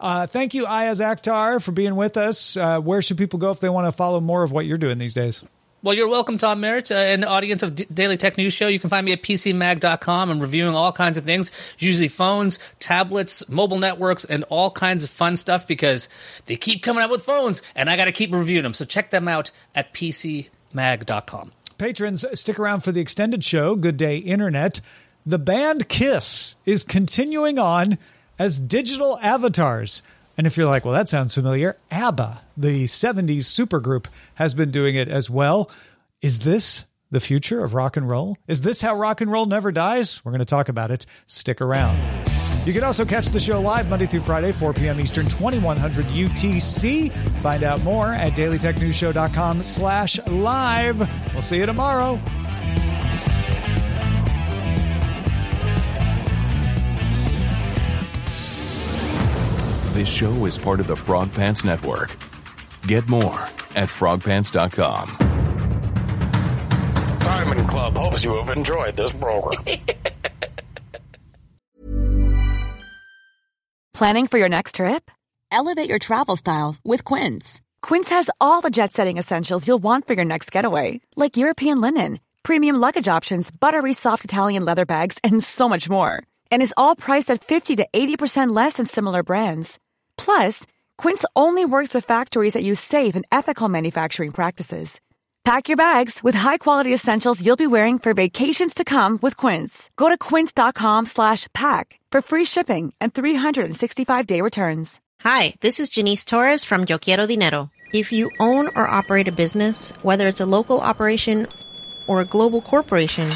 Uh, 0.00 0.26
thank 0.26 0.54
you, 0.54 0.64
Iyaz 0.64 1.00
Akhtar, 1.00 1.62
for 1.62 1.72
being 1.72 1.94
with 1.96 2.16
us. 2.16 2.56
Uh, 2.56 2.80
where 2.80 3.02
should 3.02 3.18
people 3.18 3.38
go 3.38 3.50
if 3.50 3.60
they 3.60 3.68
want 3.68 3.86
to 3.86 3.92
follow 3.92 4.20
more 4.20 4.42
of 4.42 4.52
what 4.52 4.66
you're 4.66 4.78
doing 4.78 4.98
these 4.98 5.14
days? 5.14 5.44
Well, 5.84 5.96
you're 5.96 6.08
welcome, 6.08 6.38
Tom 6.38 6.60
Merritt, 6.60 6.92
uh, 6.92 6.94
and 6.94 7.24
the 7.24 7.26
audience 7.26 7.64
of 7.64 7.74
D- 7.74 7.86
Daily 7.92 8.16
Tech 8.16 8.38
News 8.38 8.52
Show. 8.54 8.68
You 8.68 8.78
can 8.78 8.88
find 8.88 9.04
me 9.04 9.10
at 9.10 9.22
PCMag.com. 9.22 10.30
I'm 10.30 10.38
reviewing 10.38 10.76
all 10.76 10.92
kinds 10.92 11.18
of 11.18 11.24
things, 11.24 11.50
usually 11.76 12.06
phones, 12.06 12.60
tablets, 12.78 13.48
mobile 13.48 13.80
networks, 13.80 14.24
and 14.24 14.44
all 14.44 14.70
kinds 14.70 15.02
of 15.02 15.10
fun 15.10 15.34
stuff 15.34 15.66
because 15.66 16.08
they 16.46 16.54
keep 16.54 16.84
coming 16.84 17.02
out 17.02 17.10
with 17.10 17.24
phones, 17.24 17.62
and 17.74 17.90
I 17.90 17.96
got 17.96 18.04
to 18.04 18.12
keep 18.12 18.32
reviewing 18.32 18.62
them. 18.62 18.74
So 18.74 18.84
check 18.84 19.10
them 19.10 19.26
out 19.26 19.50
at 19.74 19.92
PCMag.com. 19.92 21.50
Patrons, 21.78 22.24
stick 22.38 22.60
around 22.60 22.84
for 22.84 22.92
the 22.92 23.00
extended 23.00 23.42
show, 23.42 23.74
Good 23.74 23.96
Day 23.96 24.18
Internet. 24.18 24.80
The 25.26 25.38
band 25.40 25.88
Kiss 25.88 26.54
is 26.64 26.84
continuing 26.84 27.58
on 27.58 27.98
as 28.38 28.60
digital 28.60 29.18
avatars. 29.20 30.04
And 30.36 30.46
if 30.46 30.56
you're 30.56 30.66
like, 30.66 30.84
well, 30.84 30.94
that 30.94 31.08
sounds 31.08 31.34
familiar, 31.34 31.76
ABBA, 31.90 32.40
the 32.56 32.84
70s 32.84 33.44
supergroup, 33.44 34.06
has 34.34 34.54
been 34.54 34.70
doing 34.70 34.96
it 34.96 35.08
as 35.08 35.28
well. 35.28 35.70
Is 36.20 36.40
this 36.40 36.86
the 37.10 37.20
future 37.20 37.62
of 37.62 37.74
rock 37.74 37.96
and 37.96 38.08
roll? 38.08 38.36
Is 38.48 38.62
this 38.62 38.80
how 38.80 38.96
rock 38.96 39.20
and 39.20 39.30
roll 39.30 39.46
never 39.46 39.70
dies? 39.70 40.24
We're 40.24 40.32
going 40.32 40.40
to 40.40 40.44
talk 40.44 40.68
about 40.68 40.90
it. 40.90 41.04
Stick 41.26 41.60
around. 41.60 41.98
You 42.66 42.72
can 42.72 42.84
also 42.84 43.04
catch 43.04 43.26
the 43.28 43.40
show 43.40 43.60
live 43.60 43.90
Monday 43.90 44.06
through 44.06 44.20
Friday, 44.20 44.52
4 44.52 44.72
p.m. 44.72 45.00
Eastern, 45.00 45.28
2100 45.28 46.04
UTC. 46.06 47.12
Find 47.40 47.64
out 47.64 47.82
more 47.82 48.12
at 48.12 48.32
dailytechnewsshow.com 48.32 49.62
slash 49.64 50.24
live. 50.28 50.98
We'll 51.32 51.42
see 51.42 51.58
you 51.58 51.66
tomorrow. 51.66 52.20
This 60.02 60.12
show 60.12 60.46
is 60.46 60.58
part 60.58 60.80
of 60.80 60.88
the 60.88 60.96
Frog 60.96 61.32
Pants 61.32 61.64
Network. 61.64 62.16
Get 62.88 63.08
more 63.08 63.38
at 63.76 63.88
frogpants.com. 63.88 65.16
Diamond 67.20 67.68
Club 67.68 67.94
hopes 67.94 68.24
you 68.24 68.34
have 68.34 68.48
enjoyed 68.48 68.96
this 68.96 69.12
program. 69.12 69.62
Planning 73.94 74.26
for 74.26 74.38
your 74.38 74.48
next 74.48 74.74
trip? 74.74 75.08
Elevate 75.52 75.88
your 75.88 76.00
travel 76.00 76.34
style 76.34 76.74
with 76.82 77.04
Quince. 77.04 77.60
Quince 77.80 78.08
has 78.08 78.28
all 78.40 78.60
the 78.60 78.70
jet 78.70 78.92
setting 78.92 79.18
essentials 79.18 79.68
you'll 79.68 79.78
want 79.78 80.08
for 80.08 80.14
your 80.14 80.24
next 80.24 80.50
getaway, 80.50 81.00
like 81.14 81.36
European 81.36 81.80
linen, 81.80 82.18
premium 82.42 82.74
luggage 82.74 83.06
options, 83.06 83.52
buttery 83.52 83.92
soft 83.92 84.24
Italian 84.24 84.64
leather 84.64 84.84
bags, 84.84 85.18
and 85.22 85.44
so 85.44 85.68
much 85.68 85.88
more. 85.88 86.24
And 86.50 86.60
is 86.60 86.74
all 86.76 86.96
priced 86.96 87.30
at 87.30 87.44
50 87.44 87.76
to 87.76 87.86
80% 87.94 88.52
less 88.52 88.72
than 88.72 88.86
similar 88.86 89.22
brands. 89.22 89.78
Plus, 90.16 90.66
Quince 90.98 91.24
only 91.34 91.64
works 91.64 91.92
with 91.92 92.04
factories 92.04 92.54
that 92.54 92.64
use 92.64 92.80
safe 92.80 93.14
and 93.14 93.26
ethical 93.30 93.68
manufacturing 93.68 94.30
practices. 94.30 95.00
Pack 95.44 95.68
your 95.68 95.76
bags 95.76 96.22
with 96.22 96.36
high-quality 96.36 96.94
essentials 96.94 97.44
you'll 97.44 97.56
be 97.56 97.66
wearing 97.66 97.98
for 97.98 98.14
vacations 98.14 98.74
to 98.74 98.84
come 98.84 99.18
with 99.22 99.36
Quince. 99.36 99.90
Go 99.96 100.08
to 100.08 100.16
quince.com 100.16 101.06
slash 101.06 101.48
pack 101.52 101.98
for 102.12 102.22
free 102.22 102.44
shipping 102.44 102.94
and 103.00 103.12
365-day 103.12 104.40
returns. 104.40 105.00
Hi, 105.22 105.54
this 105.60 105.80
is 105.80 105.90
Janice 105.90 106.24
Torres 106.24 106.64
from 106.64 106.84
Yo 106.88 106.96
Quiero 106.96 107.26
Dinero. 107.26 107.72
If 107.92 108.12
you 108.12 108.30
own 108.38 108.68
or 108.76 108.86
operate 108.86 109.26
a 109.26 109.32
business, 109.32 109.90
whether 110.04 110.28
it's 110.28 110.40
a 110.40 110.46
local 110.46 110.80
operation 110.80 111.48
or 112.06 112.20
a 112.20 112.24
global 112.24 112.60
corporation, 112.60 113.28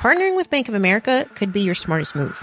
partnering 0.00 0.34
with 0.34 0.48
Bank 0.48 0.68
of 0.70 0.74
America 0.74 1.28
could 1.34 1.52
be 1.52 1.60
your 1.60 1.74
smartest 1.74 2.16
move. 2.16 2.42